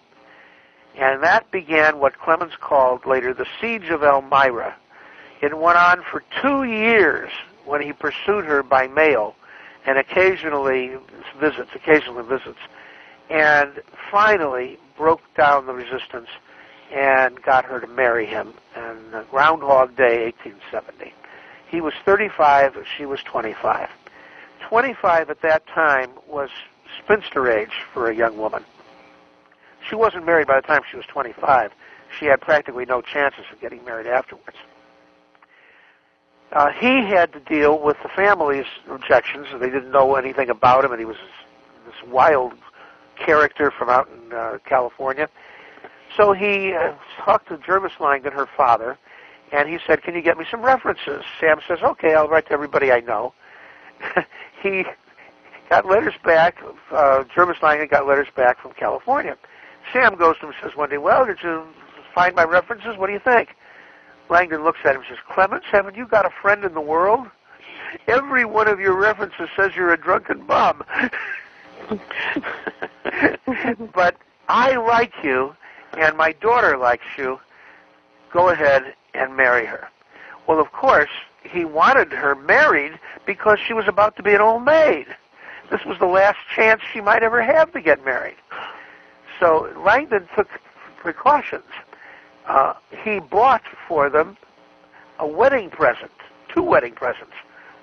And 0.98 1.22
that 1.22 1.52
began 1.52 2.00
what 2.00 2.18
Clemens 2.18 2.54
called 2.60 3.06
later 3.06 3.34
the 3.34 3.46
Siege 3.60 3.90
of 3.90 4.04
Elmira. 4.04 4.76
It 5.42 5.58
went 5.58 5.78
on 5.78 6.04
for 6.10 6.24
two 6.42 6.64
years 6.64 7.32
when 7.66 7.82
he 7.82 7.94
pursued 7.94 8.46
her 8.46 8.64
by 8.64 8.88
mail 8.88 9.36
and 9.86 9.98
occasionally 9.98 10.92
visits, 11.40 11.72
occasionally 11.76 12.24
visits, 12.24 12.60
and 13.30 13.82
finally 14.12 14.78
broke 14.98 15.22
down 15.36 15.66
the 15.66 15.74
resistance 15.74 16.28
and 16.94 17.42
got 17.42 17.66
her 17.66 17.80
to 17.80 17.88
marry 17.88 18.26
him 18.26 18.54
on 18.76 19.14
uh, 19.14 19.24
Groundhog 19.32 19.96
Day, 19.96 20.26
1870. 20.26 21.14
He 21.70 21.80
was 21.80 21.94
35, 22.06 22.76
she 22.98 23.06
was 23.06 23.22
25. 23.24 23.90
25 24.68 25.30
at 25.30 25.42
that 25.42 25.66
time 25.68 26.12
was 26.28 26.50
spinster 27.02 27.50
age 27.50 27.86
for 27.94 28.10
a 28.10 28.16
young 28.16 28.38
woman. 28.38 28.64
She 29.90 29.96
wasn't 29.96 30.26
married 30.26 30.48
by 30.48 30.60
the 30.60 30.68
time 30.68 30.82
she 30.90 30.98
was 30.98 31.06
25. 31.08 31.72
She 32.20 32.26
had 32.26 32.42
practically 32.42 32.86
no 32.86 33.02
chances 33.02 33.46
of 33.52 33.60
getting 33.62 33.84
married 33.86 34.08
afterwards. 34.08 34.58
Uh, 36.52 36.70
he 36.72 37.06
had 37.06 37.32
to 37.32 37.40
deal 37.40 37.80
with 37.80 37.98
the 38.04 38.10
family's 38.10 38.66
objections. 38.90 39.48
They 39.54 39.70
didn't 39.70 39.92
know 39.92 40.16
anything 40.16 40.50
about 40.50 40.84
him, 40.84 40.92
and 40.92 41.00
he 41.00 41.06
was 41.06 41.18
this 41.86 42.10
wild 42.10 42.54
character 43.16 43.72
from 43.72 43.90
out 43.90 44.10
in 44.10 44.34
uh, 44.34 44.58
California. 44.66 45.30
So 46.18 46.34
he 46.34 46.74
uh, 46.74 46.94
talked 47.24 47.48
to 47.48 47.58
Jervis 47.58 47.94
Langdon, 48.00 48.34
her 48.34 48.48
father, 48.58 48.98
and 49.54 49.70
he 49.70 49.80
said, 49.88 50.04
"Can 50.04 50.14
you 50.14 50.22
get 50.22 50.38
me 50.38 50.46
some 50.50 50.62
references?" 50.62 51.24
Sam 51.40 51.60
says, 51.66 51.80
"Okay, 51.82 52.16
I'll 52.16 52.28
write 52.28 52.48
to 52.48 52.52
everybody 52.52 52.92
I 52.92 53.00
know." 53.00 53.34
he 54.62 54.84
got 55.70 55.86
letters 55.86 56.16
back. 56.26 56.62
Uh, 56.92 57.24
Jervis 57.34 57.62
Langdon 57.62 57.88
got 57.88 58.08
letters 58.08 58.28
back 58.36 58.60
from 58.60 58.74
California. 58.74 59.38
Sam 59.94 60.16
goes 60.16 60.36
to 60.40 60.48
him 60.48 60.50
and 60.50 60.58
says 60.62 60.76
one 60.76 60.90
day, 60.90 60.98
"Well, 60.98 61.26
did 61.26 61.38
you 61.42 61.64
find 62.14 62.36
my 62.36 62.44
references? 62.44 62.98
What 62.98 63.08
do 63.08 63.14
you 63.14 63.20
think?" 63.20 63.56
Langdon 64.32 64.64
looks 64.64 64.80
at 64.86 64.96
him 64.96 65.02
and 65.02 65.10
says, 65.10 65.18
"Clemens, 65.30 65.66
haven't 65.70 65.98
you 65.98 66.08
got 66.08 66.26
a 66.26 66.30
friend 66.30 66.64
in 66.64 66.74
the 66.74 66.82
world? 66.82 67.28
Every 68.08 68.46
one 68.46 68.70
of 68.70 68.80
your 68.80 68.94
references 68.94 69.50
says 69.58 69.76
you're 69.76 69.92
a 69.92 69.98
drunken 69.98 70.46
bum." 70.46 70.84
but 73.94 74.16
I 74.48 74.78
like 74.78 75.12
you, 75.22 75.54
and 75.98 76.16
my 76.16 76.32
daughter 76.32 76.78
likes 76.78 77.06
you. 77.18 77.42
Go 78.32 78.50
ahead 78.50 78.96
and 79.14 79.36
marry 79.36 79.66
her. 79.66 79.90
Well, 80.48 80.62
of 80.62 80.72
course, 80.72 81.10
he 81.44 81.66
wanted 81.66 82.14
her 82.14 82.34
married 82.34 82.98
because 83.26 83.60
she 83.60 83.74
was 83.74 83.88
about 83.88 84.16
to 84.16 84.24
be 84.24 84.34
an 84.34 84.40
old 84.40 84.64
maid. 84.64 85.08
This 85.70 85.84
was 85.84 86.00
the 86.00 86.06
last 86.06 86.38
chance 86.56 86.82
she 86.94 87.02
might 87.02 87.22
ever 87.22 87.42
have 87.42 87.74
to 87.74 87.82
get 87.82 88.06
married. 88.06 88.38
So 89.42 89.70
Langdon 89.84 90.30
took 90.36 90.48
precautions. 90.98 91.66
Uh, 92.48 92.74
he 93.04 93.20
bought 93.20 93.64
for 93.88 94.10
them 94.10 94.38
a 95.20 95.28
wedding 95.28 95.70
present, 95.70 96.12
two 96.54 96.64
wedding 96.64 96.94
presents. 96.94 97.34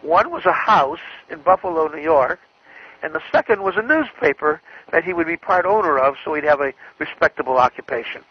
One 0.02 0.30
was 0.30 0.44
a 0.46 0.52
house 0.52 1.00
in 1.30 1.40
Buffalo, 1.40 1.88
New 1.88 2.02
York, 2.02 2.40
and 3.02 3.14
the 3.14 3.22
second 3.30 3.62
was 3.62 3.76
a 3.76 3.82
newspaper 3.82 4.60
that 4.90 5.04
he 5.04 5.12
would 5.12 5.26
be 5.26 5.36
part 5.36 5.64
owner 5.64 5.98
of 5.98 6.16
so 6.24 6.34
he'd 6.34 6.44
have 6.44 6.60
a 6.60 6.72
respectable 6.98 7.56
occupation. 7.56 8.22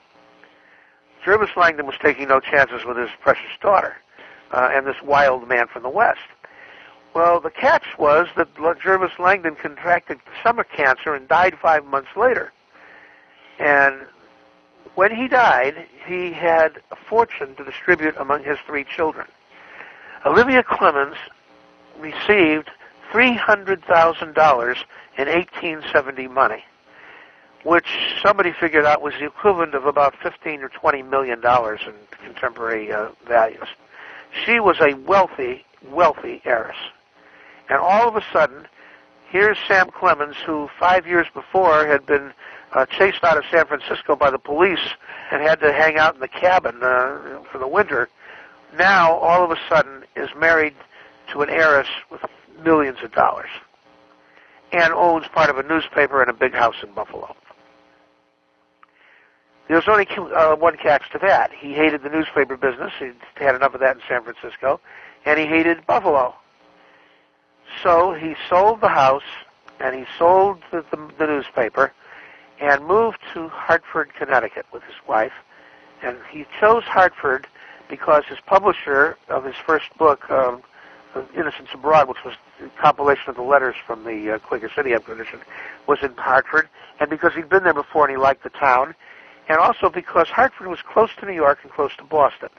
Jervis 1.23 1.49
Langdon 1.55 1.85
was 1.85 1.95
taking 2.01 2.27
no 2.27 2.39
chances 2.39 2.85
with 2.85 2.97
his 2.97 3.09
precious 3.21 3.51
daughter 3.61 3.97
uh, 4.51 4.69
and 4.71 4.85
this 4.85 5.01
wild 5.03 5.47
man 5.47 5.67
from 5.67 5.83
the 5.83 5.89
West. 5.89 6.19
Well, 7.13 7.39
the 7.39 7.49
catch 7.49 7.97
was 7.97 8.27
that 8.37 8.47
Jervis 8.81 9.17
Langdon 9.17 9.55
contracted 9.55 10.19
stomach 10.39 10.67
cancer 10.75 11.15
and 11.15 11.27
died 11.27 11.57
five 11.61 11.85
months 11.85 12.09
later. 12.15 12.51
And 13.59 14.05
when 14.97 15.15
he 15.15 15.27
died, 15.27 15.85
he 16.07 16.33
had 16.33 16.81
a 16.89 16.95
fortune 16.95 17.55
to 17.55 17.63
distribute 17.63 18.15
among 18.17 18.43
his 18.43 18.57
three 18.65 18.83
children. 18.83 19.27
Olivia 20.25 20.63
Clemens 20.63 21.17
received 21.99 22.71
$300,000 23.13 23.77
in 25.19 25.27
1870 25.27 26.27
money, 26.29 26.63
which 27.63 27.85
somebody 28.23 28.51
figured 28.59 28.85
out 28.85 29.03
was 29.03 29.13
the 29.19 29.27
equivalent 29.27 29.75
of 29.75 29.85
about 29.85 30.15
15 30.23 30.63
or 30.63 30.69
20 30.69 31.03
million 31.03 31.41
dollars 31.41 31.81
in 31.85 31.93
contemporary 32.25 32.91
uh, 32.91 33.09
values. 33.27 33.67
She 34.45 34.59
was 34.59 34.77
a 34.81 34.95
wealthy, 34.95 35.63
wealthy 35.91 36.41
heiress. 36.43 36.75
And 37.69 37.77
all 37.77 38.09
of 38.09 38.15
a 38.15 38.23
sudden, 38.33 38.65
here's 39.29 39.59
Sam 39.67 39.91
Clemens, 39.91 40.37
who 40.43 40.69
five 40.79 41.05
years 41.05 41.27
before 41.35 41.85
had 41.85 42.03
been 42.07 42.33
uh, 42.73 42.85
chased 42.85 43.23
out 43.23 43.37
of 43.37 43.43
San 43.51 43.65
Francisco 43.65 44.15
by 44.15 44.29
the 44.29 44.39
police 44.39 44.93
and 45.31 45.41
had 45.41 45.59
to 45.59 45.71
hang 45.73 45.97
out 45.97 46.15
in 46.15 46.19
the 46.19 46.27
cabin 46.27 46.75
uh, 46.81 47.39
for 47.51 47.57
the 47.59 47.67
winter. 47.67 48.09
Now, 48.77 49.15
all 49.15 49.43
of 49.43 49.51
a 49.51 49.57
sudden, 49.69 50.03
is 50.15 50.29
married 50.37 50.75
to 51.31 51.41
an 51.41 51.49
heiress 51.49 51.87
with 52.11 52.21
millions 52.63 52.97
of 53.03 53.11
dollars 53.11 53.49
and 54.71 54.93
owns 54.93 55.25
part 55.27 55.49
of 55.49 55.57
a 55.57 55.63
newspaper 55.63 56.21
and 56.21 56.29
a 56.29 56.33
big 56.33 56.53
house 56.53 56.75
in 56.83 56.91
Buffalo. 56.93 57.35
There 59.67 59.75
was 59.75 59.87
only 59.87 60.07
uh, 60.07 60.55
one 60.55 60.77
catch 60.77 61.03
to 61.11 61.19
that. 61.19 61.51
He 61.51 61.73
hated 61.73 62.03
the 62.03 62.09
newspaper 62.09 62.55
business. 62.55 62.91
He'd 62.99 63.15
had 63.35 63.55
enough 63.55 63.73
of 63.73 63.81
that 63.81 63.97
in 63.97 64.01
San 64.07 64.23
Francisco, 64.23 64.79
and 65.25 65.39
he 65.39 65.45
hated 65.45 65.85
Buffalo. 65.85 66.35
So 67.83 68.13
he 68.13 68.35
sold 68.49 68.81
the 68.81 68.87
house 68.87 69.23
and 69.79 69.95
he 69.95 70.05
sold 70.17 70.59
the, 70.71 70.83
the, 70.89 71.09
the 71.19 71.27
newspaper 71.27 71.93
and 72.59 72.85
moved 72.85 73.19
to 73.33 73.47
Hartford, 73.49 74.13
Connecticut 74.15 74.65
with 74.71 74.83
his 74.83 74.95
wife. 75.07 75.33
And 76.01 76.17
he 76.31 76.45
chose 76.59 76.83
Hartford 76.83 77.47
because 77.89 78.23
his 78.25 78.39
publisher 78.45 79.17
of 79.29 79.43
his 79.43 79.55
first 79.55 79.95
book, 79.97 80.29
um, 80.29 80.61
Innocents 81.35 81.71
Abroad, 81.73 82.07
which 82.07 82.23
was 82.23 82.35
a 82.63 82.69
compilation 82.79 83.29
of 83.29 83.35
the 83.35 83.41
letters 83.41 83.75
from 83.85 84.03
the 84.03 84.35
uh, 84.35 84.39
Quaker 84.39 84.69
City 84.75 84.93
expedition, 84.93 85.39
was 85.87 85.99
in 86.03 86.13
Hartford, 86.15 86.69
and 86.99 87.09
because 87.09 87.33
he'd 87.33 87.49
been 87.49 87.63
there 87.63 87.73
before 87.73 88.05
and 88.05 88.11
he 88.11 88.17
liked 88.17 88.43
the 88.43 88.49
town, 88.49 88.93
and 89.49 89.57
also 89.57 89.89
because 89.89 90.27
Hartford 90.27 90.67
was 90.67 90.79
close 90.81 91.09
to 91.19 91.25
New 91.25 91.33
York 91.33 91.59
and 91.63 91.71
close 91.71 91.95
to 91.97 92.03
Boston. 92.03 92.49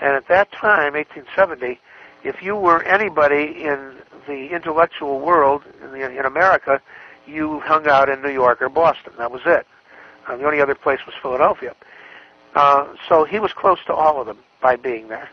And 0.00 0.14
at 0.14 0.28
that 0.28 0.50
time, 0.52 0.94
1870, 0.94 1.80
if 2.24 2.42
you 2.42 2.56
were 2.56 2.82
anybody 2.82 3.64
in 3.64 3.94
the 4.26 4.48
intellectual 4.48 5.20
world 5.20 5.62
in, 5.82 5.92
the, 5.92 6.18
in 6.18 6.24
America, 6.24 6.80
you 7.26 7.60
hung 7.60 7.86
out 7.86 8.08
in 8.08 8.22
New 8.22 8.30
York 8.30 8.60
or 8.62 8.68
Boston. 8.68 9.12
That 9.18 9.30
was 9.30 9.42
it. 9.46 9.66
Uh, 10.26 10.36
the 10.36 10.44
only 10.44 10.60
other 10.60 10.74
place 10.74 11.00
was 11.06 11.14
Philadelphia. 11.20 11.74
Uh, 12.54 12.86
so 13.08 13.24
he 13.24 13.38
was 13.38 13.52
close 13.52 13.78
to 13.86 13.94
all 13.94 14.20
of 14.20 14.26
them 14.26 14.38
by 14.60 14.76
being 14.76 15.08
there. 15.08 15.28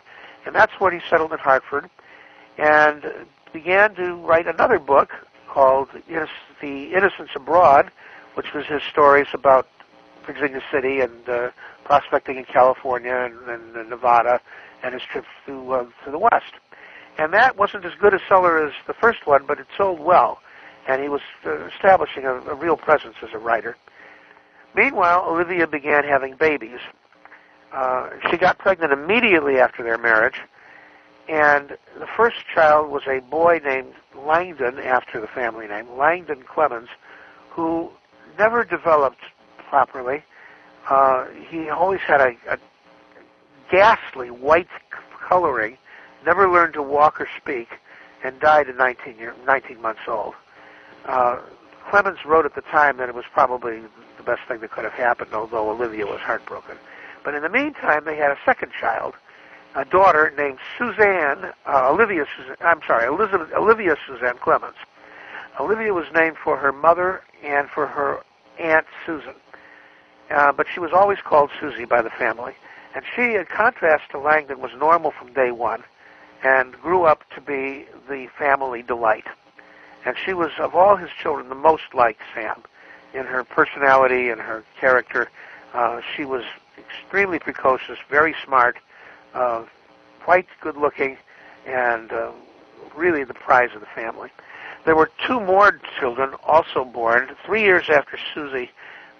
And 0.46 0.56
that's 0.56 0.74
what 0.80 0.94
he 0.94 1.00
settled 1.10 1.32
in 1.34 1.40
Hartford 1.40 1.90
and 2.58 3.12
began 3.54 3.96
to 3.96 4.16
write 4.16 4.48
another 4.48 4.80
book 4.80 5.12
called 5.48 5.90
The 6.62 6.94
Innocents 6.94 7.32
Abroad, 7.36 7.92
which 8.36 8.54
was 8.54 8.66
his 8.66 8.82
stories 8.84 9.28
about 9.34 9.68
Virginia 10.26 10.62
City 10.72 11.02
and 11.02 11.28
uh, 11.28 11.50
prospecting 11.84 12.38
in 12.38 12.46
California 12.46 13.16
and, 13.16 13.74
and 13.76 13.90
Nevada 13.90 14.40
and 14.84 14.94
his 14.94 15.04
trip 15.04 15.26
to, 15.46 15.74
uh, 15.74 15.86
to 16.06 16.12
the 16.12 16.20
West. 16.20 16.54
And 17.18 17.34
that 17.34 17.58
wasn't 17.58 17.84
as 17.86 17.94
good 18.00 18.14
a 18.14 18.20
seller 18.30 18.66
as 18.66 18.74
the 18.88 18.94
first 18.94 19.26
one, 19.28 19.46
but 19.46 19.60
it 19.60 19.68
sold 19.76 20.00
well. 20.00 20.40
And 20.88 21.02
he 21.02 21.10
was 21.10 21.22
uh, 21.46 21.68
establishing 21.68 22.26
a, 22.26 22.34
a 22.34 22.56
real 22.56 22.78
presence 22.78 23.16
as 23.22 23.30
a 23.34 23.38
writer. 23.38 23.76
Meanwhile, 24.76 25.26
Olivia 25.28 25.68
began 25.68 26.04
having 26.04 26.36
babies. 26.36 26.80
Uh, 27.74 28.10
she 28.30 28.38
got 28.38 28.58
pregnant 28.58 28.92
immediately 28.92 29.60
after 29.60 29.84
their 29.84 29.98
marriage, 29.98 30.42
and 31.28 31.78
the 32.00 32.08
first 32.18 32.38
child 32.54 32.90
was 32.90 33.04
a 33.08 33.20
boy 33.20 33.62
named 33.64 33.94
Langdon, 34.18 34.80
after 34.80 35.22
the 35.22 35.28
family 35.28 35.68
name, 35.68 35.88
Langdon 35.98 36.44
Clemens, 36.44 36.90
who 37.52 37.92
never 38.38 38.64
developed 38.64 39.22
properly. 39.70 40.24
Uh, 40.90 41.26
he 41.50 41.70
always 41.70 42.00
had 42.02 42.20
a, 42.20 42.36
a 42.50 42.58
ghastly 43.70 44.32
white 44.32 44.68
coloring, 45.28 45.78
never 46.26 46.50
learned 46.50 46.74
to 46.74 46.82
walk 46.82 47.22
or 47.22 47.28
speak, 47.38 47.68
and 48.24 48.40
died 48.40 48.68
at 48.68 48.76
19, 48.76 49.18
year, 49.18 49.36
19 49.46 49.82
months 49.82 50.02
old. 50.08 50.34
Uh, 51.06 51.40
Clemens 51.90 52.20
wrote 52.26 52.46
at 52.46 52.56
the 52.56 52.62
time 52.62 52.98
that 52.98 53.10
it 53.10 53.16
was 53.16 53.26
probably 53.32 53.82
the 54.18 54.24
best 54.24 54.42
thing 54.48 54.60
that 54.60 54.72
could 54.72 54.84
have 54.84 54.94
happened, 54.94 55.34
although 55.34 55.70
Olivia 55.70 56.06
was 56.06 56.20
heartbroken. 56.20 56.78
But 57.24 57.34
in 57.36 57.42
the 57.42 57.50
meantime, 57.50 58.06
they 58.06 58.16
had 58.16 58.32
a 58.32 58.38
second 58.46 58.72
child, 58.80 59.16
a 59.76 59.86
daughter 59.86 60.34
named 60.38 60.60
Suzanne, 60.78 61.52
uh, 61.66 61.90
Olivia 61.92 62.26
Suzanne, 62.38 62.58
I'm 62.62 62.82
sorry, 62.86 63.08
Elizabeth, 63.08 63.52
Olivia 63.54 63.96
Suzanne 64.08 64.38
Clemens. 64.38 64.76
Olivia 65.60 65.94
was 65.94 66.06
named 66.14 66.38
for 66.38 66.58
her 66.58 66.72
mother 66.72 67.22
and 67.44 67.70
for 67.70 67.88
her 67.88 68.22
aunt 68.60 68.86
Susan. 69.06 69.34
Uh, 70.30 70.52
but 70.52 70.68
she 70.72 70.80
was 70.80 70.92
always 70.94 71.20
called 71.22 71.50
Susie 71.60 71.86
by 71.86 72.02
the 72.02 72.10
family. 72.12 72.54
And 72.96 73.04
she, 73.16 73.36
in 73.36 73.46
contrast 73.46 74.10
to 74.12 74.20
Langdon, 74.20 74.60
was 74.60 74.72
normal 74.78 75.12
from 75.12 75.34
day 75.34 75.52
one 75.52 75.84
and 76.44 76.74
grew 76.82 77.04
up 77.04 77.24
to 77.36 77.42
be 77.42 77.86
the 78.08 78.28
family 78.38 78.82
delight. 78.82 79.26
And 80.10 80.18
she 80.26 80.34
was, 80.34 80.50
of 80.58 80.74
all 80.74 80.96
his 80.96 81.12
children, 81.12 81.50
the 81.50 81.56
most 81.56 81.94
like 81.94 82.18
Sam 82.34 82.64
in 83.14 83.28
her 83.28 83.44
personality 83.44 84.30
and 84.30 84.42
her 84.42 84.64
character. 84.80 85.30
Uh, 85.76 86.02
she 86.16 86.26
was 86.26 86.44
extremely 86.80 87.38
precocious, 87.38 88.00
very 88.10 88.34
smart, 88.44 88.78
uh, 89.36 89.66
quite 90.24 90.48
good 90.62 90.76
looking, 90.76 91.16
and 91.68 92.12
uh, 92.12 92.32
really 92.96 93.24
the 93.24 93.36
prize 93.36 93.70
of 93.76 93.82
the 93.82 93.88
family. 93.94 94.32
There 94.84 94.96
were 94.96 95.12
two 95.28 95.40
more 95.40 95.80
children 96.00 96.34
also 96.44 96.84
born. 96.84 97.30
Three 97.46 97.62
years 97.62 97.88
after 97.88 98.18
Susie, 98.34 98.72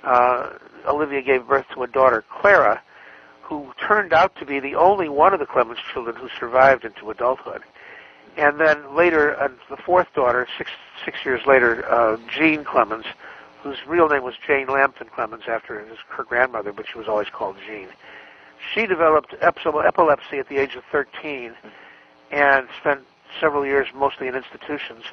uh, 0.04 0.54
Olivia 0.88 1.22
gave 1.22 1.46
birth 1.46 1.68
to 1.76 1.84
a 1.84 1.88
daughter, 1.88 2.24
Clara, 2.32 2.82
who 3.44 3.76
turned 3.80 4.12
out 4.12 4.36
to 4.38 4.46
be 4.46 4.60
the 4.60 4.74
only 4.74 5.08
one 5.08 5.36
of 5.36 5.40
the 5.40 5.46
Clemens 5.46 5.78
children 5.94 6.16
who 6.16 6.30
survived 6.40 6.84
into 6.84 7.12
adulthood. 7.12 7.62
And 8.38 8.60
then 8.60 8.96
later, 8.96 9.40
uh, 9.40 9.50
the 9.70 9.78
fourth 9.78 10.14
daughter, 10.14 10.48
six 10.58 10.72
six 11.04 11.26
years 11.26 11.46
later, 11.46 11.90
uh, 11.92 12.18
Jean 12.30 12.64
Clemens, 12.64 13.06
whose 13.64 13.78
real 13.88 14.08
name 14.08 14.24
was 14.24 14.36
Jane 14.46 14.68
Lampton 14.68 15.08
Clemens 15.08 15.44
after 15.48 15.84
his, 15.86 15.98
her 16.10 16.24
grandmother, 16.24 16.72
but 16.72 16.86
she 16.88 16.98
was 16.98 17.08
always 17.08 17.30
called 17.30 17.58
Jean. 17.66 17.88
She 18.74 18.86
developed 18.86 19.36
epilepsy 19.42 20.38
at 20.38 20.50
the 20.50 20.58
age 20.58 20.76
of 20.76 20.84
13 20.92 21.54
and 22.32 22.68
spent 22.80 23.02
several 23.40 23.66
years 23.66 23.88
mostly 23.94 24.28
in 24.28 24.36
institutions 24.36 25.04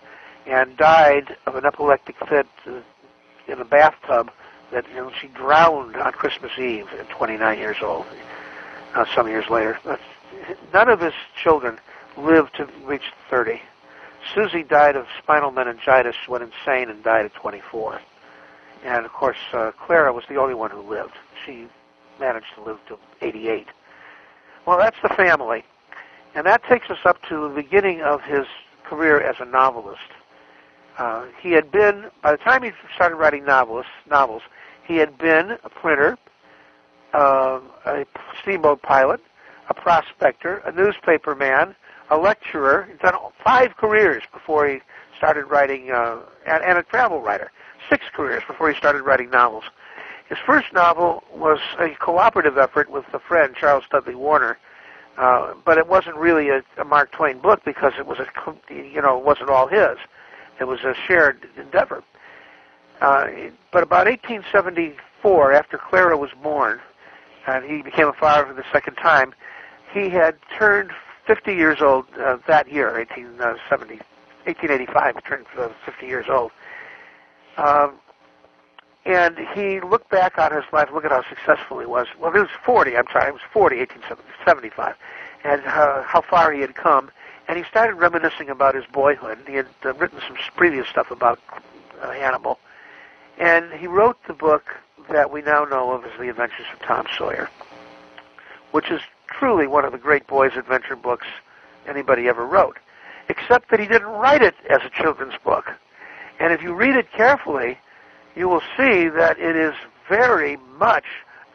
and 0.46 0.76
died 0.76 1.36
of 1.46 1.56
an 1.56 1.64
epileptic 1.64 2.16
fit 2.28 2.46
uh, 2.66 2.80
in 3.48 3.60
a 3.60 3.64
bathtub 3.64 4.30
that 4.72 4.84
you 4.90 4.96
know 4.96 5.12
she 5.20 5.28
drowned 5.28 5.96
on 5.96 6.12
Christmas 6.12 6.52
Eve 6.58 6.86
at 6.98 7.08
29 7.10 7.58
years 7.58 7.76
old. 7.82 8.06
Uh, 8.94 9.04
some 9.14 9.28
years 9.28 9.48
later, 9.50 9.78
none 10.72 10.88
of 10.88 11.00
his 11.00 11.12
children 11.42 11.78
lived 12.16 12.54
to 12.56 12.68
reach 12.84 13.12
30. 13.30 13.60
Susie 14.34 14.62
died 14.62 14.96
of 14.96 15.06
spinal 15.22 15.50
meningitis, 15.50 16.16
went 16.28 16.42
insane, 16.42 16.90
and 16.90 17.02
died 17.02 17.26
at 17.26 17.34
24. 17.34 18.00
And 18.84 19.04
of 19.04 19.12
course, 19.12 19.36
uh, 19.52 19.72
Clara 19.72 20.12
was 20.12 20.24
the 20.28 20.36
only 20.36 20.54
one 20.54 20.70
who 20.70 20.80
lived. 20.80 21.14
She 21.44 21.66
managed 22.18 22.46
to 22.54 22.62
live 22.62 22.78
to 22.88 22.98
88. 23.20 23.66
Well, 24.66 24.78
that's 24.78 24.96
the 25.02 25.08
family. 25.10 25.64
And 26.34 26.46
that 26.46 26.62
takes 26.64 26.90
us 26.90 26.98
up 27.04 27.22
to 27.28 27.48
the 27.48 27.54
beginning 27.54 28.02
of 28.02 28.22
his 28.22 28.46
career 28.84 29.20
as 29.20 29.36
a 29.40 29.44
novelist. 29.44 30.00
Uh, 30.98 31.26
he 31.40 31.52
had 31.52 31.70
been, 31.70 32.06
by 32.22 32.32
the 32.32 32.38
time 32.38 32.62
he 32.62 32.72
started 32.94 33.16
writing 33.16 33.44
novels, 33.44 33.86
novels, 34.08 34.42
he 34.86 34.96
had 34.96 35.16
been 35.18 35.58
a 35.62 35.68
printer, 35.68 36.16
uh, 37.12 37.60
a 37.84 38.06
steamboat 38.42 38.82
pilot, 38.82 39.20
a 39.68 39.74
prospector, 39.74 40.58
a 40.64 40.72
newspaper 40.72 41.34
man, 41.34 41.74
a 42.10 42.16
lecturer. 42.16 42.84
He'd 42.90 42.98
done 43.00 43.14
five 43.44 43.76
careers 43.76 44.22
before 44.32 44.68
he 44.68 44.80
started 45.16 45.46
writing, 45.46 45.90
uh, 45.90 46.18
and, 46.46 46.62
and 46.62 46.78
a 46.78 46.82
travel 46.82 47.20
writer. 47.20 47.50
Six 47.88 48.04
careers 48.12 48.42
before 48.46 48.70
he 48.70 48.76
started 48.76 49.02
writing 49.02 49.30
novels. 49.30 49.64
His 50.28 50.38
first 50.44 50.72
novel 50.72 51.22
was 51.32 51.60
a 51.78 51.90
cooperative 52.00 52.58
effort 52.58 52.90
with 52.90 53.04
a 53.12 53.18
friend, 53.20 53.54
Charles 53.54 53.84
Dudley 53.90 54.16
Warner, 54.16 54.58
uh, 55.16 55.54
but 55.64 55.78
it 55.78 55.86
wasn't 55.86 56.16
really 56.16 56.48
a, 56.48 56.62
a 56.78 56.84
Mark 56.84 57.12
Twain 57.12 57.38
book 57.38 57.62
because 57.64 57.92
it 57.98 58.06
was 58.06 58.18
a, 58.18 58.26
you 58.72 59.00
know, 59.00 59.18
it 59.18 59.24
wasn't 59.24 59.50
all 59.50 59.68
his. 59.68 59.98
It 60.60 60.64
was 60.64 60.80
a 60.80 60.94
shared 61.06 61.48
endeavor. 61.56 62.02
Uh, 63.00 63.26
but 63.72 63.82
about 63.82 64.06
1874, 64.06 65.52
after 65.52 65.78
Clara 65.78 66.16
was 66.16 66.30
born, 66.42 66.80
and 67.46 67.64
he 67.64 67.82
became 67.82 68.08
a 68.08 68.12
father 68.12 68.46
for 68.46 68.54
the 68.54 68.64
second 68.72 68.94
time, 68.94 69.34
he 69.92 70.08
had 70.08 70.36
turned 70.58 70.90
50 71.26 71.54
years 71.54 71.82
old 71.82 72.06
uh, 72.18 72.38
that 72.46 72.70
year, 72.70 72.92
1870, 72.94 73.96
1885. 74.44 75.24
Turned 75.24 75.46
uh, 75.58 75.68
50 75.84 76.06
years 76.06 76.26
old. 76.28 76.52
Um, 77.56 77.94
and 79.04 79.38
he 79.54 79.80
looked 79.80 80.10
back 80.10 80.36
on 80.36 80.52
his 80.52 80.64
life, 80.72 80.88
look 80.92 81.04
at 81.04 81.12
how 81.12 81.22
successful 81.28 81.78
he 81.78 81.86
was. 81.86 82.08
Well, 82.18 82.32
he 82.32 82.40
was 82.40 82.50
40, 82.64 82.96
I'm 82.96 83.06
sorry, 83.12 83.26
he 83.26 83.32
was 83.32 83.40
40, 83.52 83.78
1875, 83.78 84.96
and 85.44 85.62
uh, 85.64 86.02
how 86.02 86.22
far 86.22 86.52
he 86.52 86.60
had 86.60 86.74
come. 86.74 87.10
And 87.48 87.56
he 87.56 87.62
started 87.64 87.94
reminiscing 87.94 88.50
about 88.50 88.74
his 88.74 88.84
boyhood. 88.86 89.38
He 89.46 89.54
had 89.54 89.68
uh, 89.84 89.94
written 89.94 90.18
some 90.26 90.36
previous 90.56 90.88
stuff 90.88 91.12
about 91.12 91.38
uh, 92.02 92.10
Hannibal. 92.10 92.58
And 93.38 93.72
he 93.72 93.86
wrote 93.86 94.18
the 94.26 94.32
book 94.34 94.64
that 95.08 95.30
we 95.30 95.40
now 95.42 95.64
know 95.64 95.92
of 95.92 96.04
as 96.04 96.10
The 96.18 96.28
Adventures 96.28 96.66
of 96.72 96.80
Tom 96.80 97.06
Sawyer, 97.16 97.48
which 98.72 98.90
is 98.90 99.00
truly 99.28 99.66
one 99.66 99.84
of 99.84 99.92
the 99.92 99.98
great 99.98 100.26
boys' 100.26 100.52
adventure 100.56 100.96
books 100.96 101.26
anybody 101.86 102.28
ever 102.28 102.46
wrote, 102.46 102.78
except 103.28 103.70
that 103.70 103.80
he 103.80 103.86
didn't 103.86 104.08
write 104.08 104.42
it 104.42 104.54
as 104.68 104.80
a 104.84 104.90
children's 104.90 105.38
book. 105.44 105.72
And 106.38 106.52
if 106.52 106.62
you 106.62 106.74
read 106.74 106.96
it 106.96 107.10
carefully, 107.12 107.78
you 108.34 108.48
will 108.48 108.62
see 108.76 109.08
that 109.08 109.38
it 109.38 109.56
is 109.56 109.74
very 110.08 110.56
much 110.78 111.04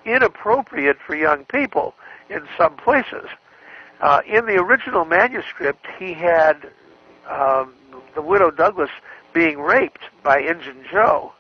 inappropriate 0.06 0.98
for 1.06 1.16
young 1.16 1.46
people 1.46 1.94
in 2.30 2.48
some 2.58 2.76
places. 2.76 3.30
Uh, 4.00 4.22
in 4.28 4.46
the 4.48 4.56
original 4.56 5.06
manuscript, 5.06 5.86
he 6.00 6.14
had 6.14 6.72
um, 7.30 7.74
the 8.16 8.22
widow 8.22 8.50
Douglas 8.50 8.90
being 9.34 9.60
raped 9.60 10.02
by 10.24 10.40
Injun 10.40 10.84
Joe. 10.92 11.34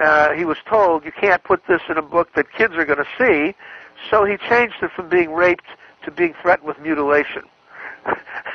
Uh, 0.00 0.32
he 0.32 0.44
was 0.44 0.56
told, 0.68 1.04
you 1.04 1.12
can't 1.12 1.42
put 1.44 1.66
this 1.66 1.82
in 1.88 1.96
a 1.96 2.02
book 2.02 2.32
that 2.34 2.52
kids 2.52 2.74
are 2.74 2.84
going 2.84 2.98
to 2.98 3.06
see, 3.18 3.54
so 4.10 4.24
he 4.24 4.36
changed 4.36 4.76
it 4.82 4.90
from 4.90 5.08
being 5.08 5.32
raped 5.32 5.66
to 6.04 6.10
being 6.10 6.34
threatened 6.40 6.68
with 6.68 6.78
mutilation. 6.80 7.42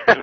uh, 0.07 0.21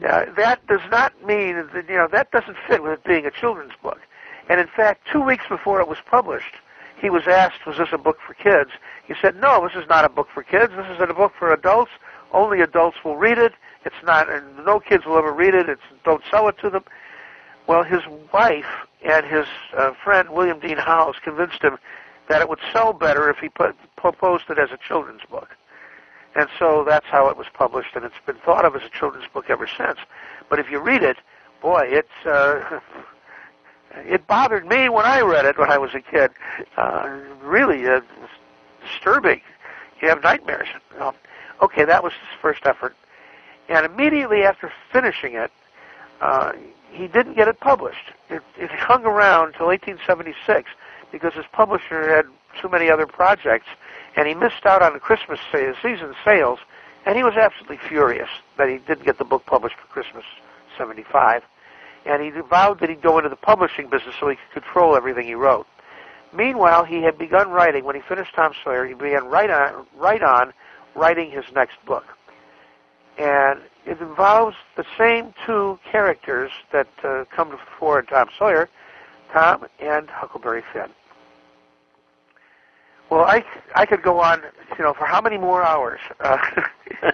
that 0.00 0.60
does 0.66 0.80
not 0.90 1.12
mean 1.24 1.56
that, 1.72 1.88
you 1.88 1.96
know, 1.96 2.08
that 2.10 2.30
doesn't 2.30 2.56
fit 2.66 2.82
with 2.82 2.92
it 2.92 3.04
being 3.04 3.26
a 3.26 3.30
children's 3.30 3.72
book. 3.82 4.00
And 4.48 4.60
in 4.60 4.66
fact, 4.66 5.06
two 5.10 5.20
weeks 5.20 5.44
before 5.48 5.80
it 5.80 5.88
was 5.88 5.98
published, 6.06 6.54
he 7.00 7.10
was 7.10 7.26
asked, 7.26 7.66
was 7.66 7.78
this 7.78 7.88
a 7.92 7.98
book 7.98 8.18
for 8.26 8.34
kids? 8.34 8.70
He 9.06 9.14
said, 9.20 9.36
no, 9.36 9.66
this 9.66 9.80
is 9.80 9.88
not 9.88 10.04
a 10.04 10.08
book 10.08 10.28
for 10.32 10.42
kids. 10.42 10.72
This 10.76 10.86
is 10.88 11.00
a 11.00 11.06
book 11.14 11.32
for 11.38 11.52
adults. 11.52 11.92
Only 12.32 12.60
adults 12.60 12.98
will 13.04 13.16
read 13.16 13.38
it. 13.38 13.52
It's 13.84 13.96
not, 14.04 14.28
and 14.30 14.44
no 14.66 14.80
kids 14.80 15.06
will 15.06 15.16
ever 15.16 15.32
read 15.32 15.54
it. 15.54 15.68
It's, 15.68 15.82
don't 16.04 16.22
sell 16.30 16.48
it 16.48 16.58
to 16.58 16.70
them. 16.70 16.84
Well, 17.66 17.84
his 17.84 18.02
wife 18.32 18.86
and 19.04 19.24
his 19.24 19.46
uh, 19.76 19.92
friend 20.02 20.30
William 20.30 20.58
Dean 20.58 20.78
Howells 20.78 21.16
convinced 21.22 21.62
him 21.62 21.78
that 22.28 22.40
it 22.40 22.48
would 22.48 22.60
sell 22.72 22.92
better 22.92 23.30
if 23.30 23.38
he 23.38 23.48
put, 23.48 23.76
proposed 23.96 24.44
it 24.50 24.58
as 24.58 24.70
a 24.70 24.78
children's 24.86 25.22
book. 25.30 25.56
And 26.36 26.48
so 26.58 26.84
that's 26.86 27.06
how 27.06 27.28
it 27.28 27.36
was 27.36 27.46
published, 27.52 27.96
and 27.96 28.04
it's 28.04 28.14
been 28.26 28.36
thought 28.36 28.64
of 28.64 28.76
as 28.76 28.82
a 28.82 28.90
children's 28.90 29.26
book 29.32 29.46
ever 29.48 29.66
since. 29.66 29.98
But 30.48 30.58
if 30.58 30.70
you 30.70 30.78
read 30.78 31.02
it, 31.02 31.16
boy, 31.60 31.84
it's 31.88 32.26
uh, 32.26 32.80
it 33.96 34.26
bothered 34.26 34.66
me 34.66 34.88
when 34.88 35.06
I 35.06 35.20
read 35.22 35.46
it 35.46 35.58
when 35.58 35.70
I 35.70 35.78
was 35.78 35.94
a 35.94 36.00
kid. 36.00 36.30
Uh, 36.76 37.18
really 37.42 37.86
uh, 37.86 38.00
disturbing. 38.86 39.40
You 40.00 40.08
have 40.08 40.22
nightmares. 40.22 40.68
Um, 41.00 41.14
okay, 41.62 41.84
that 41.84 42.04
was 42.04 42.12
his 42.12 42.40
first 42.40 42.66
effort. 42.66 42.94
And 43.68 43.84
immediately 43.84 44.42
after 44.42 44.72
finishing 44.92 45.34
it, 45.34 45.50
uh, 46.20 46.52
he 46.90 47.08
didn't 47.08 47.34
get 47.34 47.48
it 47.48 47.60
published. 47.60 48.12
It, 48.30 48.42
it 48.56 48.70
hung 48.70 49.04
around 49.04 49.48
until 49.48 49.66
1876 49.66 50.70
because 51.12 51.34
his 51.34 51.46
publisher 51.52 52.14
had 52.14 52.26
too 52.60 52.68
many 52.68 52.90
other 52.90 53.06
projects, 53.06 53.66
and 54.16 54.26
he 54.26 54.34
missed 54.34 54.66
out 54.66 54.82
on 54.82 54.92
the 54.92 55.00
Christmas 55.00 55.38
season 55.52 56.14
sales, 56.24 56.58
and 57.06 57.16
he 57.16 57.22
was 57.22 57.34
absolutely 57.34 57.78
furious 57.88 58.28
that 58.56 58.68
he 58.68 58.78
didn't 58.78 59.04
get 59.04 59.18
the 59.18 59.24
book 59.24 59.46
published 59.46 59.76
for 59.76 59.86
Christmas 59.88 60.24
75 60.76 61.42
and 62.08 62.22
he 62.22 62.30
vowed 62.40 62.80
that 62.80 62.88
he'd 62.88 63.02
go 63.02 63.18
into 63.18 63.28
the 63.28 63.36
publishing 63.36 63.88
business 63.88 64.14
so 64.18 64.28
he 64.28 64.36
could 64.36 64.62
control 64.62 64.96
everything 64.96 65.26
he 65.26 65.34
wrote. 65.34 65.66
Meanwhile, 66.32 66.84
he 66.84 67.02
had 67.02 67.18
begun 67.18 67.50
writing. 67.50 67.84
When 67.84 67.94
he 67.94 68.02
finished 68.02 68.34
Tom 68.34 68.52
Sawyer, 68.64 68.86
he 68.86 68.94
began 68.94 69.26
right 69.26 69.50
on, 69.50 69.86
right 69.96 70.22
on 70.22 70.52
writing 70.94 71.30
his 71.30 71.44
next 71.54 71.76
book. 71.86 72.04
And 73.18 73.60
it 73.86 74.00
involves 74.00 74.56
the 74.76 74.84
same 74.96 75.34
two 75.46 75.78
characters 75.90 76.50
that 76.72 76.88
uh, 77.02 77.24
come 77.34 77.50
before 77.50 78.02
Tom 78.02 78.28
Sawyer, 78.38 78.68
Tom 79.32 79.66
and 79.80 80.08
Huckleberry 80.08 80.62
Finn. 80.72 80.90
Well, 83.10 83.24
I 83.24 83.44
I 83.74 83.86
could 83.86 84.02
go 84.02 84.20
on, 84.20 84.42
you 84.76 84.84
know, 84.84 84.92
for 84.92 85.06
how 85.06 85.20
many 85.20 85.38
more 85.38 85.64
hours? 85.64 86.00
Uh, 86.20 86.36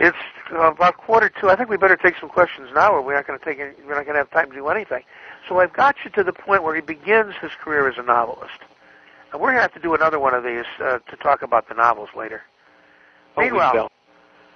it's 0.00 0.16
uh, 0.52 0.72
about 0.72 0.96
quarter 0.96 1.28
to. 1.40 1.48
I 1.48 1.56
think 1.56 1.68
we 1.68 1.76
better 1.76 1.96
take 1.96 2.14
some 2.18 2.30
questions 2.30 2.70
now, 2.74 2.92
or 2.92 3.02
we're 3.02 3.14
not 3.14 3.26
going 3.26 3.38
to 3.38 3.44
take. 3.44 3.58
Any, 3.58 3.72
we're 3.86 3.94
not 3.94 4.04
going 4.04 4.14
to 4.14 4.20
have 4.20 4.30
time 4.30 4.50
to 4.50 4.56
do 4.56 4.68
anything. 4.68 5.02
So 5.48 5.60
I've 5.60 5.72
got 5.72 5.96
you 6.04 6.10
to 6.10 6.22
the 6.22 6.32
point 6.32 6.62
where 6.62 6.74
he 6.74 6.80
begins 6.80 7.34
his 7.40 7.50
career 7.62 7.88
as 7.88 7.98
a 7.98 8.02
novelist, 8.02 8.60
and 9.32 9.40
we're 9.40 9.48
going 9.48 9.56
to 9.56 9.62
have 9.62 9.74
to 9.74 9.80
do 9.80 9.94
another 9.94 10.18
one 10.18 10.34
of 10.34 10.44
these 10.44 10.64
uh, 10.80 10.98
to 10.98 11.16
talk 11.16 11.42
about 11.42 11.68
the 11.68 11.74
novels 11.74 12.08
later. 12.16 12.42
Oh, 13.36 13.42
Meanwhile, 13.42 13.90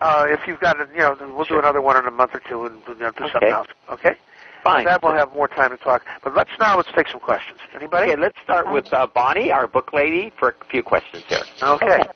uh, 0.01 0.27
if 0.29 0.41
you've 0.47 0.61
got, 0.61 0.79
you 0.91 0.99
know, 0.99 1.17
we'll 1.21 1.45
sure. 1.45 1.57
do 1.57 1.59
another 1.59 1.83
one 1.83 1.97
in 1.97 2.07
a 2.07 2.11
month 2.11 2.35
or 2.35 2.41
two 2.49 2.67
and 2.67 2.81
you 2.89 2.95
know, 2.95 3.11
do 3.13 3.25
okay. 3.25 3.33
something 3.33 3.51
else. 3.51 3.69
Okay. 3.91 4.17
Fine. 4.63 4.85
That 4.85 5.03
we'll 5.03 5.13
have 5.15 5.33
more 5.35 5.49
time 5.49 5.71
to 5.71 5.77
talk. 5.77 6.05
But 6.23 6.35
let's 6.37 6.51
now 6.61 6.77
let's 6.77 6.91
take 6.95 7.09
some 7.09 7.21
questions. 7.21 7.59
Anybody? 7.75 8.13
Okay, 8.13 8.21
let's 8.21 8.39
start 8.45 8.71
with 8.73 8.93
uh, 8.93 9.07
Bonnie, 9.09 9.51
our 9.51 9.67
book 9.67 9.93
lady, 9.93 10.33
for 10.39 10.55
a 10.61 10.65
few 10.67 10.83
questions 10.83 11.25
here. 11.29 11.41
Okay. 11.63 11.87
Okay. 11.87 12.09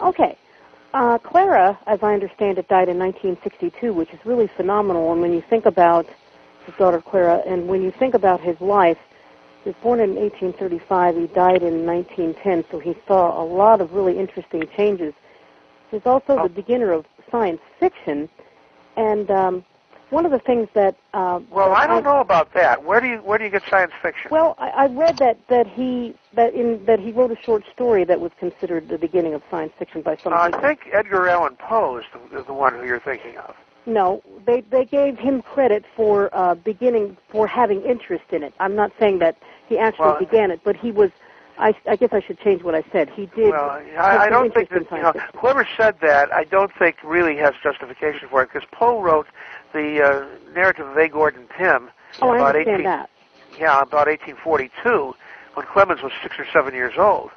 okay. 0.00 0.38
Uh, 0.92 1.16
Clara, 1.18 1.78
as 1.86 2.02
I 2.02 2.12
understand 2.12 2.58
it, 2.58 2.68
died 2.68 2.90
in 2.90 2.98
1962, 2.98 3.94
which 3.94 4.10
is 4.12 4.20
really 4.26 4.46
phenomenal. 4.46 5.10
And 5.12 5.22
when 5.22 5.32
you 5.32 5.40
think 5.40 5.64
about 5.64 6.06
his 6.66 6.74
daughter 6.76 7.00
Clara, 7.00 7.38
and 7.46 7.66
when 7.66 7.82
you 7.82 7.90
think 7.90 8.14
about 8.14 8.40
his 8.40 8.60
life, 8.60 8.98
He 9.64 9.70
was 9.70 9.76
born 9.82 10.00
in 10.00 10.16
1835. 10.16 11.16
He 11.16 11.26
died 11.28 11.62
in 11.62 11.86
1910, 11.86 12.64
so 12.70 12.78
he 12.80 12.94
saw 13.06 13.40
a 13.40 13.44
lot 13.44 13.80
of 13.80 13.94
really 13.94 14.18
interesting 14.18 14.64
changes. 14.76 15.14
He's 15.90 16.04
also 16.04 16.36
Oh. 16.38 16.42
the 16.42 16.48
beginner 16.48 16.92
of 16.92 17.06
science 17.30 17.60
fiction, 17.78 18.28
and 18.96 19.30
um, 19.30 19.64
one 20.12 20.26
of 20.26 20.30
the 20.30 20.38
things 20.38 20.68
that 20.74 20.94
uh, 21.14 21.40
Well, 21.50 21.70
that 21.70 21.78
I 21.78 21.86
don't 21.86 22.04
know 22.04 22.20
about 22.20 22.52
that. 22.54 22.84
Where 22.84 23.00
do 23.00 23.08
you 23.08 23.16
where 23.18 23.38
do 23.38 23.44
you 23.44 23.50
get 23.50 23.62
science 23.68 23.92
fiction? 24.02 24.28
Well, 24.30 24.54
I, 24.58 24.68
I 24.68 24.86
read 24.86 25.16
that 25.18 25.38
that 25.48 25.66
he 25.66 26.14
that 26.34 26.54
in 26.54 26.84
that 26.84 27.00
he 27.00 27.12
wrote 27.12 27.32
a 27.32 27.36
short 27.44 27.64
story 27.72 28.04
that 28.04 28.20
was 28.20 28.30
considered 28.38 28.88
the 28.88 28.98
beginning 28.98 29.34
of 29.34 29.42
science 29.50 29.72
fiction 29.78 30.02
by 30.02 30.18
some 30.22 30.32
Uh, 30.34 30.36
I 30.36 30.60
think 30.60 30.88
Edgar 30.92 31.28
Allan 31.28 31.56
Poe 31.56 31.96
is 31.96 32.04
the, 32.12 32.38
is 32.38 32.46
the 32.46 32.52
one 32.52 32.74
who 32.74 32.84
you're 32.84 33.00
thinking 33.00 33.38
of. 33.38 33.56
No, 33.86 34.22
they 34.46 34.60
they 34.60 34.84
gave 34.84 35.18
him 35.18 35.42
credit 35.42 35.84
for 35.96 36.28
uh, 36.32 36.54
beginning 36.54 37.16
for 37.30 37.46
having 37.46 37.82
interest 37.82 38.24
in 38.30 38.42
it. 38.42 38.52
I'm 38.60 38.76
not 38.76 38.92
saying 39.00 39.18
that 39.20 39.36
he 39.68 39.78
actually 39.78 40.06
Well- 40.06 40.18
began 40.18 40.50
it, 40.50 40.60
but 40.62 40.76
he 40.76 40.92
was. 40.92 41.10
I, 41.58 41.74
I 41.86 41.96
guess 41.96 42.08
I 42.12 42.20
should 42.20 42.40
change 42.40 42.62
what 42.62 42.74
I 42.74 42.82
said. 42.90 43.10
He 43.10 43.26
did. 43.26 43.50
Well, 43.50 43.68
I, 43.98 44.26
I 44.26 44.28
don't 44.30 44.52
think 44.54 44.70
that 44.70 44.90
you 44.90 45.02
know 45.02 45.12
whoever 45.36 45.68
said 45.76 45.96
that. 46.00 46.32
I 46.32 46.44
don't 46.44 46.72
think 46.78 46.96
really 47.04 47.36
has 47.36 47.52
justification 47.62 48.26
for 48.30 48.42
it 48.42 48.50
because 48.50 48.66
Poe 48.72 49.02
wrote 49.02 49.26
the 49.72 50.02
uh, 50.02 50.52
narrative 50.54 50.86
of 50.86 50.96
A. 50.96 51.08
Gordon 51.08 51.46
Pym 51.56 51.90
Oh, 52.20 52.28
I 52.30 52.36
about 52.36 52.56
understand 52.56 52.80
18 52.80 52.84
that. 52.84 53.10
yeah 53.58 53.80
about 53.80 54.06
1842 54.06 55.14
when 55.54 55.66
Clemens 55.66 56.02
was 56.02 56.12
six 56.22 56.38
or 56.38 56.46
seven 56.52 56.74
years 56.74 56.94
old. 56.98 57.30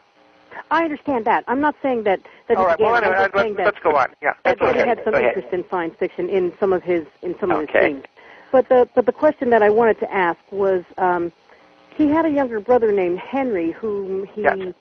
I 0.72 0.84
understand 0.84 1.26
that. 1.26 1.44
I'm 1.48 1.60
not 1.62 1.76
saying 1.82 2.04
that 2.04 2.22
that 2.48 2.58
All 2.58 2.66
right, 2.66 2.78
began. 2.78 2.92
well 2.92 3.02
it. 3.02 3.06
I'm 3.06 3.14
anyway, 3.14 3.30
let's, 3.34 3.58
that 3.58 3.66
let's 3.66 3.80
go 3.80 3.96
on. 3.96 4.08
Yeah, 4.22 4.34
that, 4.44 4.58
he 4.60 4.80
had 4.80 5.02
some 5.04 5.16
interest 5.16 5.48
in 5.52 5.66
science 5.70 5.96
fiction 6.00 6.30
in 6.30 6.54
some 6.60 6.74
of 6.74 6.82
his 6.84 7.06
in 7.22 7.38
some 7.40 7.52
of 7.52 7.62
his 7.62 7.70
things. 7.70 8.04
But 8.52 8.70
the 8.70 8.88
but 8.96 9.06
the 9.06 9.12
question 9.12 9.50
that 9.50 9.62
I 9.62 9.70
wanted 9.70 10.00
to 10.00 10.14
ask 10.14 10.40
was, 10.52 10.84
um, 10.98 11.32
he 11.96 12.08
had 12.08 12.26
a 12.26 12.30
younger 12.30 12.60
brother 12.60 12.92
named 12.92 13.20
Henry 13.20 13.72
whom 13.72 14.26
he 14.28 14.44
Yes. 14.44 14.74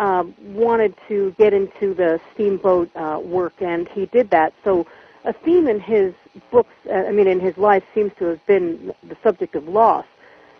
um, 0.00 0.34
wanted 0.40 0.94
to 1.08 1.32
get 1.38 1.52
into 1.52 1.94
the 1.94 2.20
steamboat 2.34 2.90
uh, 2.96 3.20
work, 3.22 3.52
and 3.60 3.88
he 3.88 4.06
did 4.06 4.30
that. 4.30 4.52
So 4.64 4.86
a 5.24 5.32
theme 5.32 5.68
in 5.68 5.78
his 5.78 6.12
books, 6.50 6.72
uh, 6.88 6.94
I 6.94 7.12
mean, 7.12 7.26
in 7.26 7.40
his 7.40 7.56
life, 7.56 7.84
seems 7.94 8.12
to 8.18 8.26
have 8.26 8.46
been 8.46 8.94
the 9.02 9.16
subject 9.22 9.54
of 9.54 9.68
loss, 9.68 10.06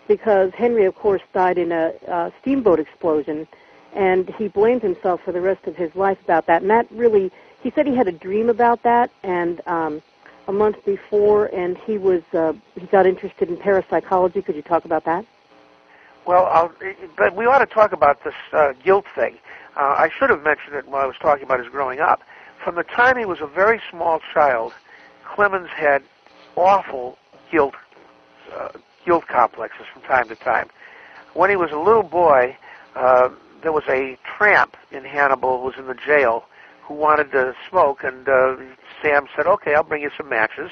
because 0.08 0.52
Henry, 0.54 0.84
of 0.84 0.94
course, 0.94 1.22
died 1.32 1.58
in 1.58 1.72
a 1.72 1.92
uh, 2.08 2.30
steamboat 2.40 2.80
explosion, 2.80 3.46
and 3.94 4.28
he 4.38 4.48
blamed 4.48 4.82
himself 4.82 5.20
for 5.24 5.32
the 5.32 5.40
rest 5.40 5.66
of 5.66 5.76
his 5.76 5.94
life 5.94 6.18
about 6.24 6.46
that. 6.46 6.62
And 6.62 6.70
that 6.70 6.86
really, 6.90 7.30
he 7.62 7.70
said 7.70 7.86
he 7.86 7.94
had 7.94 8.08
a 8.08 8.12
dream 8.12 8.48
about 8.48 8.82
that, 8.82 9.10
and 9.22 9.60
um, 9.66 10.02
a 10.48 10.52
month 10.52 10.84
before, 10.84 11.46
and 11.46 11.78
he 11.78 11.98
was 11.98 12.22
uh, 12.32 12.52
he 12.74 12.86
got 12.86 13.06
interested 13.06 13.48
in 13.48 13.56
parapsychology. 13.56 14.42
Could 14.42 14.56
you 14.56 14.62
talk 14.62 14.84
about 14.84 15.04
that? 15.04 15.24
Well, 16.26 16.46
I'll, 16.46 16.72
but 17.16 17.34
we 17.34 17.46
ought 17.46 17.60
to 17.60 17.66
talk 17.66 17.92
about 17.92 18.22
this 18.24 18.34
uh, 18.52 18.72
guilt 18.84 19.06
thing. 19.14 19.38
Uh, 19.76 19.94
I 19.96 20.10
should 20.18 20.30
have 20.30 20.42
mentioned 20.42 20.74
it 20.76 20.86
while 20.86 21.02
I 21.02 21.06
was 21.06 21.16
talking 21.20 21.44
about 21.44 21.60
his 21.60 21.68
growing 21.68 22.00
up. 22.00 22.22
From 22.62 22.74
the 22.74 22.82
time 22.82 23.16
he 23.16 23.24
was 23.24 23.40
a 23.40 23.46
very 23.46 23.80
small 23.90 24.20
child, 24.34 24.74
Clemens 25.34 25.68
had 25.74 26.02
awful 26.56 27.16
guilt 27.50 27.74
uh, 28.54 28.70
guilt 29.06 29.26
complexes 29.28 29.86
from 29.92 30.02
time 30.02 30.28
to 30.28 30.34
time. 30.34 30.68
When 31.34 31.50
he 31.50 31.56
was 31.56 31.70
a 31.70 31.78
little 31.78 32.02
boy, 32.02 32.56
uh, 32.96 33.30
there 33.62 33.72
was 33.72 33.84
a 33.88 34.18
tramp 34.36 34.76
in 34.90 35.04
Hannibal 35.04 35.60
who 35.60 35.66
was 35.66 35.74
in 35.78 35.86
the 35.86 35.94
jail 35.94 36.44
who 36.82 36.94
wanted 36.94 37.30
to 37.32 37.54
smoke, 37.68 38.02
and 38.02 38.28
uh, 38.28 38.56
Sam 39.00 39.26
said, 39.36 39.46
"Okay, 39.46 39.74
I'll 39.74 39.84
bring 39.84 40.02
you 40.02 40.10
some 40.16 40.28
matches." 40.28 40.70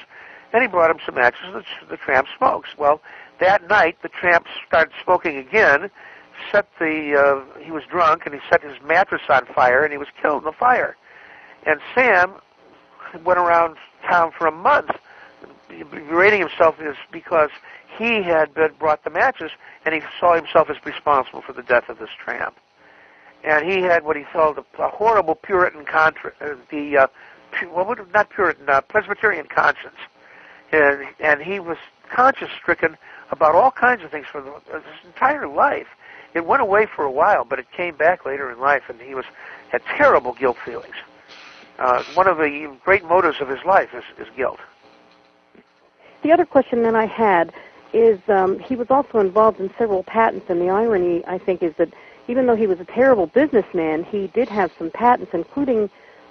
And 0.51 0.61
he 0.61 0.67
brought 0.67 0.89
him 0.89 0.97
some 1.05 1.15
matches. 1.15 1.41
and 1.43 1.55
The, 1.55 1.63
the 1.91 1.97
tramp 1.97 2.27
smokes. 2.35 2.69
Well, 2.77 3.01
that 3.39 3.67
night, 3.67 3.97
the 4.01 4.09
tramp 4.09 4.47
started 4.67 4.91
smoking 5.03 5.37
again. 5.37 5.89
Set 6.51 6.67
the 6.79 7.15
uh, 7.15 7.59
he 7.63 7.71
was 7.71 7.83
drunk, 7.89 8.25
and 8.25 8.33
he 8.33 8.41
set 8.49 8.61
his 8.61 8.77
mattress 8.83 9.21
on 9.29 9.45
fire, 9.45 9.83
and 9.83 9.91
he 9.91 9.97
was 9.97 10.07
killed 10.21 10.43
in 10.43 10.45
the 10.45 10.51
fire. 10.51 10.97
And 11.65 11.79
Sam 11.95 12.33
went 13.23 13.39
around 13.39 13.77
town 14.07 14.31
for 14.37 14.47
a 14.47 14.51
month 14.51 14.91
berating 15.69 16.39
himself 16.39 16.79
is 16.81 16.95
because 17.11 17.49
he 17.97 18.21
had 18.21 18.53
been 18.53 18.71
brought 18.79 19.03
the 19.03 19.09
matches 19.09 19.51
and 19.85 19.93
he 19.93 20.01
saw 20.19 20.35
himself 20.35 20.69
as 20.69 20.77
responsible 20.85 21.41
for 21.41 21.53
the 21.53 21.63
death 21.63 21.89
of 21.89 21.99
this 21.99 22.09
tramp. 22.17 22.55
And 23.43 23.69
he 23.69 23.81
had 23.81 24.03
what 24.03 24.17
he 24.17 24.23
called 24.23 24.57
a, 24.57 24.81
a 24.81 24.89
horrible 24.89 25.35
Puritan 25.35 25.85
contra- 25.85 26.33
uh, 26.41 26.55
the 26.71 26.97
uh, 26.97 27.07
pu- 27.51 27.69
well, 27.69 27.95
not 28.13 28.29
Puritan, 28.29 28.69
uh, 28.69 28.81
Presbyterian 28.81 29.47
conscience, 29.47 29.95
and 30.73 31.07
and 31.21 31.41
he 31.41 31.61
was 31.61 31.77
conscience 32.11 32.51
stricken 32.59 32.97
about 33.31 33.55
all 33.55 33.71
kinds 33.71 34.03
of 34.03 34.11
things 34.11 34.25
for 34.29 34.41
the, 34.41 34.51
uh, 34.51 34.81
his 34.81 35.05
entire 35.05 35.47
life. 35.47 35.87
It 36.33 36.45
went 36.45 36.61
away 36.61 36.85
for 36.85 37.05
a 37.05 37.11
while, 37.11 37.45
but 37.45 37.59
it 37.59 37.71
came 37.71 37.95
back 37.95 38.25
later 38.25 38.51
in 38.51 38.59
life, 38.59 38.83
and 38.89 38.99
he 38.99 39.15
was 39.15 39.25
had 39.69 39.83
terrible 39.85 40.33
guilt 40.33 40.57
feelings. 40.65 40.95
Uh, 41.79 42.03
one 42.13 42.27
of 42.27 42.37
the 42.37 42.75
great 42.83 43.03
motives 43.05 43.37
of 43.39 43.47
his 43.47 43.63
life 43.65 43.89
is, 43.95 44.03
is 44.19 44.27
guilt. 44.35 44.59
The 46.23 46.31
other 46.31 46.45
question 46.45 46.83
that 46.83 46.95
I 46.95 47.05
had 47.05 47.53
is 47.93 48.19
um, 48.27 48.59
he 48.59 48.75
was 48.75 48.87
also 48.89 49.19
involved 49.19 49.59
in 49.59 49.71
several 49.77 50.03
patents, 50.03 50.45
and 50.49 50.59
the 50.59 50.69
irony, 50.69 51.23
I 51.25 51.37
think, 51.37 51.63
is 51.63 51.73
that 51.77 51.89
even 52.27 52.45
though 52.45 52.55
he 52.55 52.67
was 52.67 52.79
a 52.79 52.85
terrible 52.85 53.27
businessman, 53.27 54.03
he 54.03 54.27
did 54.27 54.49
have 54.49 54.71
some 54.77 54.91
patents, 54.91 55.31
including 55.33 55.89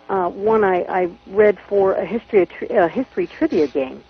uh, 0.09 0.29
one 0.29 0.65
I, 0.65 0.83
I 0.83 1.11
read 1.29 1.59
for 1.69 1.95
a 1.95 2.07
history 2.07 2.43
a 2.43 2.47
tri- 2.47 2.69
uh, 2.69 2.89
history 2.89 3.27
trivia 3.27 3.67
game. 3.67 4.03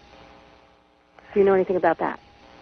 Do 1.33 1.41
you 1.41 1.47
know 1.47 1.55
anything 1.55 1.77
about 1.77 1.99
that? 1.99 2.21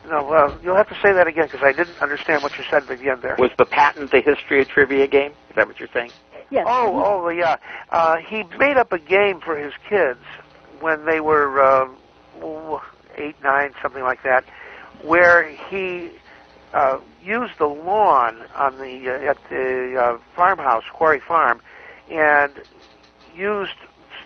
No, 0.09 0.31
uh, 0.33 0.57
you'll 0.63 0.77
have 0.77 0.89
to 0.89 0.95
say 1.03 1.13
that 1.13 1.27
again 1.27 1.49
because 1.51 1.65
I 1.65 1.73
didn't 1.73 1.99
understand 2.01 2.43
what 2.43 2.53
you 2.57 2.65
said 2.71 2.89
at 2.89 2.99
the 3.01 3.11
end 3.11 3.23
there. 3.23 3.37
Was 3.39 3.51
the 3.59 3.65
patent 3.65 4.13
the 4.13 4.21
history 4.21 4.61
of 4.63 4.69
trivia 4.69 5.09
game? 5.09 5.33
Is 5.51 5.57
that 5.57 5.67
what 5.67 5.81
you're 5.81 5.89
saying? 5.93 6.13
Yes. 6.51 6.67
Oh, 6.69 7.03
oh, 7.05 7.29
yeah. 7.29 7.57
Uh, 7.91 8.17
he 8.17 8.45
made 8.59 8.77
up 8.77 8.93
a 8.93 8.99
game 8.99 9.41
for 9.41 9.57
his 9.57 9.73
kids 9.89 10.21
when 10.81 11.05
they 11.05 11.21
were 11.21 11.61
uh, 11.61 11.89
oh, 12.43 12.83
eight, 13.17 13.37
nine, 13.43 13.73
something 13.83 14.03
like 14.03 14.23
that, 14.23 14.45
where 15.03 15.49
he 15.71 16.11
uh, 16.73 16.99
used 17.23 17.59
the 17.59 17.67
lawn 17.67 18.43
on 18.55 18.79
the 18.79 19.09
uh, 19.09 19.31
at 19.31 19.39
the 19.51 19.97
uh, 20.01 20.19
farmhouse, 20.35 20.85
Quarry 20.93 21.21
Farm, 21.21 21.61
and 22.11 22.53
used 23.35 23.75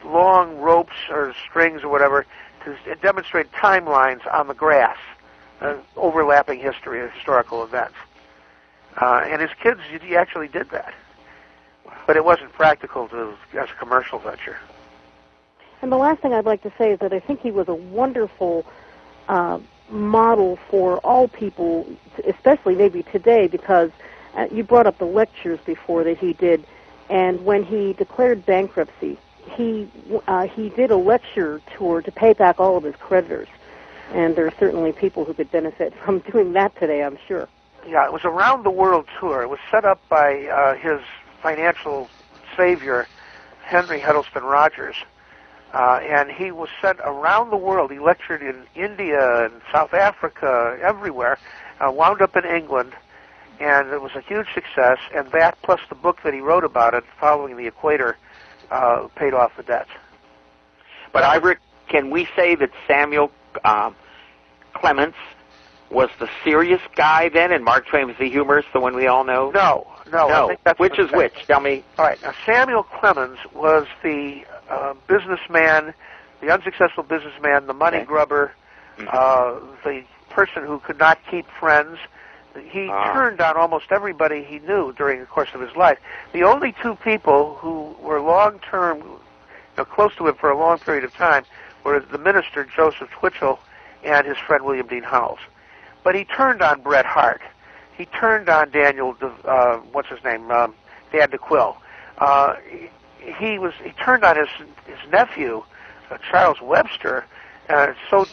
long 0.05 0.59
ropes 0.59 0.97
or 1.11 1.35
strings 1.49 1.83
or 1.83 1.89
whatever 1.89 2.27
to 2.65 2.95
demonstrate 2.97 3.51
timelines 3.53 4.21
on 4.33 4.47
the 4.47 4.55
grass, 4.55 4.99
uh, 5.63 5.75
overlapping 5.97 6.61
history, 6.61 7.09
historical 7.11 7.65
events. 7.65 7.95
Uh, 9.01 9.23
and 9.25 9.41
his 9.41 9.51
kids, 9.63 9.81
he 10.03 10.17
actually 10.17 10.49
did 10.49 10.69
that 10.71 10.93
but 12.07 12.17
it 12.17 12.25
wasn't 12.25 12.53
practical 12.53 13.09
to 13.09 13.35
as 13.55 13.69
a 13.71 13.79
commercial 13.79 14.19
venture. 14.19 14.59
And 15.83 15.91
the 15.91 15.97
last 15.97 16.21
thing 16.21 16.33
I'd 16.33 16.45
like 16.45 16.63
to 16.63 16.73
say 16.77 16.93
is 16.93 16.99
that 17.01 17.13
I 17.13 17.21
think 17.21 17.41
he 17.41 17.51
was 17.51 17.69
a 17.69 17.75
wonderful 17.75 18.67
uh, 19.29 19.59
model 19.89 20.57
for 20.69 20.99
all 20.99 21.29
people, 21.29 21.87
especially 22.27 22.75
maybe 22.75 23.03
today, 23.03 23.47
because 23.47 23.91
uh, 24.37 24.47
you 24.51 24.63
brought 24.63 24.87
up 24.87 24.99
the 24.99 25.07
lectures 25.07 25.59
before 25.65 26.05
that 26.05 26.19
he 26.19 26.33
did, 26.35 26.65
and 27.09 27.45
when 27.45 27.65
he 27.65 27.93
declared 27.95 28.45
bankruptcy, 28.47 29.19
he 29.57 29.91
uh, 30.29 30.47
he 30.47 30.69
did 30.71 30.91
a 30.91 30.97
lecture 30.97 31.61
tour 31.77 32.03
to 32.03 32.13
pay 32.13 32.33
back 32.33 32.61
all 32.61 32.77
of 32.77 32.85
his 32.85 32.95
creditors, 32.97 33.49
and 34.13 34.37
there 34.37 34.47
are 34.47 34.55
certainly 34.59 34.93
people 34.93 35.25
who 35.25 35.35
could 35.35 35.51
benefit 35.51 35.95
from 36.05 36.19
doing 36.31 36.53
that 36.53 36.79
today, 36.79 37.03
I'm 37.03 37.19
sure. 37.27 37.49
Yeah, 37.87 38.05
it 38.05 38.13
was 38.13 38.25
a 38.25 38.31
round 38.31 38.65
the 38.65 38.71
world 38.71 39.07
tour. 39.19 39.43
It 39.43 39.49
was 39.49 39.59
set 39.71 39.85
up 39.87 40.07
by 40.09 40.45
uh, 40.47 40.75
his 40.75 41.01
financial 41.43 42.09
savior, 42.57 43.07
Henry 43.63 44.01
Huddleston 44.01 44.43
Rogers, 44.43 44.97
uh, 45.73 46.01
and 46.03 46.31
he 46.31 46.51
was 46.51 46.69
sent 46.83 46.99
around 47.05 47.51
the 47.51 47.57
world. 47.57 47.91
He 47.91 47.99
lectured 47.99 48.43
in 48.43 48.65
India 48.75 49.45
and 49.45 49.61
South 49.73 49.95
Africa, 49.95 50.79
everywhere. 50.83 51.39
Uh, 51.81 51.91
wound 51.91 52.21
up 52.21 52.37
in 52.37 52.45
England, 52.45 52.93
and 53.59 53.89
it 53.89 54.03
was 54.03 54.13
a 54.15 54.21
huge 54.21 54.49
success. 54.53 54.99
And 55.15 55.31
that, 55.33 55.57
plus 55.63 55.81
the 55.89 55.95
book 55.95 56.19
that 56.25 56.35
he 56.35 56.41
wrote 56.41 56.65
about 56.65 56.95
it, 56.95 57.05
following 57.19 57.57
the 57.57 57.67
equator, 57.67 58.17
uh, 58.71 59.09
paid 59.17 59.33
off 59.33 59.57
the 59.57 59.63
debts. 59.63 59.91
But 61.13 61.23
I 61.23 61.37
re- 61.37 61.57
can 61.89 62.11
we 62.11 62.29
say 62.37 62.55
that 62.57 62.71
Samuel 62.87 63.31
um, 63.65 63.95
Clements 64.75 65.17
was 65.91 66.11
the 66.19 66.29
serious 66.45 66.81
guy 66.95 67.29
then, 67.29 67.53
and 67.53 67.65
Mark 67.65 67.87
Twain 67.87 68.07
was 68.07 68.17
the 68.19 68.29
humorist, 68.29 68.69
the 68.73 68.81
one 68.81 68.95
we 68.95 69.07
all 69.07 69.25
know? 69.25 69.51
No, 69.53 69.87
no. 70.13 70.29
I 70.29 70.31
No. 70.31 70.49
think 70.49 70.61
that's 70.65 70.79
Which 70.79 70.99
is 70.99 71.11
which? 71.13 71.47
Tell 71.47 71.61
me. 71.61 71.85
All 71.99 72.07
right. 72.07 72.21
Now, 72.23 72.33
Samuel 72.47 72.83
Clemens 72.85 73.39
was 73.55 73.87
the 74.03 74.45
uh, 74.69 74.95
businessman, 75.09 75.93
the 76.41 76.51
unsuccessful 76.53 77.03
businessman, 77.03 77.67
the 77.67 77.75
money 77.75 77.99
Okay. 77.99 78.07
grubber, 78.07 78.53
Mhm. 78.99 79.09
uh, 79.13 79.55
the 79.85 80.05
person 80.31 80.65
who 80.65 80.79
could 80.79 80.99
not 80.99 81.19
keep 81.29 81.49
friends. 81.59 81.99
He 82.69 82.89
Ah. 82.89 83.13
turned 83.13 83.41
on 83.41 83.57
almost 83.57 83.91
everybody 83.93 84.43
he 84.45 84.59
knew 84.61 84.93
during 84.93 85.21
the 85.21 85.27
course 85.27 85.55
of 85.55 85.61
his 85.61 85.75
life. 85.77 85.99
The 86.33 86.45
only 86.45 86.73
two 86.83 86.97
people 86.97 87.57
who 87.61 87.97
were 88.01 88.21
long-term, 88.21 88.99
you 88.99 89.21
know, 89.79 89.85
close 89.85 90.15
to 90.17 90.27
him 90.29 90.35
for 90.35 90.51
a 90.51 90.57
long 90.57 90.79
period 90.79 91.05
of 91.05 91.15
time, 91.17 91.45
were 91.85 91.99
the 92.01 92.19
minister 92.19 92.65
Joseph 92.65 93.11
Twichell 93.11 93.59
and 94.05 94.27
his 94.27 94.37
friend 94.39 94.65
William 94.65 94.87
Dean 94.87 95.03
Howells. 95.03 95.39
But 96.03 96.15
he 96.15 96.25
turned 96.25 96.63
on 96.63 96.81
Bret 96.81 97.07
Harte. 97.07 97.43
He 98.01 98.07
turned 98.07 98.49
on 98.49 98.71
Daniel, 98.71 99.15
uh, 99.45 99.77
what's 99.93 100.09
his 100.09 100.25
name, 100.25 100.51
um, 100.51 100.75
Dan 101.13 101.29
DeQuille. 101.29 101.77
Uh, 102.17 102.55
he, 103.39 103.59
was 103.59 103.75
he 103.85 103.91
turned 103.91 104.25
on 104.25 104.37
his 104.37 104.49
his 104.87 105.13
nephew, 105.13 105.63
uh, 106.11 106.17
Charles 106.31 106.63
Webster, 106.63 107.27
uh, 107.69 107.93
so 108.09 108.27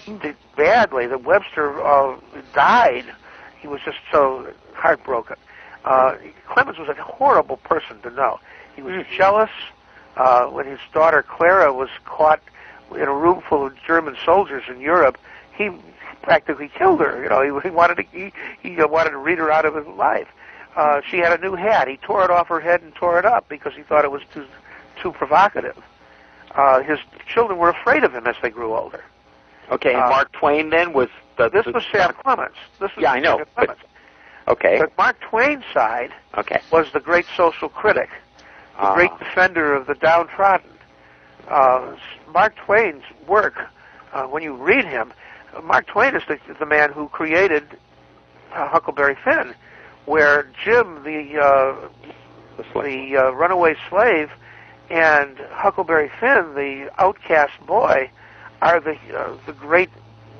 badly 0.55 1.05
that 1.07 1.24
Webster 1.24 1.82
uh, 1.86 2.15
died. 2.53 3.05
He 3.59 3.68
was 3.68 3.82
just 3.84 3.97
so 4.09 4.47
heartbroken. 4.74 5.36
Uh, 5.84 6.15
Clemens 6.47 6.80
was 6.80 6.88
a 6.88 6.93
horrible 6.93 7.57
person 7.57 7.99
to 8.03 8.09
know. 8.09 8.39
He 8.76 8.82
was 8.82 8.93
Mhm. 8.93 9.18
jealous. 9.18 9.51
Uh, 10.15 10.45
when 10.45 10.65
his 10.65 10.80
daughter 10.93 11.22
Clara 11.22 11.72
was 11.74 11.89
caught 12.05 12.39
in 12.95 13.03
a 13.03 13.13
room 13.13 13.41
full 13.41 13.65
of 13.68 13.76
German 13.86 14.15
soldiers 14.26 14.63
in 14.68 14.80
Europe, 14.80 15.18
he 15.51 15.70
practically 16.32 16.67
killed 16.78 16.99
her. 16.99 17.23
You 17.23 17.30
know, 17.30 17.41
he, 17.61 17.69
he 17.69 17.73
wanted 17.73 17.95
to 17.95 18.03
he, 18.11 18.34
he 18.61 18.82
uh, 18.82 18.86
wanted 18.88 19.11
to 19.11 19.17
read 19.17 19.38
her 19.38 19.49
out 19.49 19.63
of 19.65 19.73
his 19.75 19.88
life. 19.88 20.28
Uh, 20.75 20.99
she 21.09 21.17
had 21.19 21.32
a 21.32 21.41
new 21.41 21.55
hat. 21.55 21.88
He 21.88 21.95
tore 21.97 22.25
it 22.25 22.30
off 22.30 22.49
her 22.49 22.59
head 22.59 22.82
and 22.82 22.93
tore 22.93 23.17
it 23.17 23.25
up 23.25 23.47
because 23.47 23.73
he 23.73 23.82
thought 23.82 24.03
it 24.03 24.11
was 24.11 24.21
too 24.34 24.45
too 25.01 25.13
provocative. 25.13 25.78
Uh, 26.53 26.82
his 26.84 26.99
children 27.34 27.57
were 27.57 27.69
afraid 27.69 28.03
of 28.03 28.13
him 28.13 28.28
as 28.28 28.36
they 28.41 28.49
grew 28.49 28.75
older. 28.75 29.03
Okay, 29.71 29.93
and 29.93 30.03
Uh, 30.03 30.09
Mark 30.09 30.32
Twain 30.34 30.69
then 30.69 30.91
was 30.91 31.07
the. 31.38 31.49
This 31.49 31.63
the- 31.65 31.71
was 31.71 31.84
Sam 31.93 32.11
Clemens. 32.21 32.55
This 32.80 32.93
was 32.95 33.03
Yeah, 33.03 33.13
I 33.13 33.19
know, 33.19 33.38
but- 33.38 33.55
Clemens. 33.55 33.80
Okay. 34.49 34.78
But 34.80 34.97
Mark 34.97 35.19
Twain's 35.21 35.63
side 35.73 36.11
Okay. 36.38 36.59
was 36.71 36.91
the 36.93 37.01
great 37.01 37.25
social 37.38 37.67
critic, 37.69 38.09
the 38.80 38.84
Ah. 38.84 38.93
great 38.95 39.11
defender 39.19 39.73
of 39.73 39.88
the 39.88 39.95
downtrodden. 39.95 40.69
Uh, 41.49 41.82
Mark 42.34 42.55
Twain's 42.65 43.03
work, 43.28 43.55
uh, 44.13 44.23
when 44.23 44.43
you 44.43 44.53
read 44.53 44.86
him, 44.86 45.11
uh, 45.11 45.13
Mark 45.64 45.88
Twain 45.88 46.16
is 46.16 46.24
the, 46.28 46.38
the 46.60 46.66
man 46.66 46.91
who 46.91 47.08
created 47.10 47.64
uh, 48.53 48.68
Huckleberry 48.68 49.16
Finn, 49.24 49.53
where 50.05 50.49
Jim, 50.64 51.03
the 51.03 51.39
uh, 51.39 51.89
The 52.58 52.64
the 52.82 53.18
uh, 53.18 53.32
runaway 53.32 53.76
slave, 53.88 54.32
and 54.89 55.38
Huckleberry 55.51 56.10
Finn, 56.20 56.55
the 56.55 56.89
outcast 56.97 57.53
boy, 57.68 58.10
are 58.62 58.80
the 58.80 58.97
uh, 59.16 59.38
the 59.45 59.53
great, 59.53 59.89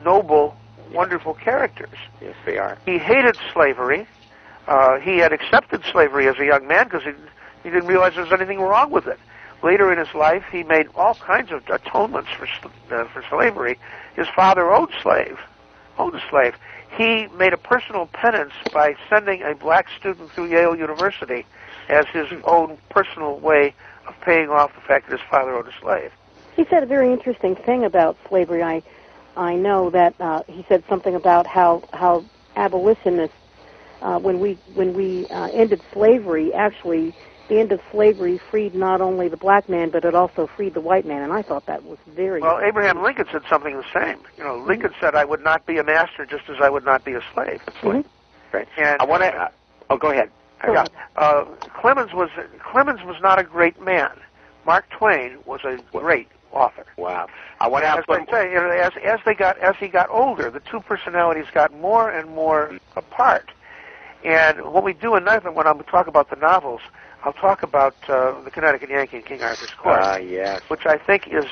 noble, 0.04 0.56
wonderful 0.92 1.36
characters. 1.36 1.98
Yes, 2.22 2.36
they 2.46 2.58
are. 2.58 2.78
He 2.86 2.98
hated 2.98 3.38
slavery. 3.54 4.08
Uh, 4.68 5.00
he 5.00 5.20
had 5.20 5.32
accepted 5.32 5.84
slavery 5.92 6.28
as 6.28 6.40
a 6.40 6.46
young 6.46 6.68
man 6.68 6.86
because 6.86 7.04
he, 7.04 7.12
he 7.64 7.70
didn't 7.70 7.88
realize 7.88 8.16
there 8.16 8.24
was 8.24 8.34
anything 8.34 8.60
wrong 8.60 8.90
with 8.90 9.06
it. 9.08 9.20
Later 9.64 9.92
in 9.92 9.98
his 9.98 10.14
life, 10.14 10.44
he 10.52 10.64
made 10.64 10.88
all 10.96 11.16
kinds 11.16 11.52
of 11.52 11.68
atonements 11.70 12.30
for 12.32 12.48
uh, 12.96 13.06
for 13.06 13.24
slavery. 13.30 13.78
His 14.16 14.28
father 14.36 14.72
owned 14.72 14.92
slave, 15.02 15.40
owned 15.98 16.16
a 16.16 16.22
slave. 16.30 16.56
He 16.96 17.28
made 17.38 17.54
a 17.54 17.58
personal 17.58 18.08
penance 18.08 18.54
by 18.72 18.96
sending 19.10 19.42
a 19.42 19.56
black 19.56 19.88
student 19.98 20.32
through 20.32 20.48
Yale 20.48 20.76
University 20.76 21.46
as 21.90 22.06
his 22.08 22.28
own 22.44 22.78
personal 22.90 23.40
way 23.40 23.74
of 24.08 24.20
paying 24.22 24.50
off 24.50 24.74
the 24.76 24.82
fact 24.82 25.10
that 25.10 25.20
his 25.20 25.28
father 25.30 25.56
owned 25.56 25.68
a 25.68 25.80
slave. 25.80 26.12
He 26.56 26.66
said 26.66 26.84
a 26.84 26.86
very 26.86 27.12
interesting 27.12 27.56
thing 27.56 27.84
about 27.84 28.18
slavery. 28.28 28.64
I 28.64 28.84
I 29.36 29.56
know 29.56 29.90
that 29.92 30.16
uh, 30.20 30.44
he 30.48 30.66
said 30.68 30.84
something 30.88 31.16
about 31.16 31.46
how 31.48 31.84
how 31.94 32.26
abolitionists 32.56 33.36
uh, 34.02 34.20
when 34.20 34.40
we 34.40 34.54
when 34.74 34.94
we 34.94 35.28
uh, 35.28 35.50
ended 35.54 35.82
slavery 35.94 36.54
actually 36.54 37.14
the 37.48 37.60
end 37.60 37.72
of 37.72 37.80
slavery 37.92 38.40
freed 38.52 38.76
not 38.76 39.00
only 39.02 39.28
the 39.28 39.38
black 39.38 39.70
man 39.70 39.90
but 39.90 40.04
it 40.06 40.14
also 40.16 40.48
freed 40.48 40.74
the 40.74 40.82
white 40.82 41.06
man 41.06 41.22
and 41.22 41.32
I 41.34 41.42
thought 41.42 41.66
that 41.68 41.84
was 41.84 41.98
very 42.08 42.42
Well, 42.42 42.60
Abraham 42.60 43.02
Lincoln 43.02 43.28
said 43.32 43.44
something 43.50 43.76
the 43.76 43.86
same. 43.94 44.20
You 44.38 44.44
know, 44.44 44.58
Lincoln 44.58 44.94
said, 45.00 45.16
"I 45.16 45.24
would 45.26 45.44
not 45.44 45.66
be 45.66 45.78
a 45.78 45.84
master 45.84 46.26
just 46.26 46.50
as 46.50 46.58
I 46.62 46.70
would 46.70 46.86
not 46.86 47.04
be 47.04 47.14
a 47.14 47.22
slave." 47.34 47.62
Mhm. 47.82 48.04
Right. 48.52 48.68
And 48.78 49.02
I 49.02 49.06
want 49.06 49.24
to. 49.24 49.36
Uh, 49.36 49.48
oh, 49.90 49.98
go 49.98 50.10
ahead. 50.12 50.30
Go 50.66 50.74
Yeah. 50.74 50.80
ahead. 50.80 50.90
Uh, 51.16 51.46
Clemens 51.80 52.14
was 52.14 52.30
Clemens 52.60 53.04
was 53.04 53.18
not 53.22 53.40
a 53.40 53.44
great 53.44 53.80
man. 53.82 54.12
Mark 54.66 54.90
Twain 54.90 55.38
was 55.46 55.64
a 55.64 55.78
great 55.98 56.28
author. 56.52 56.86
Wow. 56.98 57.28
I 57.60 57.68
want 57.68 57.84
to 57.84 57.90
As 57.90 57.98
ask 58.00 58.10
I 58.10 58.18
one. 58.18 58.28
say, 58.32 58.50
you 58.52 58.56
know, 58.56 58.70
as 58.70 58.92
as 59.04 59.20
they 59.26 59.34
got 59.34 59.58
as 59.60 59.76
he 59.78 59.88
got 59.88 60.10
older, 60.10 60.50
the 60.50 60.60
two 60.62 60.80
personalities 60.82 61.46
got 61.54 61.74
more 61.74 62.10
and 62.10 62.30
more 62.30 62.72
apart. 62.96 63.52
And 64.24 64.62
what 64.62 64.84
we 64.84 64.94
do 64.94 65.16
in 65.16 65.24
Knife, 65.24 65.44
when 65.46 65.68
I'm 65.68 65.80
talk 65.84 66.08
about 66.08 66.30
the 66.30 66.36
novels, 66.38 66.82
I'll 67.28 67.34
talk 67.34 67.62
about 67.62 67.94
uh, 68.08 68.40
the 68.44 68.50
Connecticut 68.52 68.90
Yankee 68.90 69.18
and 69.18 69.26
King 69.26 69.44
Arthur's 69.44 69.72
Court, 69.72 70.00
Ah, 70.02 70.16
yes. 70.16 70.62
which 70.70 70.86
I 70.86 70.98
think 70.98 71.28
is 71.28 71.44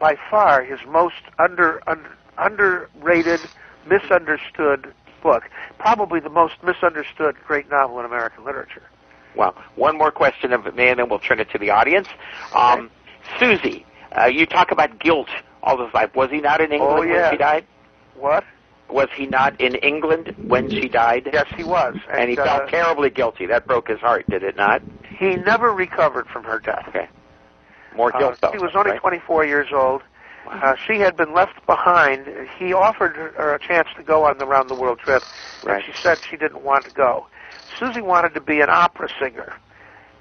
by 0.00 0.16
far 0.28 0.64
his 0.64 0.80
most 0.88 1.22
under, 1.38 1.80
under 1.86 2.10
underrated, 2.36 3.38
misunderstood 3.86 4.92
book. 5.22 5.44
Probably 5.78 6.18
the 6.18 6.30
most 6.30 6.54
misunderstood 6.64 7.36
great 7.46 7.70
novel 7.70 8.00
in 8.00 8.06
American 8.06 8.44
literature. 8.44 8.82
Well, 9.36 9.54
one 9.76 9.96
more 9.96 10.10
question 10.10 10.52
of 10.52 10.64
me, 10.74 10.88
and 10.88 10.98
then 10.98 11.08
we'll 11.08 11.20
turn 11.20 11.38
it 11.38 11.48
to 11.50 11.58
the 11.58 11.70
audience. 11.70 12.08
Um, 12.52 12.90
Susie, 13.38 13.86
uh, 14.20 14.26
you 14.26 14.46
talk 14.46 14.72
about 14.72 14.98
guilt 14.98 15.28
all 15.62 15.80
his 15.84 15.94
life. 15.94 16.10
Was 16.16 16.30
he 16.30 16.40
not 16.40 16.60
in 16.60 16.72
England 16.72 16.96
Oh, 16.96 16.98
when 16.98 17.08
yeah. 17.08 17.30
she 17.30 17.36
died? 17.36 17.64
What? 18.16 18.42
Was 18.88 19.06
he 19.14 19.26
not 19.26 19.60
in 19.60 19.76
England 19.76 20.34
when 20.48 20.68
she 20.70 20.88
died? 20.88 21.30
Yes, 21.32 21.46
he 21.56 21.62
was. 21.62 21.96
And 22.12 22.28
he 22.28 22.36
uh, 22.36 22.44
felt 22.44 22.68
terribly 22.68 23.10
guilty. 23.10 23.46
That 23.46 23.64
broke 23.64 23.86
his 23.86 24.00
heart, 24.00 24.28
did 24.28 24.42
it 24.42 24.56
not? 24.56 24.82
He 25.20 25.36
never 25.36 25.70
recovered 25.72 26.26
from 26.28 26.42
her 26.44 26.58
death. 26.58 26.86
Okay. 26.88 27.06
More 27.94 28.10
guilt, 28.10 28.38
Uh, 28.42 28.50
she 28.52 28.58
was 28.58 28.74
only 28.74 28.92
right? 28.92 29.00
24 29.00 29.44
years 29.44 29.68
old. 29.72 30.02
Uh, 30.50 30.74
she 30.86 30.98
had 30.98 31.16
been 31.16 31.34
left 31.34 31.64
behind. 31.66 32.26
He 32.58 32.72
offered 32.72 33.14
her 33.16 33.54
a 33.54 33.58
chance 33.58 33.88
to 33.96 34.02
go 34.02 34.24
on 34.24 34.38
the 34.38 34.46
round 34.46 34.70
the 34.70 34.74
world 34.74 34.98
trip, 34.98 35.22
Right. 35.62 35.74
and 35.76 35.84
she 35.84 35.92
said 36.02 36.18
she 36.28 36.36
didn't 36.38 36.62
want 36.62 36.86
to 36.86 36.90
go. 36.90 37.26
Susie 37.78 38.00
wanted 38.00 38.32
to 38.34 38.40
be 38.40 38.60
an 38.62 38.70
opera 38.70 39.08
singer, 39.20 39.52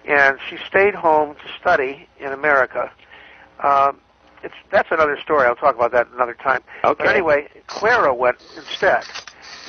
and 0.05 0.37
she 0.49 0.57
stayed 0.67 0.93
home 0.93 1.35
to 1.35 1.47
study 1.59 2.07
in 2.19 2.33
America. 2.33 2.91
Um, 3.63 4.01
it's 4.43 4.53
that's 4.69 4.91
another 4.91 5.17
story. 5.21 5.47
I'll 5.47 5.55
talk 5.55 5.75
about 5.75 5.91
that 5.93 6.07
another 6.13 6.33
time. 6.35 6.61
Okay. 6.83 7.03
But 7.05 7.07
anyway, 7.15 7.47
Clara 7.67 8.13
went 8.13 8.37
instead, 8.57 9.03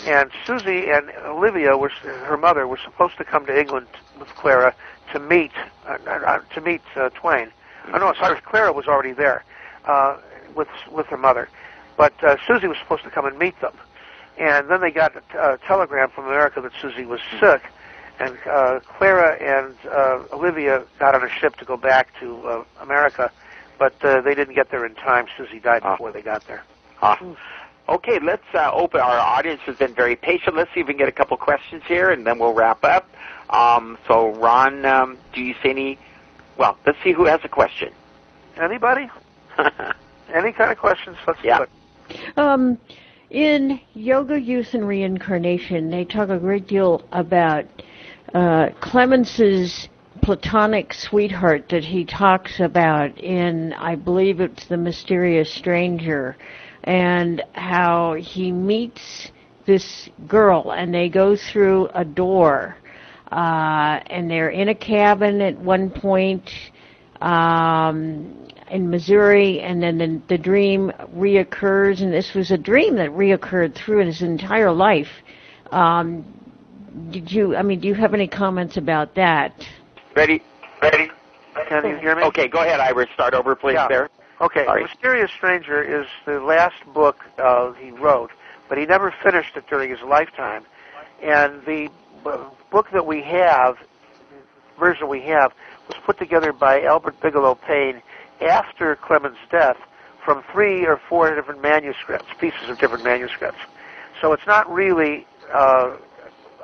and 0.07 0.31
Susie 0.47 0.91
and 0.91 1.11
Olivia 1.25 1.77
were 1.77 1.91
her 2.03 2.37
mother 2.37 2.67
were 2.67 2.77
supposed 2.85 3.17
to 3.19 3.25
come 3.25 3.47
to 3.47 3.59
England 3.59 3.87
with 4.19 4.29
Clara 4.35 4.75
to 5.13 5.19
meet 5.19 5.53
uh, 5.87 5.97
uh, 6.07 6.39
to 6.55 6.61
meet 6.61 6.83
uh, 6.97 7.11
Twain. 7.11 7.51
Oh 7.93 7.99
no, 7.99 8.13
sorry, 8.15 8.41
Clara 8.43 8.73
was 8.73 8.87
already 8.87 9.13
there 9.13 9.45
uh, 9.85 10.17
with 10.55 10.69
with 10.91 11.07
her 11.07 11.17
mother, 11.17 11.49
but 11.97 12.13
uh, 12.23 12.37
Susie 12.47 12.67
was 12.69 12.79
supposed 12.79 13.03
to 13.05 13.11
come 13.11 13.27
and 13.27 13.39
meet 13.39 13.59
them. 13.61 13.73
And 14.39 14.69
then 14.71 14.81
they 14.81 14.91
got 14.91 15.13
a, 15.17 15.53
a 15.55 15.59
telegram 15.59 16.09
from 16.11 16.27
America 16.27 16.61
that 16.61 16.73
Susie 16.81 17.05
was 17.05 17.21
sick, 17.39 17.63
and 18.19 18.37
uh, 18.49 18.81
Clara 18.81 19.35
and 19.37 19.75
uh, 19.91 20.23
Olivia 20.33 20.83
got 20.99 21.15
on 21.15 21.23
a 21.25 21.29
ship 21.29 21.57
to 21.57 21.65
go 21.65 21.77
back 21.77 22.09
to 22.21 22.41
uh, 22.47 22.65
America, 22.81 23.31
but 23.79 23.95
uh, 24.05 24.21
they 24.23 24.35
didn't 24.35 24.55
get 24.55 24.71
there 24.71 24.87
in 24.87 24.95
time. 24.95 25.27
Susie 25.37 25.61
died 25.61 25.83
Ah. 25.85 25.93
before 25.93 26.13
they 26.13 26.23
got 26.23 26.47
there. 26.47 26.63
Ah. 27.03 27.19
Okay, 27.91 28.21
let's 28.21 28.45
uh, 28.55 28.71
open. 28.73 29.01
Our 29.01 29.19
audience 29.19 29.61
has 29.67 29.77
been 29.77 29.93
very 29.95 30.15
patient. 30.15 30.55
Let's 30.55 30.73
see 30.73 30.79
if 30.81 30.87
we 30.87 30.93
can 30.95 30.99
get 30.99 31.09
a 31.09 31.13
couple 31.13 31.37
questions 31.37 31.83
here, 31.89 32.11
and 32.13 32.25
then 32.25 32.39
we'll 32.39 32.55
wrap 32.55 32.85
up. 32.85 33.09
Um, 33.51 33.99
so, 34.07 34.33
Ron, 34.37 34.85
um, 34.85 35.19
do 35.35 35.41
you 35.41 35.55
see 35.61 35.71
any? 35.71 35.99
Well, 36.57 36.79
let's 36.87 36.99
see 37.03 37.11
who 37.13 37.25
has 37.25 37.41
a 37.43 37.49
question. 37.49 37.93
Anybody? 38.61 39.11
Any 40.35 40.53
kind 40.53 40.71
of 40.71 40.79
questions? 40.79 41.17
Let's 41.27 41.43
Yeah. 41.43 41.65
do. 41.65 42.41
Um, 42.41 42.79
in 43.31 43.81
Yoga, 43.95 44.41
Youth, 44.41 44.75
and 44.75 44.87
Reincarnation, 44.87 45.91
they 45.91 46.05
talk 46.05 46.29
a 46.29 46.39
great 46.39 46.69
deal 46.69 47.03
about 47.11 47.65
uh, 48.35 48.69
Clemens's 48.81 49.89
platonic 50.23 50.93
sweetheart 50.95 51.69
that 51.71 51.85
he 51.85 52.05
talks 52.05 52.61
about 52.61 53.17
in, 53.19 53.73
I 53.73 53.97
believe 53.97 54.41
it's 54.41 54.67
The 54.67 54.77
Mysterious 54.77 55.53
Stranger, 55.53 56.37
and 56.85 57.43
how 57.53 58.15
he 58.15 58.51
meets 58.53 59.31
this 59.67 60.09
girl 60.27 60.73
and 60.73 60.93
they 60.93 61.09
go 61.09 61.37
through 61.37 61.89
a 61.95 62.05
door. 62.05 62.77
Uh, 63.31 64.01
and 64.07 64.29
they're 64.29 64.51
in 64.51 64.71
a 64.71 64.75
cabin 64.75 65.41
at 65.41 65.57
one 65.59 65.89
point 65.89 66.51
um, 67.21 68.49
in 68.71 68.91
Missouri, 68.91 69.61
and 69.61 69.81
then 69.81 69.99
the, 69.99 70.21
the 70.29 70.39
dream 70.39 70.91
reoccurs, 71.15 72.03
and 72.03 72.13
this 72.13 72.35
was 72.35 72.51
a 72.51 72.59
dream 72.59 72.97
that 72.97 73.11
reoccurred 73.11 73.75
through 73.75 74.05
his 74.05 74.23
entire 74.23 74.73
life. 74.73 75.09
Um, 75.71 76.25
did 77.11 77.31
you? 77.31 77.55
I 77.55 77.63
mean, 77.63 77.81
do 77.81 77.89
you 77.89 77.95
have 77.95 78.15
any 78.15 78.27
comments 78.27 78.77
about 78.77 79.15
that? 79.15 79.53
Ready? 80.17 80.43
Ready? 80.83 81.09
Can 81.69 81.85
you 81.87 81.97
hear 81.99 82.17
me? 82.17 82.23
Okay, 82.25 82.49
go 82.49 82.61
ahead, 82.61 82.81
Iris. 82.81 83.09
Start 83.15 83.35
over, 83.35 83.55
please. 83.55 83.75
Yeah. 83.75 83.89
There. 83.89 84.11
Okay, 84.41 84.65
Sorry. 84.65 84.83
Mysterious 84.85 85.31
Stranger 85.31 85.83
is 85.83 86.07
the 86.25 86.41
last 86.41 86.77
book 86.95 87.25
uh, 87.39 87.73
he 87.73 87.91
wrote, 87.91 88.31
but 88.69 88.79
he 88.79 88.87
never 88.87 89.13
finished 89.23 89.57
it 89.57 89.67
during 89.69 89.91
his 89.91 90.01
lifetime. 90.01 90.65
And 91.23 91.61
the 91.67 91.91
b- 92.25 92.31
book 92.71 92.91
that 92.93 93.05
we 93.07 93.21
have, 93.23 93.77
version 94.79 95.09
we 95.09 95.21
have, 95.23 95.53
was 95.89 95.97
put 96.07 96.19
together 96.19 96.53
by 96.53 96.83
Albert 96.85 97.21
Bigelow 97.21 97.57
Paine 97.57 98.01
after 98.41 98.97
Clemens' 98.97 99.37
death 99.51 99.77
from 100.25 100.43
three 100.53 100.87
or 100.87 100.97
four 101.09 101.35
different 101.35 101.61
manuscripts, 101.61 102.29
pieces 102.39 102.69
of 102.71 102.79
different 102.79 103.05
manuscripts. 103.05 103.61
So 104.21 104.33
it's 104.33 104.47
not 104.47 104.71
really 104.73 105.27
uh, 105.53 105.97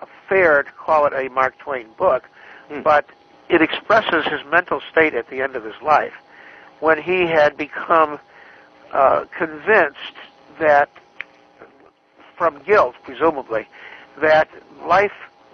a 0.01 0.07
fair 0.29 0.63
to 0.63 0.71
call 0.73 1.07
it 1.07 1.13
a 1.13 1.29
Mark 1.31 1.59
Twain 1.59 1.89
book, 1.99 2.25
Hmm. 2.69 2.83
but 2.83 3.07
it 3.49 3.63
expresses 3.63 4.25
his 4.27 4.41
mental 4.51 4.81
state 4.91 5.15
at 5.15 5.29
the 5.31 5.41
end 5.41 5.55
of 5.55 5.63
his 5.63 5.81
life 5.81 6.15
when 6.81 7.01
he 7.03 7.27
had 7.27 7.57
become 7.57 8.19
uh, 8.93 9.25
convinced 9.37 10.15
that, 10.59 10.89
from 12.37 12.63
guilt, 12.63 12.95
presumably, 13.03 13.67
that 14.21 14.49
life 14.87 15.13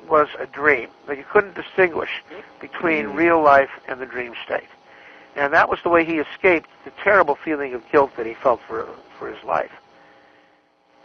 was 0.09 0.29
a 0.39 0.47
dream, 0.47 0.89
that 1.07 1.17
you 1.17 1.25
couldn't 1.33 1.55
distinguish 1.55 2.23
between 2.61 3.07
real 3.09 3.43
life 3.43 3.71
and 3.89 4.01
the 4.01 4.07
dream 4.07 4.35
state. 4.45 4.69
And 5.37 5.53
that 5.53 5.69
was 5.69 5.79
the 5.83 5.89
way 5.89 6.05
he 6.05 6.19
escaped 6.19 6.69
the 6.85 6.93
terrible 7.03 7.37
feeling 7.37 7.73
of 7.75 7.83
guilt 7.91 8.11
that 8.17 8.27
he 8.27 8.35
felt 8.35 8.61
for, 8.67 8.87
for 9.19 9.33
his 9.33 9.43
life. 9.45 9.71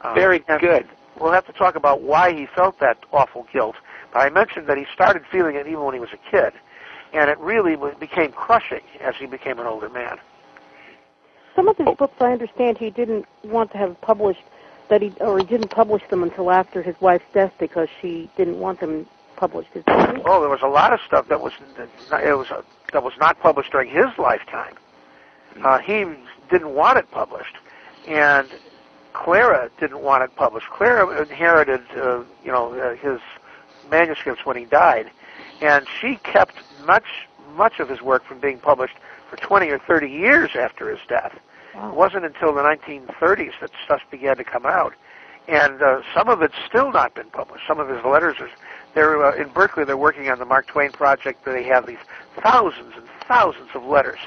Uh, 0.01 0.13
Very 0.13 0.39
good. 0.59 0.87
We'll 1.19 1.31
have 1.31 1.45
to 1.47 1.53
talk 1.53 1.75
about 1.75 2.01
why 2.01 2.33
he 2.33 2.45
felt 2.45 2.79
that 2.79 2.97
awful 3.11 3.47
guilt. 3.51 3.75
But 4.13 4.19
I 4.19 4.29
mentioned 4.29 4.67
that 4.67 4.77
he 4.77 4.85
started 4.93 5.23
feeling 5.31 5.55
it 5.55 5.67
even 5.67 5.83
when 5.83 5.93
he 5.93 5.99
was 5.99 6.09
a 6.13 6.31
kid, 6.31 6.53
and 7.13 7.29
it 7.29 7.37
really 7.39 7.73
w- 7.73 7.95
became 7.95 8.31
crushing 8.31 8.81
as 9.01 9.15
he 9.15 9.25
became 9.25 9.59
an 9.59 9.65
older 9.67 9.89
man. 9.89 10.17
Some 11.55 11.67
of 11.67 11.77
his 11.77 11.87
Oh. 11.87 11.95
books, 11.95 12.15
I 12.21 12.31
understand, 12.31 12.77
he 12.77 12.89
didn't 12.89 13.25
want 13.43 13.71
to 13.71 13.77
have 13.77 13.99
published 14.01 14.43
that 14.89 15.01
he 15.01 15.11
or 15.19 15.37
he 15.39 15.43
didn't 15.43 15.69
publish 15.69 16.01
them 16.09 16.23
until 16.23 16.49
after 16.51 16.81
his 16.81 16.95
wife's 17.01 17.25
death 17.33 17.51
because 17.59 17.89
she 18.01 18.29
didn't 18.37 18.59
want 18.59 18.79
them 18.79 19.05
published. 19.35 19.69
Is 19.75 19.83
that? 19.85 20.21
Oh, 20.25 20.39
there 20.39 20.49
was 20.49 20.61
a 20.61 20.67
lot 20.67 20.93
of 20.93 21.01
stuff 21.01 21.27
that 21.27 21.41
was 21.41 21.51
it 21.79 22.37
was 22.37 22.47
that 22.93 23.03
was 23.03 23.13
not 23.19 23.39
published 23.41 23.71
during 23.71 23.89
his 23.89 24.05
lifetime. 24.17 24.75
Uh, 25.63 25.79
he 25.79 26.05
didn't 26.49 26.73
want 26.73 26.97
it 26.99 27.09
published, 27.11 27.55
and 28.07 28.47
Clara 29.13 29.69
didn't 29.79 29.99
want 30.01 30.23
it 30.23 30.33
published. 30.35 30.67
Clara 30.69 31.21
inherited, 31.21 31.81
uh, 31.97 32.19
you 32.45 32.51
know, 32.51 32.73
uh, 32.79 32.95
his 32.95 33.19
manuscripts 33.89 34.45
when 34.45 34.55
he 34.55 34.65
died, 34.65 35.09
and 35.61 35.85
she 35.99 36.17
kept 36.23 36.55
much 36.85 37.05
much 37.55 37.79
of 37.79 37.89
his 37.89 38.01
work 38.01 38.23
from 38.23 38.39
being 38.39 38.59
published 38.59 38.95
for 39.29 39.37
20 39.37 39.69
or 39.69 39.79
30 39.79 40.07
years 40.07 40.51
after 40.55 40.89
his 40.89 40.99
death. 41.07 41.33
It 41.73 41.93
wasn't 41.93 42.25
until 42.25 42.53
the 42.53 42.61
1930s 42.61 43.51
that 43.61 43.71
stuff 43.85 44.01
began 44.09 44.37
to 44.37 44.43
come 44.43 44.65
out, 44.65 44.93
and 45.47 45.81
uh, 45.81 46.01
some 46.13 46.27
of 46.27 46.41
it's 46.41 46.55
still 46.67 46.91
not 46.91 47.13
been 47.13 47.29
published. 47.29 47.65
Some 47.67 47.79
of 47.79 47.87
his 47.87 48.03
letters 48.03 48.37
are. 48.39 48.49
They're 48.95 49.23
uh, 49.23 49.35
in 49.35 49.49
Berkeley. 49.49 49.85
They're 49.85 49.95
working 49.97 50.29
on 50.29 50.39
the 50.39 50.45
Mark 50.45 50.67
Twain 50.67 50.91
project. 50.91 51.45
Where 51.45 51.55
they 51.55 51.67
have 51.67 51.85
these 51.85 51.99
thousands 52.41 52.93
and 52.95 53.05
thousands 53.27 53.69
of 53.75 53.83
letters, 53.83 54.19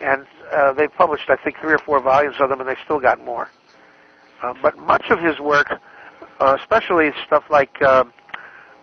and 0.00 0.26
uh, 0.52 0.72
they've 0.74 0.92
published, 0.92 1.30
I 1.30 1.36
think, 1.36 1.58
three 1.60 1.72
or 1.72 1.78
four 1.78 2.00
volumes 2.00 2.36
of 2.40 2.50
them, 2.50 2.60
and 2.60 2.68
they 2.68 2.76
still 2.84 3.00
got 3.00 3.24
more. 3.24 3.48
Uh, 4.42 4.52
but 4.60 4.76
much 4.78 5.08
of 5.08 5.18
his 5.18 5.38
work, 5.38 5.80
uh, 6.40 6.56
especially 6.60 7.10
stuff 7.26 7.44
like 7.48 7.80
uh, 7.80 8.04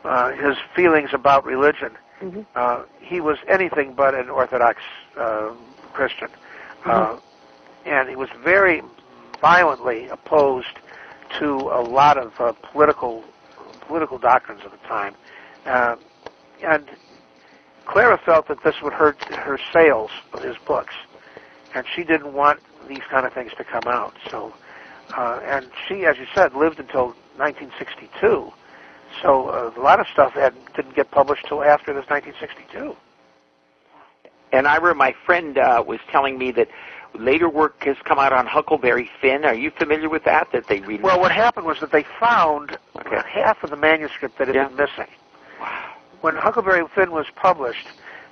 uh, 0.04 0.32
his 0.32 0.56
feelings 0.76 1.10
about 1.14 1.46
religion, 1.46 1.98
Mhm. 2.22 2.46
uh, 2.56 2.84
he 3.00 3.22
was 3.22 3.38
anything 3.48 3.94
but 3.94 4.14
an 4.14 4.30
Orthodox 4.30 4.82
uh, 5.18 5.50
Christian. 5.94 6.30
Uh, 6.86 7.16
and 7.86 8.10
he 8.10 8.16
was 8.16 8.30
very 8.44 8.82
violently 9.42 10.08
opposed 10.10 10.78
to 11.40 11.70
a 11.72 11.82
lot 11.82 12.18
of 12.18 12.34
uh, 12.40 12.54
political 12.72 13.24
political 13.88 14.18
doctrines 14.20 14.62
of 14.64 14.72
the 14.72 14.78
time. 14.88 15.16
Uh, 15.66 15.96
and 16.62 16.90
Clara 17.86 18.18
felt 18.24 18.48
that 18.48 18.62
this 18.64 18.76
would 18.84 18.94
hurt 18.94 19.18
her 19.30 19.58
sales 19.74 20.12
of 20.34 20.42
his 20.42 20.56
books, 20.68 20.94
and 21.74 21.86
she 21.88 22.04
didn't 22.04 22.34
want 22.34 22.60
these 22.88 23.02
kind 23.10 23.26
of 23.26 23.34
things 23.34 23.52
to 23.58 23.64
come 23.64 23.88
out. 23.88 24.14
So, 24.30 24.54
uh, 25.18 25.40
and 25.44 25.72
she, 25.88 26.06
as 26.06 26.18
you 26.20 26.28
said, 26.36 26.54
lived 26.54 26.80
until 26.80 27.16
1962. 27.38 28.54
So 29.22 29.50
uh, 29.50 29.72
a 29.76 29.82
lot 29.82 30.00
of 30.00 30.08
stuff 30.14 30.34
had, 30.34 30.54
didn't 30.76 30.96
get 30.96 31.12
published 31.12 31.46
till 31.48 31.64
after 31.64 31.94
this 31.94 32.06
1962. 32.10 32.96
And 34.52 34.68
I 34.68 34.76
remember 34.76 34.96
my 34.96 35.14
friend 35.26 35.58
uh, 35.58 35.84
was 35.86 36.00
telling 36.12 36.38
me 36.38 36.52
that 36.54 36.70
later 37.14 37.50
work 37.50 37.84
has 37.84 37.98
come 38.06 38.20
out 38.20 38.34
on 38.34 38.46
Huckleberry 38.46 39.10
Finn. 39.22 39.46
Are 39.46 39.54
you 39.54 39.72
familiar 39.72 40.10
with 40.10 40.24
that? 40.26 40.52
That 40.52 40.68
they 40.68 40.80
really 40.82 41.04
Well, 41.04 41.20
what 41.20 41.32
happened 41.32 41.66
was 41.66 41.80
that 41.82 41.92
they 41.92 42.04
found 42.20 42.78
Okay. 43.00 43.22
half 43.28 43.64
of 43.64 43.70
the 43.70 43.76
manuscript 43.76 44.38
that 44.38 44.48
had 44.48 44.56
Yeah. 44.56 44.66
been 44.68 44.78
missing. 44.78 45.08
Wow. 45.60 45.68
When 46.22 46.36
Huckleberry 46.36 46.86
Finn 46.96 47.12
was 47.12 47.26
published, 47.36 47.88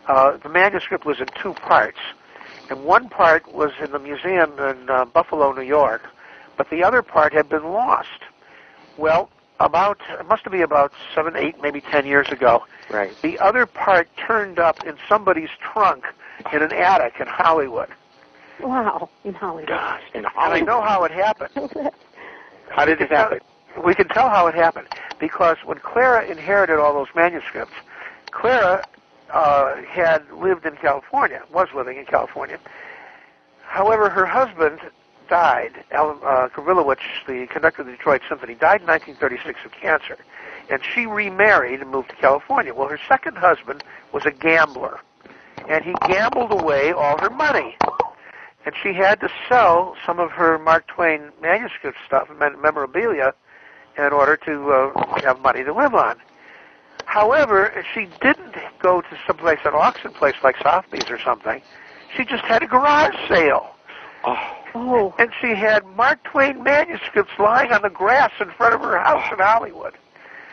uh, 0.08 0.38
the 0.38 0.50
manuscript 0.50 1.06
was 1.06 1.20
in 1.20 1.28
two 1.42 1.54
parts, 1.54 2.00
and 2.70 2.84
one 2.84 3.10
part 3.10 3.52
was 3.52 3.72
in 3.84 3.92
the 3.92 4.00
museum 4.00 4.58
in 4.60 4.90
uh, 4.90 5.06
Buffalo, 5.06 5.52
New 5.52 5.62
York, 5.62 6.02
but 6.58 6.70
the 6.70 6.84
other 6.84 7.02
part 7.02 7.34
had 7.34 7.50
been 7.50 7.66
lost. 7.74 8.22
Well, 8.98 9.30
about 9.60 10.00
it 10.10 10.26
must 10.28 10.44
have 10.44 10.52
been 10.52 10.62
about 10.62 10.92
seven, 11.16 11.36
eight, 11.36 11.62
maybe 11.62 11.82
ten 11.82 12.06
years 12.06 12.30
ago. 12.30 12.64
Right. 12.90 13.12
The 13.22 13.40
other 13.40 13.66
part 13.66 14.08
turned 14.18 14.60
up 14.60 14.86
in 14.86 14.96
somebody's 15.10 15.50
trunk 15.60 16.06
in 16.54 16.62
an 16.62 16.72
attic 16.72 17.16
in 17.20 17.28
Hollywood. 17.28 17.90
Wow, 18.62 19.10
in 19.24 19.34
Hollywood. 19.34 19.68
Gosh, 19.70 20.02
in 20.14 20.20
And 20.20 20.28
I 20.28 20.30
Hollywood. 20.30 20.68
know 20.68 20.82
how 20.82 21.04
it 21.04 21.12
happened. 21.12 21.72
How 22.70 22.84
did 22.86 23.00
it 23.00 23.10
happen? 23.10 23.40
We 23.86 23.96
can 23.96 24.10
tell 24.10 24.30
how 24.30 24.48
it 24.48 24.54
happened 24.56 24.88
because 25.20 25.56
when 25.64 25.78
Clara 25.80 26.26
inherited 26.26 26.80
all 26.80 26.94
those 26.94 27.08
manuscripts, 27.16 27.74
Clara 28.32 28.84
uh, 29.32 29.76
had 29.84 30.30
lived 30.34 30.66
in 30.66 30.76
California, 30.76 31.42
was 31.54 31.70
living 31.74 31.98
in 31.98 32.06
California. 32.06 32.60
However, 33.64 34.10
her 34.10 34.26
husband 34.26 34.80
died. 35.28 35.84
Alan 35.92 36.18
uh, 36.24 36.50
Gabrilowitsch, 36.50 37.26
the 37.28 37.48
conductor 37.48 37.82
of 37.82 37.88
the 37.88 37.94
Detroit 37.94 38.22
Symphony, 38.28 38.56
died 38.56 38.82
in 38.82 38.88
1936 38.88 39.60
of 39.66 39.72
cancer, 39.72 40.18
and 40.70 40.82
she 40.84 41.06
remarried 41.06 41.82
and 41.82 41.90
moved 41.90 42.10
to 42.10 42.16
California. 42.16 42.74
Well, 42.74 42.88
her 42.88 43.00
second 43.08 43.38
husband 43.38 43.84
was 44.14 44.26
a 44.26 44.32
gambler, 44.32 45.00
and 45.68 45.84
he 45.84 45.94
gambled 46.08 46.52
away 46.52 46.92
all 46.92 47.18
her 47.18 47.30
money 47.30 47.78
and 48.68 48.76
she 48.84 48.92
had 48.92 49.18
to 49.22 49.30
sell 49.48 49.96
some 50.06 50.20
of 50.20 50.30
her 50.32 50.60
Mark 50.60 50.86
Twain 50.88 51.32
manuscript 51.42 51.98
stuff 52.06 52.30
and 52.30 52.38
memorabilia 52.62 53.34
in 53.98 54.12
order 54.12 54.36
to 54.36 54.72
uh, 54.72 55.22
have 55.22 55.40
money 55.40 55.64
to 55.64 55.74
live 55.74 55.96
on. 55.96 56.18
However, 57.06 57.72
she 57.94 58.10
didn't 58.22 58.56
go 58.80 59.00
to 59.00 59.18
someplace, 59.26 59.60
an 59.64 59.74
auction 59.74 60.12
place 60.12 60.36
like 60.44 60.58
Sotheby's 60.62 61.10
or 61.10 61.18
something. 61.18 61.62
She 62.14 62.26
just 62.26 62.44
had 62.44 62.62
a 62.62 62.68
garage 62.68 63.16
sale. 63.30 63.74
Oh, 64.26 64.57
Oh, 64.76 65.14
And 65.18 65.32
she 65.42 65.56
had 65.56 65.86
Mark 65.96 66.24
Twain 66.24 66.62
manuscripts 66.64 67.32
lying 67.40 67.72
on 67.72 67.82
the 67.82 67.90
grass 67.90 68.32
in 68.40 68.50
front 68.52 68.76
of 68.76 68.82
her 68.82 68.98
house 69.00 69.26
in 69.32 69.40
Hollywood. 69.40 69.94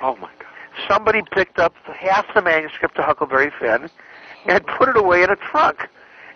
oh 0.01 0.17
my 0.17 0.29
God. 0.39 0.49
Somebody 0.89 1.23
picked 1.31 1.59
up 1.61 1.75
half 1.87 2.27
the 2.35 2.43
manuscript 2.43 2.97
to 2.97 3.03
Huckleberry 3.03 3.53
Finn 3.61 3.89
and 4.47 4.67
put 4.67 4.89
it 4.89 4.97
away 4.97 5.23
in 5.23 5.31
a 5.31 5.37
trunk. 5.37 5.89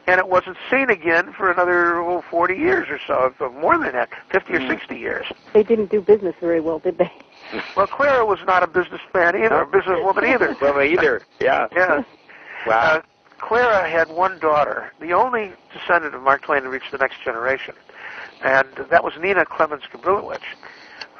And 0.07 0.19
it 0.19 0.29
wasn't 0.29 0.57
seen 0.71 0.89
again 0.91 1.33
for 1.35 1.51
another 1.51 1.97
oh, 2.01 2.23
40 2.31 2.55
years 2.55 2.89
or 2.89 2.99
so, 3.07 3.35
or 3.41 3.51
more 3.51 3.77
than 3.77 3.93
that, 3.93 4.09
50 4.31 4.55
or 4.55 4.61
Mm. 4.61 4.69
60 4.69 4.97
years. 4.97 5.27
they 5.53 5.63
didn't 5.63 5.91
do 5.91 6.01
business 6.01 6.35
very 6.41 6.61
well, 6.61 6.79
did 6.79 6.99
they? 6.99 7.11
Well, 7.77 7.87
Clara 7.87 8.27
was 8.27 8.39
not 8.47 8.63
a 8.63 8.67
businessman 8.67 9.35
either, 9.37 9.55
or 9.57 9.63
a 9.63 9.67
businesswoman 9.67 10.35
either. 10.35 10.55
Well, 10.61 10.83
either. 10.83 11.23
Yeah. 11.41 11.67
Yeah. 11.75 12.03
Wow. 12.67 12.81
Uh, 12.97 13.01
Clara 13.39 13.89
had 13.89 14.09
one 14.09 14.39
daughter, 14.39 14.93
the 15.01 15.13
only 15.13 15.53
descendant 15.73 16.15
of 16.15 16.23
Mark 16.23 16.43
Twain 16.43 16.63
to 16.63 16.69
reach 16.69 16.91
the 16.91 16.99
next 16.99 17.23
generation, 17.23 17.75
and 18.45 18.69
that 18.91 19.03
was 19.05 19.15
Nina 19.19 19.45
Clemens 19.45 19.85
Gabrilowitsch. 19.93 20.41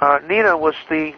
Uh, 0.01 0.19
Nina 0.29 0.57
was 0.57 0.75
the 0.89 1.15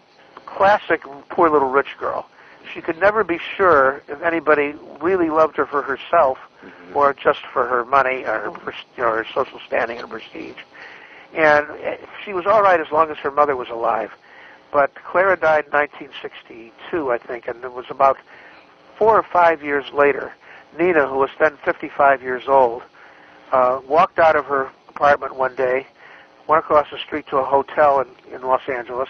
classic 0.46 1.02
poor 1.28 1.50
little 1.50 1.70
rich 1.70 1.96
girl. 1.98 2.26
She 2.72 2.80
could 2.80 2.98
never 2.98 3.24
be 3.24 3.38
sure 3.56 4.02
if 4.08 4.22
anybody 4.22 4.74
really 5.00 5.30
loved 5.30 5.56
her 5.56 5.66
for 5.66 5.82
herself 5.82 6.38
or 6.94 7.14
just 7.14 7.40
for 7.52 7.66
her 7.66 7.84
money 7.84 8.24
or 8.24 8.50
her, 8.50 8.74
you 8.96 9.02
know, 9.02 9.10
her 9.10 9.26
social 9.34 9.60
standing 9.66 9.98
and 9.98 10.08
prestige. 10.08 10.58
And 11.34 11.66
uh, 11.70 11.96
she 12.24 12.32
was 12.32 12.46
all 12.46 12.62
right 12.62 12.80
as 12.80 12.90
long 12.90 13.10
as 13.10 13.16
her 13.18 13.30
mother 13.30 13.56
was 13.56 13.68
alive. 13.68 14.10
But 14.72 14.94
Clara 14.94 15.36
died 15.36 15.66
in 15.66 15.72
1962, 15.72 17.10
I 17.10 17.18
think, 17.18 17.48
and 17.48 17.64
it 17.64 17.72
was 17.72 17.86
about 17.90 18.18
four 18.96 19.18
or 19.18 19.22
five 19.22 19.62
years 19.62 19.90
later, 19.92 20.32
Nina, 20.78 21.06
who 21.06 21.18
was 21.18 21.30
then 21.38 21.56
55 21.64 22.22
years 22.22 22.44
old, 22.48 22.82
uh, 23.52 23.80
walked 23.88 24.18
out 24.18 24.36
of 24.36 24.44
her 24.46 24.70
apartment 24.88 25.36
one 25.36 25.54
day, 25.56 25.86
went 26.46 26.60
across 26.60 26.86
the 26.90 26.98
street 26.98 27.26
to 27.28 27.38
a 27.38 27.44
hotel 27.44 28.00
in, 28.00 28.34
in 28.34 28.42
Los 28.42 28.62
Angeles, 28.68 29.08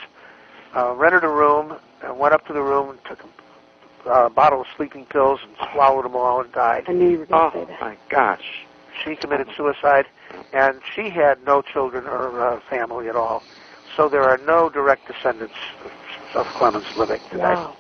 uh, 0.77 0.95
rented 0.95 1.25
a 1.25 1.29
room, 1.29 1.75
and 2.03 2.19
went 2.19 2.33
up 2.35 2.47
to 2.47 2.53
the 2.53 2.63
room 2.63 2.91
and 2.91 2.99
took 3.05 3.21
a 4.07 4.09
uh, 4.11 4.29
bottle 4.31 4.63
of 4.63 4.67
sleeping 4.77 5.05
pills 5.07 5.41
and 5.43 5.55
swallowed 5.73 6.05
them 6.07 6.17
all 6.17 6.41
and 6.41 6.51
died. 6.53 6.85
I 6.89 6.93
knew 6.93 7.11
you 7.11 7.19
were 7.19 7.27
going 7.27 7.51
to 7.53 7.57
Oh 7.59 7.61
say 7.67 7.71
that. 7.71 7.81
my 7.81 7.97
gosh. 8.09 8.65
She 9.05 9.15
committed 9.17 9.49
suicide, 9.57 10.07
and 10.53 10.81
she 10.95 11.11
had 11.11 11.45
no 11.45 11.61
children 11.63 12.07
or 12.07 12.41
uh, 12.41 12.61
family 12.69 13.09
at 13.09 13.17
all. 13.17 13.43
So 13.97 14.09
there 14.09 14.23
are 14.23 14.39
no 14.47 14.71
direct 14.71 15.07
descendants 15.07 15.55
of, 16.35 16.47
of 16.47 16.47
Clemens 16.55 16.87
living 16.97 17.21
today. 17.31 17.43
Wow. 17.43 17.77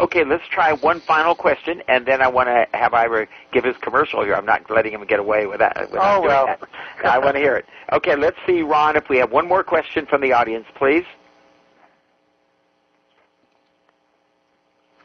Okay, 0.00 0.24
let's 0.24 0.46
try 0.48 0.72
one 0.72 1.00
final 1.00 1.34
question, 1.34 1.82
and 1.88 2.06
then 2.06 2.22
I 2.22 2.28
want 2.28 2.48
to 2.48 2.66
have 2.72 2.94
Ira 2.94 3.26
give 3.52 3.64
his 3.64 3.76
commercial 3.82 4.22
here. 4.22 4.34
I'm 4.34 4.46
not 4.46 4.70
letting 4.70 4.92
him 4.92 5.04
get 5.06 5.18
away 5.18 5.46
with 5.46 5.58
that. 5.58 5.76
Oh, 5.92 6.20
well. 6.20 6.46
that. 6.46 6.60
I 7.04 7.18
want 7.18 7.34
to 7.34 7.40
hear 7.40 7.56
it. 7.56 7.66
Okay, 7.92 8.14
let's 8.14 8.36
see, 8.46 8.62
Ron, 8.62 8.96
if 8.96 9.08
we 9.08 9.18
have 9.18 9.32
one 9.32 9.48
more 9.48 9.64
question 9.64 10.06
from 10.06 10.20
the 10.20 10.32
audience, 10.32 10.66
please. 10.76 11.04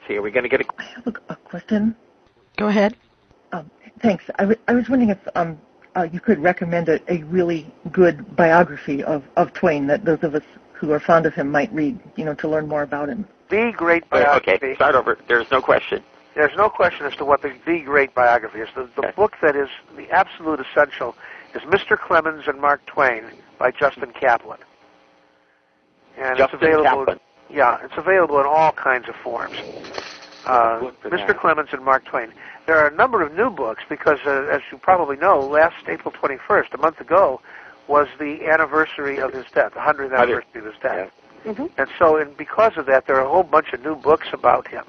see, 0.08 0.16
are 0.16 0.22
we 0.22 0.32
going 0.32 0.44
to 0.44 0.50
get 0.50 0.62
a? 0.62 0.66
I 0.78 0.84
have 0.84 1.08
a, 1.08 1.14
a 1.30 1.36
question. 1.36 1.96
Go 2.58 2.68
ahead. 2.68 2.96
Um, 3.52 3.70
thanks. 4.02 4.24
I, 4.36 4.44
w- 4.44 4.60
I 4.68 4.74
was 4.74 4.90
wondering 4.90 5.10
if 5.10 5.20
um, 5.36 5.60
uh, 5.96 6.08
you 6.12 6.20
could 6.20 6.40
recommend 6.40 6.90
a, 6.90 7.00
a 7.12 7.24
really 7.24 7.74
good 7.92 8.36
biography 8.36 9.04
of, 9.04 9.24
of 9.38 9.54
Twain 9.54 9.88
that 9.88 10.06
those 10.06 10.20
of 10.24 10.36
us 10.36 10.44
who 10.74 10.92
are 10.92 11.00
fond 11.00 11.26
of 11.26 11.34
him 11.34 11.50
might 11.50 11.72
read, 11.74 12.00
you 12.16 12.26
know, 12.26 12.34
to 12.36 12.48
learn 12.48 12.68
more 12.68 12.84
about 12.84 13.10
him. 13.10 13.28
The 13.54 13.72
great 13.72 14.10
biography. 14.10 14.52
okay, 14.66 14.76
start 14.76 14.96
over. 14.96 15.16
There's 15.28 15.50
no 15.52 15.62
question. 15.62 16.02
There's 16.34 16.58
no 16.58 16.70
question 16.70 17.06
as 17.06 17.16
to 17.18 17.26
what 17.26 17.44
the, 17.44 17.54
the 17.68 17.82
great 17.82 18.16
biography 18.16 18.62
is. 18.62 18.70
The, 18.74 18.90
the 18.96 19.02
Okay. 19.04 19.12
book 19.16 19.36
that 19.44 19.56
is 19.56 19.70
the 19.96 20.10
absolute 20.10 20.60
essential 20.60 21.16
is 21.54 21.62
Mr. 21.62 21.96
Clemens 21.96 22.46
and 22.48 22.60
Mark 22.60 22.84
Twain 22.88 23.26
by 23.60 23.70
Justin 23.70 24.12
Kaplan. 24.20 24.58
And 26.18 26.36
Justin 26.36 26.58
it's 26.62 26.64
available. 26.64 27.06
Kaplan. 27.06 27.20
Yeah, 27.52 27.78
it's 27.84 27.94
available 27.96 28.40
in 28.40 28.48
all 28.48 28.72
kinds 28.72 29.08
of 29.08 29.16
forms. 29.18 29.56
Uh, 30.48 30.90
Mr. 31.04 31.28
that. 31.28 31.40
Clemens 31.40 31.70
and 31.74 31.86
Mark 31.86 32.06
Twain. 32.06 32.34
There 32.66 32.78
are 32.80 32.88
a 32.88 32.96
number 32.96 33.22
of 33.22 33.36
new 33.36 33.52
books 33.52 33.84
because, 33.88 34.18
uh, 34.26 34.48
as 34.52 34.62
you 34.72 34.80
probably 34.80 35.16
know, 35.18 35.40
last 35.40 35.76
April 35.88 36.12
21st, 36.12 36.74
a 36.74 36.78
month 36.80 37.00
ago, 37.00 37.40
was 37.88 38.08
the 38.18 38.48
anniversary 38.48 39.20
of 39.20 39.32
his 39.32 39.46
death, 39.54 39.76
the 39.76 39.80
100th 39.80 40.18
anniversary 40.18 40.44
of 40.56 40.66
his 40.66 40.74
death. 40.82 41.12
Hmm 41.44 41.66
And 41.78 41.88
so, 42.00 42.18
and 42.18 42.36
because 42.38 42.74
of 42.78 42.86
that, 42.88 43.06
there 43.08 43.18
are 43.18 43.26
a 43.26 43.30
whole 43.30 43.44
bunch 43.44 43.74
of 43.74 43.82
new 43.84 43.96
books 43.96 44.28
about 44.34 44.68
him 44.68 44.86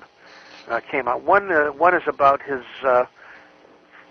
uh, 0.68 0.80
came 0.90 1.08
out. 1.08 1.22
One 1.22 1.50
uh, 1.52 1.66
one 1.68 1.94
is 1.94 2.02
about 2.06 2.40
his 2.42 2.62
uh, 2.84 3.04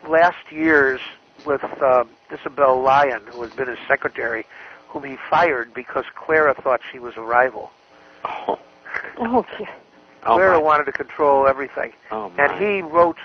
last 0.08 0.52
years 0.52 1.00
with 1.46 1.64
uh, 1.82 2.04
Isabel 2.32 2.82
Lyon, 2.82 3.22
who 3.32 3.42
had 3.42 3.56
been 3.56 3.68
his 3.68 3.80
secretary, 3.88 4.46
whom 4.88 5.04
he 5.04 5.18
fired 5.30 5.74
because 5.74 6.06
Clara 6.16 6.54
thought 6.54 6.82
she 6.92 7.00
was 7.00 7.14
a 7.18 7.22
rival. 7.22 7.72
Oh, 8.24 8.60
Oh, 9.20 9.44
yeah. 9.60 9.66
oh 10.26 10.36
Clara 10.36 10.58
my. 10.60 10.64
wanted 10.64 10.86
to 10.86 10.92
control 10.92 11.48
everything, 11.48 11.92
Oh, 12.12 12.30
my. 12.30 12.46
and 12.46 12.64
he 12.64 12.82
wrote 12.82 13.18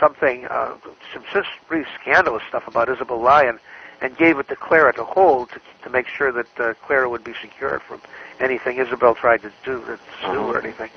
something, 0.00 0.46
uh, 0.46 0.74
some 1.12 1.22
just 1.32 1.48
pretty 1.68 1.88
scandalous 2.00 2.42
stuff 2.48 2.64
about 2.66 2.88
Isabel 2.88 3.20
Lyon, 3.22 3.58
and 4.02 4.16
gave 4.16 4.38
it 4.38 4.48
to 4.48 4.56
Clara 4.56 4.92
to 4.94 5.04
hold 5.04 5.48
to, 5.50 5.60
to 5.84 5.90
make 5.90 6.06
sure 6.06 6.32
that 6.32 6.46
uh, 6.60 6.74
Clara 6.86 7.08
would 7.08 7.24
be 7.24 7.32
secure 7.40 7.80
from 7.86 8.00
anything 8.40 8.78
Isabel 8.78 9.14
tried 9.14 9.42
to 9.42 9.52
do, 9.64 9.80
to 9.84 9.98
sue 10.22 10.40
or 10.40 10.62
anything. 10.62 10.90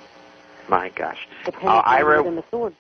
My 0.67 0.89
gosh. 0.89 1.27
The 1.45 1.51
pen 1.51 1.69
Uh, 1.69 1.79
is 1.79 1.83
mightier 1.85 2.05
Ira, 2.07 2.23
than 2.23 2.35
the 2.35 2.43
sword. 2.49 2.73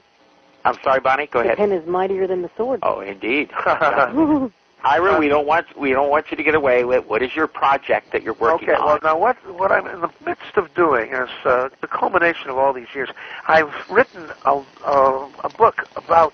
I'm 0.65 0.77
sorry, 0.83 0.99
Bonnie. 0.99 1.27
Go 1.27 1.39
the 1.39 1.45
ahead. 1.45 1.57
pen 1.57 1.71
is 1.71 1.87
mightier 1.87 2.25
than 2.25 2.41
the 2.41 2.49
sword. 2.57 2.79
Oh, 2.81 3.01
indeed. 3.01 3.51
Ira, 4.83 5.19
we 5.19 5.27
don't 5.27 5.47
want 5.47 5.65
we 5.77 5.91
don't 5.91 6.09
want 6.09 6.29
you 6.29 6.37
to 6.37 6.43
get 6.43 6.53
away 6.53 6.83
with. 6.85 7.05
What 7.05 7.23
is 7.23 7.35
your 7.35 7.47
project 7.47 8.11
that 8.11 8.21
you're 8.23 8.35
working 8.35 8.69
okay, 8.69 8.77
on? 8.77 8.97
Okay. 8.97 8.99
Well 9.05 9.13
now 9.15 9.19
what 9.19 9.35
what 9.59 9.71
I'm 9.71 9.87
in 9.87 10.01
the 10.01 10.11
midst 10.25 10.57
of 10.57 10.73
doing 10.75 11.11
is 11.11 11.29
uh, 11.43 11.69
the 11.81 11.87
culmination 11.87 12.49
of 12.49 12.57
all 12.57 12.71
these 12.73 12.87
years. 12.93 13.09
I've 13.47 13.73
written 13.89 14.31
a, 14.45 14.61
a, 14.85 15.31
a 15.43 15.49
book 15.49 15.87
about 15.95 16.33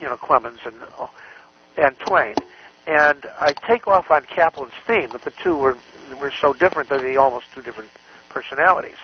you 0.00 0.06
know 0.06 0.16
Clemens 0.16 0.60
and 0.64 0.76
and 1.76 1.98
Twain, 1.98 2.36
and 2.86 3.26
I 3.40 3.52
take 3.66 3.86
off 3.86 4.10
on 4.10 4.22
Kaplan's 4.24 4.72
theme 4.86 5.10
that 5.12 5.24
the 5.24 5.32
two 5.42 5.56
were 5.56 5.76
were 6.20 6.32
so 6.40 6.52
different 6.52 6.90
that 6.90 7.02
they 7.02 7.16
almost 7.16 7.46
two 7.54 7.62
different 7.62 7.90
personalities. 8.28 8.96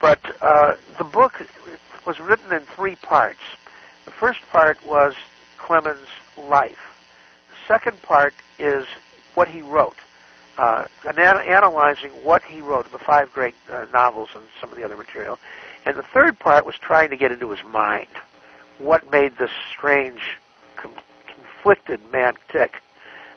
But 0.00 0.20
uh, 0.42 0.74
the 0.98 1.04
book 1.04 1.40
was 2.06 2.20
written 2.20 2.52
in 2.52 2.60
three 2.74 2.96
parts. 2.96 3.40
The 4.04 4.10
first 4.10 4.40
part 4.52 4.84
was 4.84 5.14
Clemens' 5.58 6.08
life. 6.36 6.78
The 7.50 7.74
second 7.74 8.02
part 8.02 8.34
is 8.58 8.86
what 9.34 9.48
he 9.48 9.62
wrote 9.62 9.96
uh, 10.58 10.86
an- 11.04 11.18
analyzing 11.18 12.10
what 12.22 12.42
he 12.42 12.60
wrote, 12.60 12.90
the 12.92 12.98
five 12.98 13.32
great 13.32 13.54
uh, 13.70 13.86
novels 13.92 14.30
and 14.34 14.44
some 14.60 14.70
of 14.70 14.76
the 14.76 14.84
other 14.84 14.96
material. 14.96 15.38
And 15.84 15.96
the 15.96 16.02
third 16.02 16.38
part 16.38 16.66
was 16.66 16.76
trying 16.76 17.10
to 17.10 17.16
get 17.16 17.32
into 17.32 17.50
his 17.50 17.62
mind. 17.64 18.08
What 18.78 19.10
made 19.10 19.36
this 19.38 19.50
strange, 19.70 20.20
com- 20.76 20.94
conflicted 21.26 22.00
man 22.10 22.34
tick? 22.50 22.82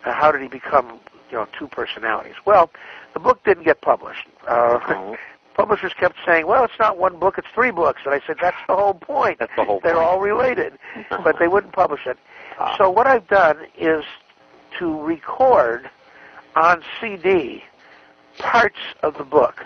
Uh, 0.06 0.14
how 0.14 0.32
did 0.32 0.42
he 0.42 0.48
become, 0.48 1.00
you 1.32 1.38
know, 1.38 1.48
two 1.58 1.68
personalities? 1.68 2.36
Well, 2.46 2.70
the 3.14 3.20
book 3.20 3.44
didn't 3.44 3.64
get 3.64 3.82
published. 3.82 4.28
Uh, 4.48 4.80
Oh. 4.88 5.18
Publishers 5.56 5.92
kept 5.94 6.16
saying, 6.26 6.48
"Well, 6.48 6.64
it's 6.64 6.80
not 6.80 6.98
one 6.98 7.20
book; 7.20 7.38
it's 7.38 7.48
three 7.54 7.72
books." 7.72 8.04
And 8.06 8.14
I 8.14 8.22
said, 8.26 8.38
"That's 8.40 8.56
the 8.70 8.78
whole 8.78 8.94
point. 8.94 9.40
That's 9.40 9.52
the 9.58 9.66
whole 9.66 9.82
They're 9.84 9.96
point. 9.96 10.06
all 10.08 10.22
related." 10.22 10.80
but 11.10 11.38
they 11.38 11.50
wouldn't 11.50 11.74
publish 11.74 12.08
it. 12.08 12.18
Ah. 12.60 12.76
So 12.78 12.90
what 12.90 13.08
I've 13.08 13.28
done 13.28 13.58
is 13.78 14.06
to 14.78 15.02
record 15.04 15.90
on 16.56 16.82
CD 17.02 17.62
parts 18.38 18.78
of 19.04 19.18
the 19.18 19.26
book. 19.26 19.66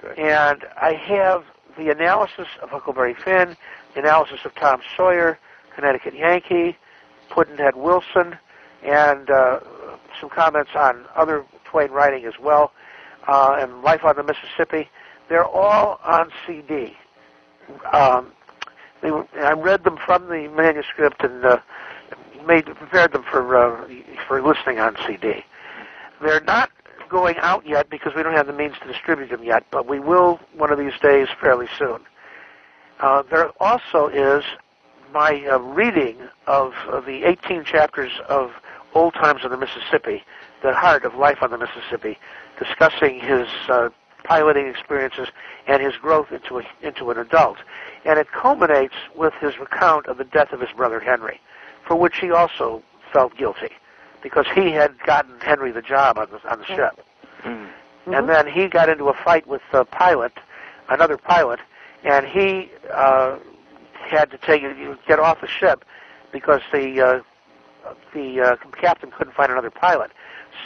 Good. 0.00 0.18
And 0.18 0.64
I 0.80 0.94
have 0.94 1.44
the 1.76 1.90
analysis 1.90 2.48
of 2.62 2.70
Huckleberry 2.70 3.12
Finn, 3.12 3.54
the 3.92 4.00
analysis 4.00 4.40
of 4.46 4.54
Tom 4.54 4.80
Sawyer, 4.96 5.38
Connecticut 5.74 6.14
Yankee, 6.14 6.78
Pudd'nhead 7.28 7.74
Wilson, 7.74 8.38
and 8.82 9.30
uh, 9.30 9.60
some 10.20 10.30
comments 10.30 10.70
on 10.74 11.04
other 11.14 11.44
Twain 11.64 11.90
writing 11.90 12.24
as 12.24 12.34
well, 12.40 12.72
uh, 13.26 13.56
and 13.58 13.82
Life 13.82 14.04
on 14.04 14.16
the 14.16 14.22
Mississippi. 14.22 14.88
They're 15.28 15.46
all 15.46 16.00
on 16.04 16.30
CD. 16.46 16.96
Um, 17.92 18.32
they 19.00 19.10
were, 19.10 19.26
I 19.36 19.52
read 19.52 19.84
them 19.84 19.96
from 20.04 20.28
the 20.28 20.48
manuscript 20.48 21.24
and 21.24 21.44
uh, 21.44 21.58
made 22.46 22.66
prepared 22.66 23.12
them 23.12 23.24
for 23.30 23.56
uh, 23.56 23.88
for 24.26 24.42
listening 24.42 24.78
on 24.78 24.96
CD. 25.06 25.44
They're 26.20 26.40
not 26.40 26.70
going 27.08 27.36
out 27.38 27.66
yet 27.66 27.90
because 27.90 28.14
we 28.14 28.22
don't 28.22 28.34
have 28.34 28.46
the 28.46 28.52
means 28.52 28.74
to 28.80 28.88
distribute 28.88 29.30
them 29.30 29.42
yet, 29.42 29.64
but 29.70 29.86
we 29.86 30.00
will 30.00 30.40
one 30.56 30.72
of 30.72 30.78
these 30.78 30.98
days 31.00 31.28
fairly 31.40 31.66
soon. 31.78 32.00
Uh, 33.00 33.22
there 33.30 33.50
also 33.60 34.08
is 34.08 34.44
my 35.12 35.44
uh, 35.46 35.58
reading 35.58 36.16
of 36.46 36.72
uh, 36.88 37.00
the 37.00 37.24
18 37.24 37.64
chapters 37.64 38.12
of 38.28 38.52
Old 38.94 39.14
Times 39.14 39.44
on 39.44 39.50
the 39.50 39.56
Mississippi, 39.56 40.22
the 40.62 40.74
heart 40.74 41.04
of 41.04 41.14
life 41.14 41.42
on 41.42 41.50
the 41.50 41.58
Mississippi, 41.58 42.18
discussing 42.58 43.18
his 43.20 43.48
uh, 43.68 43.88
piloting 44.24 44.66
experiences 44.66 45.28
and 45.66 45.82
his 45.82 45.96
growth 45.96 46.30
into 46.30 46.58
a, 46.58 46.62
into 46.82 47.10
an 47.10 47.18
adult, 47.18 47.58
and 48.04 48.18
it 48.18 48.30
culminates 48.32 48.94
with 49.16 49.32
his 49.40 49.58
recount 49.58 50.06
of 50.06 50.18
the 50.18 50.24
death 50.24 50.52
of 50.52 50.60
his 50.60 50.70
brother 50.76 51.00
Henry, 51.00 51.40
for 51.86 51.96
which 51.96 52.18
he 52.18 52.30
also 52.30 52.82
felt 53.12 53.36
guilty, 53.36 53.70
because 54.22 54.46
he 54.54 54.70
had 54.70 54.98
gotten 55.00 55.38
Henry 55.40 55.72
the 55.72 55.82
job 55.82 56.18
on 56.18 56.28
the 56.30 56.50
on 56.50 56.58
the 56.58 56.66
ship. 56.66 57.04
Mm. 57.42 57.68
And 58.06 58.28
then 58.28 58.46
he 58.46 58.66
got 58.66 58.88
into 58.88 59.08
a 59.08 59.14
fight 59.14 59.46
with 59.46 59.62
the 59.70 59.84
pilot, 59.84 60.32
another 60.88 61.16
pilot, 61.16 61.60
and 62.02 62.26
he 62.26 62.70
uh, 62.92 63.38
had 63.94 64.30
to 64.30 64.38
take 64.38 64.62
get 65.06 65.18
off 65.18 65.40
the 65.40 65.46
ship 65.46 65.84
because 66.32 66.60
the 66.72 67.00
uh, 67.00 67.20
the 68.14 68.40
uh, 68.40 68.56
captain 68.80 69.10
couldn't 69.10 69.34
find 69.34 69.50
another 69.50 69.70
pilot. 69.70 70.10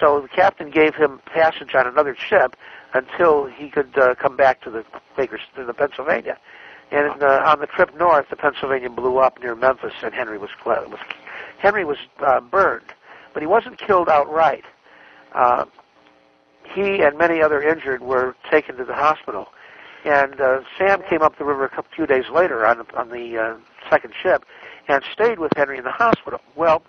So 0.01 0.21
the 0.21 0.29
captain 0.29 0.71
gave 0.71 0.95
him 0.95 1.21
passage 1.27 1.75
on 1.75 1.87
another 1.87 2.15
ship 2.17 2.57
until 2.93 3.47
he 3.47 3.69
could 3.69 3.97
uh, 3.99 4.15
come 4.15 4.37
back 4.37 4.63
to 4.63 4.71
the 4.71 4.85
Baker's 5.17 5.41
to 5.55 5.65
the 5.65 5.75
Pennsylvania. 5.75 6.39
And 6.91 7.23
uh, 7.23 7.43
on 7.45 7.61
the 7.61 7.67
trip 7.67 7.97
north, 7.97 8.29
the 8.31 8.37
Pennsylvania 8.37 8.91
blew 8.91 9.19
up 9.19 9.41
near 9.41 9.55
Memphis, 9.55 9.95
and 10.03 10.15
Henry 10.15 10.39
was 10.39 10.51
was 10.65 11.01
Henry 11.59 11.85
was 11.85 11.99
uh, 12.21 12.41
burned, 12.41 12.93
but 13.33 13.43
he 13.43 13.47
wasn't 13.47 13.79
killed 13.79 14.09
outright. 14.09 14.65
Uh, 15.33 15.65
he 16.75 17.03
and 17.03 17.17
many 17.17 17.43
other 17.43 17.63
injured 17.63 18.03
were 18.03 18.35
taken 18.51 18.77
to 18.77 18.85
the 18.85 18.95
hospital. 18.95 19.49
And 20.05 20.41
uh, 20.41 20.61
Sam 20.79 21.03
came 21.09 21.23
up 21.23 21.39
the 21.39 21.45
river 21.45 21.67
a 21.77 21.83
few 21.95 22.07
days 22.07 22.25
later 22.33 22.65
on 22.67 22.87
on 22.95 23.09
the 23.09 23.39
uh, 23.39 23.57
second 23.91 24.15
ship 24.21 24.45
and 24.89 25.03
stayed 25.13 25.39
with 25.39 25.53
Henry 25.57 25.79
in 25.79 25.85
the 25.85 25.91
hospital. 25.93 26.41
Well, 26.55 26.83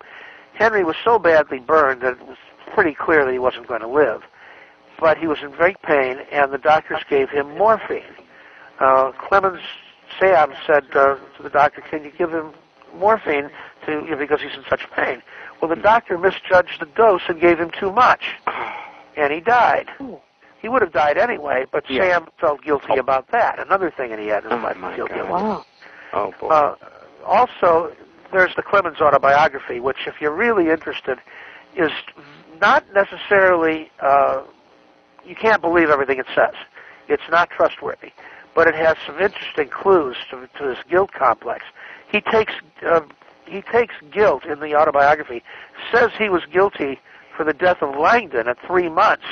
Henry 0.54 0.84
was 0.84 0.96
so 1.04 1.18
badly 1.18 1.58
burned 1.58 2.02
that 2.02 2.12
it 2.14 2.26
was 2.26 2.36
pretty 2.74 2.94
clear 2.94 3.24
that 3.24 3.32
he 3.32 3.38
wasn't 3.38 3.66
going 3.66 3.80
to 3.80 3.88
live. 3.88 4.22
But 5.00 5.16
he 5.18 5.26
was 5.26 5.38
in 5.42 5.50
great 5.52 5.80
pain, 5.82 6.18
and 6.32 6.52
the 6.52 6.58
doctors 6.58 7.02
gave 7.08 7.30
him 7.30 7.56
morphine. 7.56 8.02
Uh, 8.80 9.12
Clemens 9.12 9.60
Sam 10.18 10.52
said 10.66 10.84
uh, 10.94 11.16
to 11.36 11.42
the 11.42 11.50
doctor, 11.50 11.80
"Can 11.82 12.02
you 12.04 12.10
give 12.10 12.30
him 12.32 12.52
morphine 12.96 13.50
to 13.86 13.92
you 13.92 14.10
know, 14.10 14.16
because 14.16 14.40
he's 14.40 14.54
in 14.54 14.64
such 14.68 14.90
pain?" 14.96 15.22
Well, 15.60 15.68
the 15.68 15.80
doctor 15.80 16.18
misjudged 16.18 16.80
the 16.80 16.86
dose 16.86 17.22
and 17.28 17.40
gave 17.40 17.58
him 17.60 17.70
too 17.70 17.92
much, 17.92 18.24
and 19.16 19.32
he 19.32 19.40
died. 19.40 19.88
He 20.60 20.68
would 20.68 20.82
have 20.82 20.92
died 20.92 21.16
anyway, 21.18 21.66
but 21.70 21.88
Yeah. 21.88 22.02
Sam 22.02 22.28
felt 22.40 22.62
guilty 22.62 22.96
about 22.96 23.30
that. 23.30 23.60
Another 23.60 23.92
thing 23.92 24.10
that 24.10 24.18
he 24.18 24.26
had 24.26 24.44
in 24.44 24.50
his 24.50 24.58
Oh, 24.60 24.62
life 24.64 24.96
guilty. 24.96 25.14
Wow. 25.14 25.64
Oh 26.12 26.34
boy. 26.40 26.48
Uh, 26.48 26.74
also, 27.28 27.92
there's 28.32 28.54
the 28.56 28.62
Clemens 28.62 29.00
autobiography, 29.00 29.80
which, 29.80 30.06
if 30.06 30.20
you're 30.20 30.34
really 30.34 30.70
interested, 30.70 31.18
is 31.76 31.92
not 32.60 32.84
necessarily. 32.94 33.90
Uh, 34.00 34.42
you 35.24 35.34
can't 35.34 35.60
believe 35.60 35.90
everything 35.90 36.18
it 36.18 36.26
says. 36.34 36.54
It's 37.08 37.22
not 37.30 37.50
trustworthy, 37.50 38.12
but 38.54 38.66
it 38.66 38.74
has 38.74 38.96
some 39.06 39.20
interesting 39.20 39.68
clues 39.68 40.16
to, 40.30 40.48
to 40.58 40.64
this 40.64 40.78
guilt 40.88 41.12
complex. 41.12 41.64
He 42.10 42.20
takes 42.20 42.54
uh, 42.84 43.00
he 43.46 43.62
takes 43.62 43.94
guilt 44.10 44.44
in 44.44 44.60
the 44.60 44.74
autobiography. 44.74 45.42
Says 45.92 46.10
he 46.18 46.28
was 46.28 46.42
guilty 46.50 46.98
for 47.36 47.44
the 47.44 47.52
death 47.52 47.82
of 47.82 47.96
Langdon 47.96 48.48
at 48.48 48.58
three 48.66 48.88
months. 48.88 49.24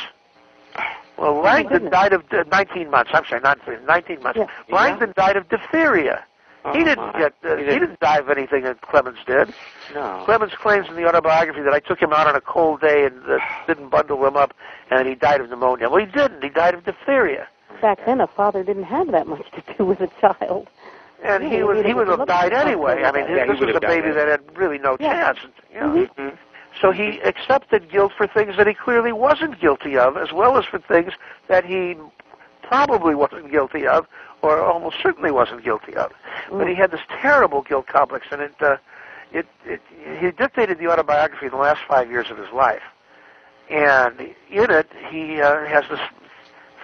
Well, 1.19 1.41
Langdon 1.41 1.91
died 1.91 2.13
of 2.13 2.25
uh, 2.31 2.45
19 2.51 2.91
months. 2.91 3.11
I'm 3.15 3.25
sorry, 3.27 3.41
not 3.41 3.59
19 3.67 4.23
months. 4.23 4.39
Yeah. 4.39 4.47
Langdon 4.71 5.15
died 5.17 5.37
of 5.37 5.49
diphtheria. 5.49 6.25
He 6.73 6.81
Oh, 6.81 6.85
didn't 6.85 7.13
my. 7.13 7.19
get. 7.19 7.33
Uh, 7.45 7.57
He 7.57 7.65
he, 7.65 7.65
didn't- 7.71 7.81
didn't 7.81 8.01
die 8.01 8.19
of 8.19 8.31
anything 8.31 8.63
that 8.65 8.81
Clemens 8.83 9.19
did. 9.27 9.53
No. 9.95 10.23
Clemens 10.25 10.53
claims 10.55 10.89
in 10.89 10.97
the 10.97 11.07
autobiography 11.07 11.63
that 11.63 11.73
I 11.73 11.81
took 11.81 12.01
him 12.01 12.13
out 12.13 12.27
on 12.27 12.35
a 12.37 12.41
cold 12.41 12.81
day 12.81 13.05
and 13.05 13.23
uh, 13.29 13.39
didn't 13.67 13.89
bundle 13.91 14.25
him 14.27 14.37
up, 14.37 14.53
and 14.91 15.07
he 15.09 15.15
died 15.15 15.41
of 15.41 15.49
pneumonia. 15.51 15.89
Well, 15.91 16.01
he 16.05 16.11
didn't. 16.11 16.43
He 16.43 16.49
died 16.51 16.75
of 16.75 16.85
diphtheria. 16.85 17.49
Back 17.83 17.99
then, 18.07 18.21
a 18.21 18.27
father 18.27 18.63
didn't 18.65 18.85
have 18.85 19.11
that 19.13 19.27
much 19.27 19.45
to 19.53 19.75
do 19.77 19.85
with 19.85 20.01
a 20.01 20.09
child. 20.21 20.69
And 21.25 21.43
Yeah, 21.45 21.49
he 21.51 21.57
he 21.57 21.63
was 21.63 21.85
he 21.85 21.95
would 21.95 22.09
have 22.09 22.27
died 22.27 22.53
anyway. 22.53 23.03
I 23.03 23.11
mean, 23.13 23.23
hospital. 23.27 23.37
Yeah, 23.37 23.47
this 23.47 23.61
was 23.61 23.75
a 23.77 23.81
baby 23.81 24.11
that 24.13 24.29
had 24.29 24.41
really 24.57 24.79
no 24.79 24.97
Yeah. 25.01 25.33
chance. 25.35 25.39
You 25.73 25.81
know. 25.81 25.87
Mhm. 25.87 26.11
Mhm. 26.17 26.37
So 26.81 26.91
he 26.93 27.21
accepted 27.23 27.91
guilt 27.91 28.13
for 28.17 28.27
things 28.27 28.57
that 28.59 28.67
he 28.67 28.75
clearly 28.75 29.11
wasn't 29.13 29.59
guilty 29.59 29.97
of, 29.97 30.19
as 30.19 30.31
well 30.33 30.59
as 30.59 30.67
for 30.67 30.79
things 30.79 31.13
that 31.49 31.65
he 31.65 31.97
probably 32.67 33.15
wasn't 33.15 33.51
guilty 33.51 33.87
of, 33.87 34.07
or 34.43 34.61
almost 34.61 34.97
certainly 35.03 35.31
wasn't 35.31 35.63
guilty 35.65 35.95
of. 35.95 36.13
But 36.51 36.69
he 36.69 36.75
had 36.75 36.91
this 36.91 37.01
terrible 37.21 37.63
guilt 37.63 37.87
complex, 37.87 38.27
and 38.31 38.41
it, 38.43 38.55
uh, 38.61 38.77
it, 39.33 39.47
it, 39.65 39.81
he 40.21 40.31
dictated 40.31 40.79
the 40.79 40.89
autobiography 40.89 41.47
in 41.47 41.53
the 41.53 41.59
last 41.59 41.81
five 41.89 42.11
years 42.11 42.31
of 42.31 42.39
his 42.39 42.51
life. 42.53 42.83
And 43.71 44.21
in 44.51 44.71
it, 44.71 44.89
he 45.11 45.41
uh, 45.41 45.65
has 45.67 45.85
this 45.89 46.01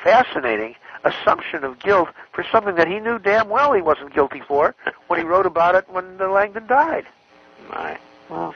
fascinating 0.03 0.75
assumption 1.05 1.65
of 1.65 1.79
guilt 1.81 2.09
for 2.33 2.45
something 2.51 2.75
that 2.77 2.87
he 2.89 2.99
knew 3.01 3.19
damn 3.19 3.49
well 3.49 3.73
he 3.73 3.83
wasn't 3.83 4.13
guilty 4.15 4.41
for 4.47 4.75
when 5.09 5.19
he 5.19 5.25
wrote 5.25 5.47
about 5.47 5.75
it 5.75 5.89
when 5.89 6.21
uh, 6.21 6.29
Langdon 6.29 6.67
died. 6.67 7.07
My. 7.69 7.99
Wow. 8.29 8.55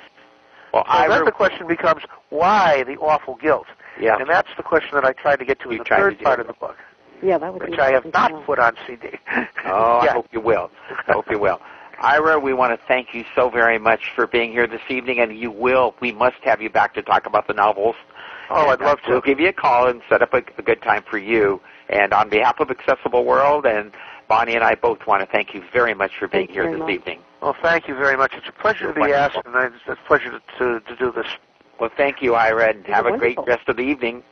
Well, 0.73 0.85
So 0.85 0.90
I 0.90 1.09
then 1.09 1.20
re- 1.20 1.24
the 1.27 1.32
question 1.32 1.66
becomes, 1.66 2.03
why 2.31 2.82
the 2.85 2.97
awful 2.97 3.35
guilt? 3.36 3.66
yeah. 4.01 4.16
And 4.19 4.28
that's 4.28 4.48
the 4.57 4.62
question 4.62 4.90
that 4.94 5.05
I 5.05 5.12
tried 5.12 5.36
to 5.36 5.44
get 5.44 5.59
to 5.61 5.66
You 5.66 5.73
in 5.73 5.78
the 5.78 5.85
tried 5.85 5.98
to 5.98 6.03
third 6.16 6.20
part 6.20 6.40
of 6.40 6.47
the 6.47 6.53
book, 6.55 6.77
Yeah, 7.23 7.39
that 7.39 7.53
would 7.53 7.63
which 7.63 7.73
be 7.73 7.79
I 7.79 7.93
have 7.93 8.05
interesting 8.05 8.13
to 8.13 8.29
know. 8.29 8.37
not 8.39 8.47
put 8.47 8.59
on 8.59 8.75
CD. 8.87 9.09
Oh, 9.69 9.99
I 9.99 10.09
hope 10.13 10.27
you 10.31 10.41
will. 10.41 10.71
I 11.09 11.13
hope 11.13 11.29
you 11.29 11.41
will. 11.41 11.61
Ira, 12.01 12.39
we 12.39 12.53
want 12.53 12.79
to 12.79 12.87
thank 12.87 13.15
you 13.15 13.25
so 13.35 13.51
very 13.51 13.79
much 13.79 14.13
for 14.15 14.27
being 14.27 14.53
here 14.53 14.67
this 14.69 14.83
evening, 14.89 15.19
and 15.19 15.37
you 15.37 15.51
will. 15.51 15.95
We 16.01 16.13
must 16.13 16.37
have 16.43 16.63
you 16.63 16.71
back 16.71 16.95
to 16.95 17.03
talk 17.03 17.27
about 17.27 17.49
the 17.49 17.55
novels. 17.55 17.97
Oh, 18.49 18.69
I'd 18.69 18.81
uh, 18.81 18.85
love 18.85 18.99
to. 19.07 19.11
We'll 19.13 19.21
give 19.23 19.41
you 19.41 19.49
a 19.49 19.53
call 19.53 19.89
and 19.89 20.03
set 20.09 20.23
up 20.23 20.33
a, 20.35 20.43
a 20.59 20.63
good 20.63 20.83
time 20.83 21.03
for 21.11 21.19
you. 21.19 21.61
And 21.89 22.13
on 22.13 22.29
behalf 22.29 22.61
of 22.61 22.71
Accessible 22.71 23.25
World 23.25 23.67
and 23.67 23.93
Bonnie 24.29 24.55
and 24.55 24.63
I 24.63 24.75
both 24.75 25.07
want 25.07 25.23
to 25.23 25.27
thank 25.27 25.55
you 25.55 25.63
very 25.73 25.95
much 25.95 26.13
for 26.19 26.29
being 26.29 26.47
Thank 26.47 26.57
here 26.57 26.71
this 26.71 26.79
much. 26.81 26.91
evening. 26.91 27.21
Well, 27.43 27.57
thank 27.63 27.89
you 27.89 27.95
very 27.95 28.17
much. 28.17 28.33
It's 28.35 28.49
a 28.49 28.61
pleasure 28.61 28.89
to 28.89 28.93
be 28.93 29.01
Wonderful. 29.01 29.41
asked, 29.41 29.47
and 29.47 29.75
it's 29.75 29.85
a 29.89 29.97
pleasure 30.07 30.31
to, 30.31 30.41
to, 30.59 30.81
to 30.81 30.97
do 30.97 31.13
this. 31.13 31.27
Well, 31.81 31.91
thank 31.97 32.23
you, 32.23 32.35
Ira, 32.35 32.71
and 32.71 32.87
have 32.87 33.07
a 33.07 33.17
great 33.17 33.39
rest 33.47 33.69
of 33.69 33.77
the 33.77 33.83
evening. 33.83 34.23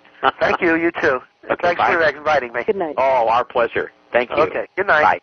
Thank 0.40 0.60
you. 0.60 0.76
You 0.76 0.90
too. 0.90 1.20
Okay, 1.50 1.56
Thanks 1.60 1.78
bye. 1.78 1.92
for 1.92 2.02
inviting 2.02 2.52
me. 2.52 2.62
Good 2.66 2.76
night. 2.76 2.94
Oh, 2.98 3.28
our 3.28 3.44
pleasure. 3.44 3.92
Thank 4.12 4.30
you. 4.30 4.36
Okay. 4.36 4.66
Good 4.76 4.86
night. 4.86 5.02
Bye. 5.02 5.20